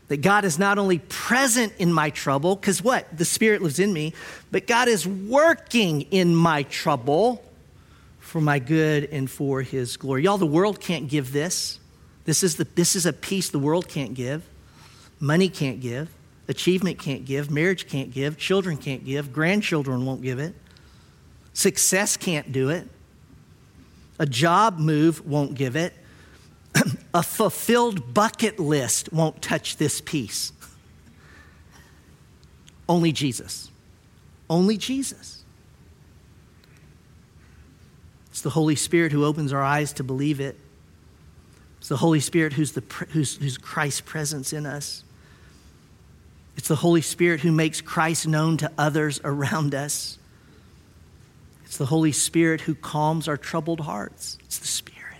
that 0.09 0.17
God 0.17 0.43
is 0.43 0.57
not 0.57 0.77
only 0.77 0.99
present 0.99 1.71
in 1.77 1.93
my 1.93 2.09
trouble, 2.09 2.55
because 2.55 2.81
what? 2.83 3.05
The 3.15 3.25
Spirit 3.25 3.61
lives 3.61 3.79
in 3.79 3.93
me, 3.93 4.13
but 4.51 4.67
God 4.67 4.87
is 4.87 5.07
working 5.07 6.01
in 6.01 6.35
my 6.35 6.63
trouble 6.63 7.43
for 8.19 8.41
my 8.41 8.59
good 8.59 9.05
and 9.11 9.29
for 9.29 9.61
his 9.61 9.97
glory. 9.97 10.23
Y'all, 10.23 10.37
the 10.37 10.45
world 10.45 10.79
can't 10.79 11.07
give 11.07 11.31
this. 11.31 11.79
This 12.25 12.43
is, 12.43 12.55
the, 12.55 12.65
this 12.75 12.95
is 12.95 13.05
a 13.05 13.13
peace 13.13 13.49
the 13.49 13.59
world 13.59 13.87
can't 13.87 14.13
give. 14.13 14.43
Money 15.19 15.47
can't 15.47 15.79
give. 15.79 16.09
Achievement 16.49 16.97
can't 16.97 17.25
give. 17.25 17.51
Marriage 17.51 17.87
can't 17.87 18.11
give. 18.11 18.35
Children 18.35 18.75
can't 18.75 19.05
give. 19.05 19.31
Grandchildren 19.31 20.03
won't 20.03 20.23
give 20.23 20.39
it. 20.39 20.55
Success 21.53 22.17
can't 22.17 22.51
do 22.51 22.69
it. 22.69 22.87
A 24.17 24.25
job 24.25 24.79
move 24.79 25.25
won't 25.27 25.53
give 25.53 25.75
it. 25.75 25.93
a 27.13 27.21
fulfilled 27.21 28.15
bucket 28.15 28.59
list 28.59 29.13
won't 29.13 29.43
touch 29.43 29.77
this 29.77 30.01
peace. 30.01 30.51
Only 32.89 33.11
Jesus. 33.11 33.69
Only 34.49 34.75
Jesus. 34.75 35.43
It's 38.31 38.41
the 38.41 38.49
Holy 38.49 38.75
Spirit 38.75 39.11
who 39.11 39.23
opens 39.23 39.53
our 39.53 39.61
eyes 39.61 39.93
to 39.93 40.03
believe 40.03 40.39
it. 40.39 40.57
It's 41.77 41.89
the 41.89 41.97
Holy 41.97 42.19
Spirit 42.19 42.53
who's, 42.53 42.71
the, 42.71 42.83
who's, 43.09 43.35
who's 43.35 43.57
Christ's 43.59 44.01
presence 44.01 44.51
in 44.51 44.65
us. 44.65 45.03
It's 46.59 46.67
the 46.67 46.75
Holy 46.75 46.99
Spirit 46.99 47.39
who 47.39 47.53
makes 47.53 47.79
Christ 47.79 48.27
known 48.27 48.57
to 48.57 48.69
others 48.77 49.21
around 49.23 49.73
us. 49.73 50.17
It's 51.63 51.77
the 51.77 51.85
Holy 51.85 52.11
Spirit 52.11 52.59
who 52.59 52.75
calms 52.75 53.29
our 53.29 53.37
troubled 53.37 53.79
hearts. 53.79 54.37
It's 54.41 54.59
the 54.59 54.67
Spirit. 54.67 55.19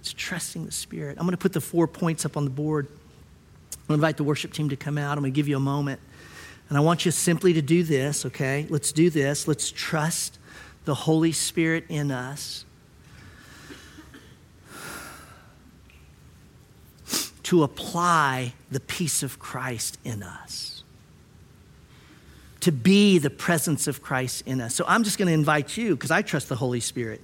It's 0.00 0.12
trusting 0.12 0.66
the 0.66 0.70
Spirit. 0.70 1.16
I'm 1.18 1.24
going 1.24 1.30
to 1.30 1.38
put 1.38 1.54
the 1.54 1.62
four 1.62 1.88
points 1.88 2.26
up 2.26 2.36
on 2.36 2.44
the 2.44 2.50
board. 2.50 2.88
I'm 2.88 2.92
going 2.92 3.86
to 3.88 3.94
invite 3.94 4.18
the 4.18 4.24
worship 4.24 4.52
team 4.52 4.68
to 4.68 4.76
come 4.76 4.98
out. 4.98 5.16
I'm 5.16 5.22
going 5.22 5.32
to 5.32 5.34
give 5.34 5.48
you 5.48 5.56
a 5.56 5.60
moment. 5.60 5.98
And 6.68 6.76
I 6.76 6.82
want 6.82 7.06
you 7.06 7.10
simply 7.10 7.54
to 7.54 7.62
do 7.62 7.82
this, 7.82 8.26
okay? 8.26 8.66
Let's 8.68 8.92
do 8.92 9.08
this. 9.08 9.48
Let's 9.48 9.70
trust 9.70 10.38
the 10.84 10.94
Holy 10.94 11.32
Spirit 11.32 11.86
in 11.88 12.10
us 12.10 12.66
to 17.44 17.62
apply 17.62 18.54
the 18.70 18.80
peace 18.80 19.22
of 19.22 19.38
Christ 19.38 19.98
in 20.04 20.22
us, 20.22 20.82
to 22.60 22.72
be 22.72 23.18
the 23.18 23.30
presence 23.30 23.86
of 23.86 24.02
Christ 24.02 24.42
in 24.46 24.60
us. 24.60 24.74
So 24.74 24.84
I'm 24.88 25.04
just 25.04 25.18
going 25.18 25.28
to 25.28 25.34
invite 25.34 25.76
you, 25.76 25.94
because 25.94 26.10
I 26.10 26.22
trust 26.22 26.48
the 26.48 26.56
Holy 26.56 26.80
Spirit, 26.80 27.20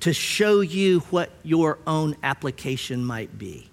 to 0.00 0.14
show 0.14 0.60
you 0.60 1.00
what 1.10 1.30
your 1.42 1.78
own 1.86 2.16
application 2.22 3.04
might 3.04 3.38
be. 3.38 3.68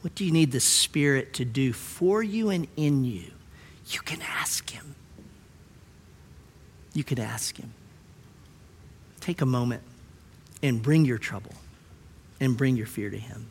What 0.00 0.14
do 0.14 0.24
you 0.24 0.32
need 0.32 0.50
the 0.50 0.60
Spirit 0.60 1.34
to 1.34 1.44
do 1.44 1.72
for 1.74 2.22
you 2.22 2.48
and 2.48 2.66
in 2.76 3.04
you? 3.04 3.30
You 3.88 4.00
can 4.00 4.22
ask 4.22 4.70
Him. 4.70 4.94
You 6.94 7.04
can 7.04 7.20
ask 7.20 7.56
Him. 7.56 7.74
Take 9.20 9.42
a 9.42 9.46
moment 9.46 9.82
and 10.62 10.82
bring 10.82 11.04
your 11.04 11.18
trouble 11.18 11.54
and 12.40 12.56
bring 12.56 12.76
your 12.76 12.86
fear 12.86 13.10
to 13.10 13.18
Him. 13.18 13.48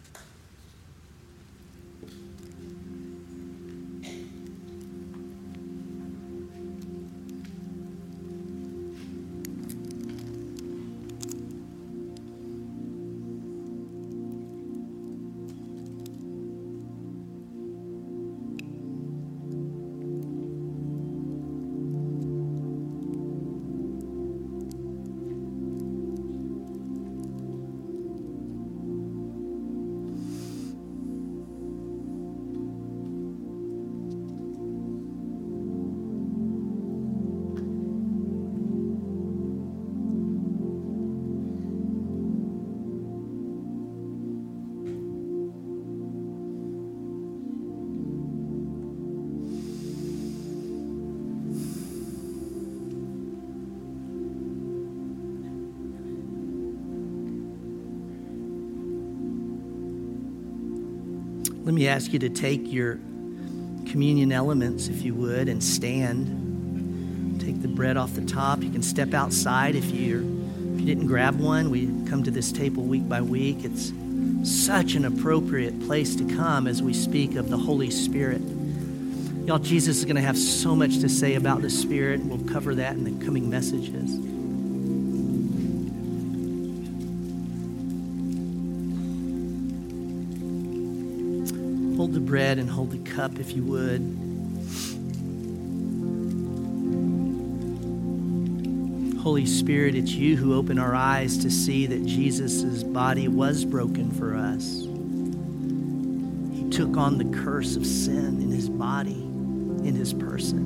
Let 61.71 61.75
me 61.75 61.87
ask 61.87 62.11
you 62.11 62.19
to 62.19 62.29
take 62.29 62.69
your 62.69 62.95
communion 63.89 64.33
elements, 64.33 64.89
if 64.89 65.03
you 65.03 65.15
would, 65.15 65.47
and 65.47 65.63
stand. 65.63 67.39
Take 67.39 67.61
the 67.61 67.69
bread 67.69 67.95
off 67.95 68.13
the 68.13 68.25
top. 68.25 68.61
You 68.61 68.69
can 68.69 68.83
step 68.83 69.13
outside 69.13 69.75
if 69.75 69.89
you 69.89 70.43
if 70.73 70.81
you 70.81 70.85
didn't 70.85 71.07
grab 71.07 71.39
one. 71.39 71.69
We 71.71 71.85
come 72.09 72.23
to 72.23 72.29
this 72.29 72.51
table 72.51 72.83
week 72.83 73.07
by 73.07 73.21
week. 73.21 73.63
It's 73.63 73.93
such 74.43 74.95
an 74.95 75.05
appropriate 75.05 75.79
place 75.85 76.13
to 76.17 76.25
come 76.35 76.67
as 76.67 76.83
we 76.83 76.93
speak 76.93 77.37
of 77.37 77.49
the 77.49 77.57
Holy 77.57 77.89
Spirit. 77.89 78.41
Y'all, 79.45 79.57
Jesus 79.57 79.99
is 79.99 80.03
going 80.03 80.17
to 80.17 80.21
have 80.21 80.37
so 80.37 80.75
much 80.75 80.99
to 80.99 81.07
say 81.07 81.35
about 81.35 81.61
the 81.61 81.69
Spirit. 81.69 82.19
We'll 82.19 82.45
cover 82.49 82.75
that 82.75 82.95
in 82.95 83.05
the 83.05 83.25
coming 83.25 83.49
messages. 83.49 84.17
Hold 92.01 92.13
the 92.13 92.19
bread 92.19 92.57
and 92.57 92.67
hold 92.67 92.89
the 92.89 93.11
cup 93.11 93.37
if 93.37 93.51
you 93.51 93.63
would. 93.65 94.01
Holy 99.21 99.45
Spirit, 99.45 99.93
it's 99.93 100.09
you 100.09 100.35
who 100.35 100.55
open 100.55 100.79
our 100.79 100.95
eyes 100.95 101.37
to 101.37 101.51
see 101.51 101.85
that 101.85 102.03
Jesus' 102.03 102.81
body 102.81 103.27
was 103.27 103.65
broken 103.65 104.09
for 104.09 104.35
us. 104.35 104.81
He 106.55 106.67
took 106.71 106.97
on 106.97 107.19
the 107.19 107.37
curse 107.37 107.75
of 107.75 107.85
sin 107.85 108.41
in 108.41 108.49
his 108.49 108.67
body, 108.67 109.21
in 109.21 109.93
his 109.93 110.11
person. 110.11 110.57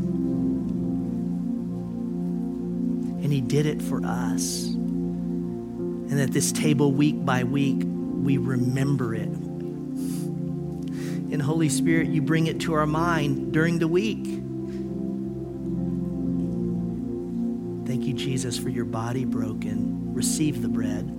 And 3.22 3.34
he 3.34 3.42
did 3.42 3.66
it 3.66 3.82
for 3.82 3.98
us. 4.06 4.68
And 4.68 6.18
at 6.18 6.32
this 6.32 6.54
table, 6.54 6.94
week 6.94 7.26
by 7.26 7.44
week, 7.44 7.82
we 7.84 8.38
remember 8.38 9.14
it 9.14 9.25
and 11.36 11.44
Holy 11.44 11.68
Spirit, 11.68 12.08
you 12.08 12.22
bring 12.22 12.48
it 12.48 12.62
to 12.62 12.74
our 12.74 12.86
mind 12.86 13.52
during 13.52 13.78
the 13.78 13.90
week. 13.90 14.24
Thank 17.86 18.06
you, 18.06 18.14
Jesus, 18.14 18.58
for 18.58 18.70
your 18.70 18.86
body 18.86 19.26
broken. 19.26 20.14
Receive 20.14 20.62
the 20.62 20.70
bread. 20.70 21.12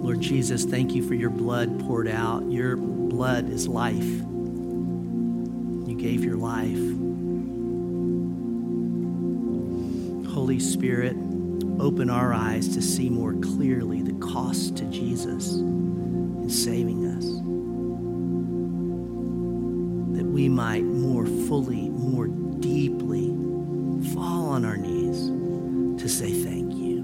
Lord 0.00 0.20
Jesus, 0.20 0.64
thank 0.64 0.94
you 0.94 1.02
for 1.02 1.14
your 1.14 1.30
blood 1.30 1.80
poured 1.80 2.06
out. 2.06 2.48
Your 2.52 2.76
blood 3.16 3.48
is 3.48 3.66
life. 3.66 3.94
You 5.88 5.96
gave 5.98 6.22
your 6.22 6.36
life. 6.36 6.76
Holy 10.34 10.60
Spirit, 10.60 11.16
open 11.80 12.10
our 12.10 12.34
eyes 12.34 12.68
to 12.74 12.82
see 12.82 13.08
more 13.08 13.32
clearly 13.32 14.02
the 14.02 14.12
cost 14.18 14.76
to 14.76 14.84
Jesus 14.90 15.54
in 15.54 16.50
saving 16.50 17.06
us. 17.06 17.24
That 20.18 20.26
we 20.26 20.50
might 20.50 20.84
more 20.84 21.24
fully, 21.24 21.88
more 21.88 22.26
deeply 22.26 23.28
fall 24.12 24.50
on 24.50 24.66
our 24.66 24.76
knees 24.76 25.30
to 26.02 26.06
say 26.06 26.34
thank 26.34 26.74
you. 26.74 26.98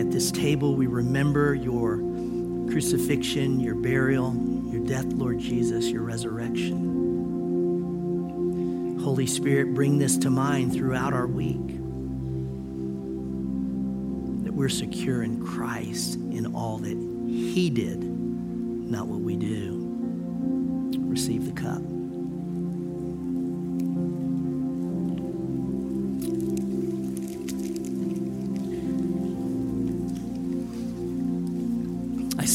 At 0.00 0.10
this 0.10 0.30
table, 0.32 0.74
we 0.74 0.86
remember 0.86 1.54
your 1.54 2.09
crucifixion, 2.70 3.58
your 3.60 3.74
burial, 3.74 4.34
your 4.66 4.86
death, 4.86 5.06
Lord 5.06 5.40
Jesus, 5.40 5.86
your 5.88 6.02
resurrection. 6.02 6.98
Holy 9.02 9.26
Spirit, 9.26 9.74
bring 9.74 9.98
this 9.98 10.16
to 10.18 10.30
mind 10.30 10.72
throughout 10.72 11.12
our 11.12 11.26
week 11.26 11.66
that 14.44 14.52
we're 14.52 14.68
secure 14.68 15.22
in 15.22 15.44
Christ 15.44 16.14
in 16.14 16.54
all 16.54 16.78
that 16.78 16.96
He 17.26 17.70
did, 17.70 18.02
not 18.02 19.06
what 19.06 19.20
we 19.20 19.36
do. 19.36 19.78
Receive 20.98 21.46
the 21.46 21.52
cup. 21.60 21.99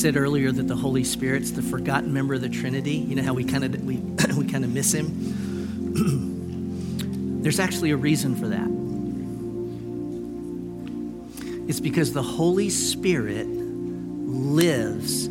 Said 0.05 0.17
earlier 0.17 0.51
that 0.51 0.67
the 0.67 0.75
Holy 0.75 1.03
Spirit's 1.03 1.49
the 1.49 1.63
forgotten 1.63 2.13
member 2.13 2.35
of 2.35 2.41
the 2.41 2.49
Trinity. 2.49 2.93
You 2.93 3.15
know 3.15 3.23
how 3.23 3.33
we 3.33 3.43
kind 3.43 3.63
of 3.63 3.83
we 3.83 3.95
we 4.37 4.45
kind 4.45 4.63
of 4.63 4.71
miss 4.71 4.93
him. 4.93 5.07
There's 7.41 7.59
actually 7.59 7.89
a 7.89 7.97
reason 7.97 8.35
for 8.35 8.47
that. 8.49 8.67
It's 11.67 11.79
because 11.79 12.13
the 12.13 12.21
Holy 12.21 12.69
Spirit 12.69 13.47
lives 13.47 15.27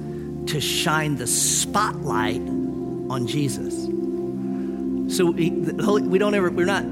to 0.52 0.60
shine 0.60 1.14
the 1.14 1.28
spotlight 1.28 2.40
on 2.40 3.28
Jesus. 3.28 3.76
So 5.16 5.26
we, 5.26 5.50
we 5.50 6.18
don't 6.18 6.34
ever 6.34 6.50
we're 6.50 6.66
not 6.66 6.84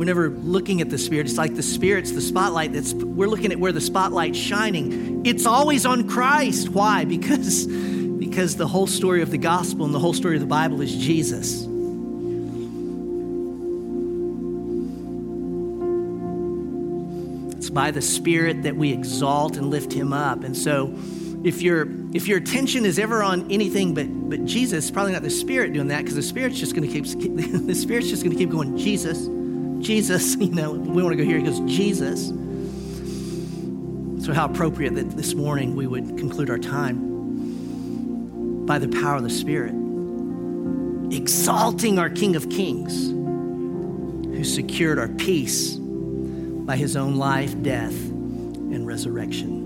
we're 0.00 0.06
never 0.06 0.30
looking 0.30 0.80
at 0.80 0.88
the 0.88 0.96
Spirit. 0.96 1.26
It's 1.26 1.36
like 1.36 1.56
the 1.56 1.62
Spirit's 1.62 2.12
the 2.12 2.22
spotlight. 2.22 2.72
That's 2.72 2.94
we're 2.94 3.28
looking 3.28 3.52
at 3.52 3.60
where 3.60 3.70
the 3.70 3.82
spotlight's 3.82 4.38
shining. 4.38 5.26
It's 5.26 5.44
always 5.44 5.84
on 5.84 6.08
Christ. 6.08 6.70
Why? 6.70 7.04
Because 7.20 7.66
because 7.66 8.56
the 8.56 8.66
whole 8.66 8.86
story 8.86 9.20
of 9.20 9.30
the 9.30 9.36
gospel 9.36 9.84
and 9.84 9.94
the 9.94 9.98
whole 9.98 10.14
story 10.14 10.36
of 10.36 10.40
the 10.40 10.46
Bible 10.46 10.80
is 10.80 10.96
Jesus. 10.96 11.66
It's 17.58 17.68
by 17.68 17.90
the 17.90 18.00
Spirit 18.00 18.62
that 18.62 18.76
we 18.76 18.92
exalt 18.92 19.58
and 19.58 19.68
lift 19.68 19.92
him 19.92 20.14
up. 20.14 20.44
And 20.44 20.56
so 20.56 20.94
if 21.44 21.60
your 21.60 21.88
if 22.14 22.26
your 22.26 22.38
attention 22.38 22.86
is 22.86 22.98
ever 22.98 23.22
on 23.22 23.50
anything 23.50 23.92
but 23.92 24.06
but 24.30 24.46
Jesus, 24.46 24.90
probably 24.90 25.12
not 25.12 25.22
the 25.22 25.28
Spirit 25.28 25.74
doing 25.74 25.88
that 25.88 25.98
because 25.98 26.14
the 26.14 26.22
Spirit's 26.22 26.58
just 26.58 26.74
going 26.74 26.88
to 26.88 27.00
keep 27.00 27.04
the 27.66 27.74
Spirit's 27.74 28.08
just 28.08 28.22
going 28.22 28.34
to 28.34 28.42
keep 28.42 28.50
going. 28.50 28.78
Jesus, 28.78 29.28
Jesus. 29.80 30.36
You 30.40 30.50
know, 30.50 30.72
we 30.72 31.02
want 31.02 31.16
to 31.16 31.16
go 31.16 31.24
here. 31.24 31.38
He 31.38 31.44
goes 31.44 31.60
Jesus. 31.60 32.28
So 34.24 34.32
how 34.34 34.46
appropriate 34.46 34.94
that 34.94 35.16
this 35.16 35.34
morning 35.34 35.74
we 35.76 35.86
would 35.86 36.18
conclude 36.18 36.50
our 36.50 36.58
time 36.58 37.10
by 38.66 38.78
the 38.78 38.88
power 38.88 39.16
of 39.16 39.22
the 39.22 39.30
Spirit, 39.30 39.74
exalting 41.12 41.98
our 41.98 42.10
King 42.10 42.36
of 42.36 42.48
Kings, 42.50 43.10
who 43.10 44.44
secured 44.44 44.98
our 44.98 45.08
peace 45.08 45.74
by 45.76 46.76
His 46.76 46.96
own 46.96 47.16
life, 47.16 47.60
death, 47.62 47.94
and 47.94 48.86
resurrection. 48.86 49.59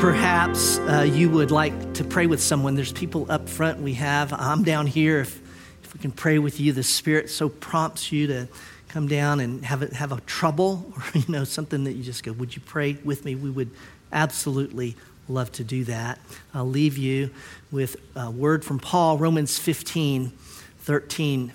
Perhaps 0.00 0.78
uh, 0.78 1.02
you 1.02 1.28
would 1.28 1.50
like 1.50 1.92
to 1.92 2.02
pray 2.02 2.26
with 2.26 2.40
someone. 2.40 2.74
There's 2.74 2.90
people 2.90 3.26
up 3.28 3.50
front 3.50 3.80
we 3.80 3.92
have. 3.94 4.32
I'm 4.32 4.64
down 4.64 4.86
here. 4.86 5.20
If, 5.20 5.38
if 5.84 5.92
we 5.92 6.00
can 6.00 6.10
pray 6.10 6.38
with 6.38 6.58
you, 6.58 6.72
the 6.72 6.82
Spirit 6.82 7.28
so 7.28 7.50
prompts 7.50 8.10
you 8.10 8.26
to 8.28 8.48
come 8.88 9.08
down 9.08 9.40
and 9.40 9.62
have 9.62 9.82
a, 9.82 9.94
have 9.94 10.10
a 10.10 10.20
trouble 10.22 10.90
or 10.96 11.18
you 11.18 11.26
know 11.28 11.44
something 11.44 11.84
that 11.84 11.92
you 11.92 12.02
just 12.02 12.22
go, 12.22 12.32
would 12.32 12.56
you 12.56 12.62
pray 12.62 12.96
with 13.04 13.26
me? 13.26 13.34
We 13.34 13.50
would 13.50 13.70
absolutely 14.10 14.96
love 15.28 15.52
to 15.52 15.64
do 15.64 15.84
that. 15.84 16.18
I'll 16.54 16.66
leave 16.66 16.96
you 16.96 17.28
with 17.70 17.96
a 18.16 18.30
word 18.30 18.64
from 18.64 18.78
Paul, 18.78 19.18
Romans 19.18 19.58
15, 19.58 20.30
13. 20.78 21.52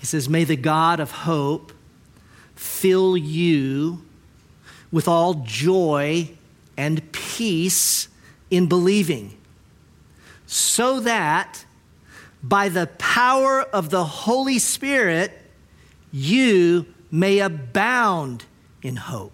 He 0.00 0.06
says, 0.06 0.28
May 0.28 0.42
the 0.42 0.56
God 0.56 0.98
of 0.98 1.12
hope 1.12 1.72
fill 2.56 3.16
you 3.16 4.02
with 4.90 5.06
all 5.06 5.34
joy 5.46 6.30
and 6.78 7.12
peace 7.12 8.08
in 8.50 8.68
believing, 8.68 9.36
so 10.46 11.00
that 11.00 11.66
by 12.42 12.70
the 12.70 12.86
power 12.98 13.60
of 13.60 13.90
the 13.90 14.04
Holy 14.04 14.58
Spirit, 14.58 15.32
you 16.12 16.86
may 17.10 17.40
abound 17.40 18.44
in 18.80 18.96
hope. 18.96 19.32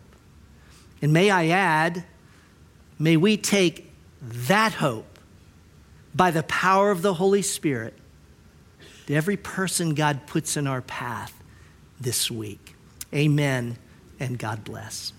And 1.03 1.12
may 1.12 1.30
I 1.30 1.49
add, 1.49 2.05
may 2.99 3.16
we 3.16 3.36
take 3.36 3.92
that 4.22 4.72
hope 4.72 5.18
by 6.14 6.30
the 6.30 6.42
power 6.45 6.90
of 6.90 7.03
the 7.03 7.14
Holy 7.14 7.42
Spirit 7.42 7.95
to 9.07 9.14
every 9.14 9.36
person 9.36 9.95
God 9.95 10.26
puts 10.26 10.57
in 10.57 10.66
our 10.66 10.80
path 10.80 11.34
this 12.01 12.30
week. 12.30 12.74
Amen 13.12 13.76
and 14.18 14.38
God 14.38 14.64
bless. 14.64 15.12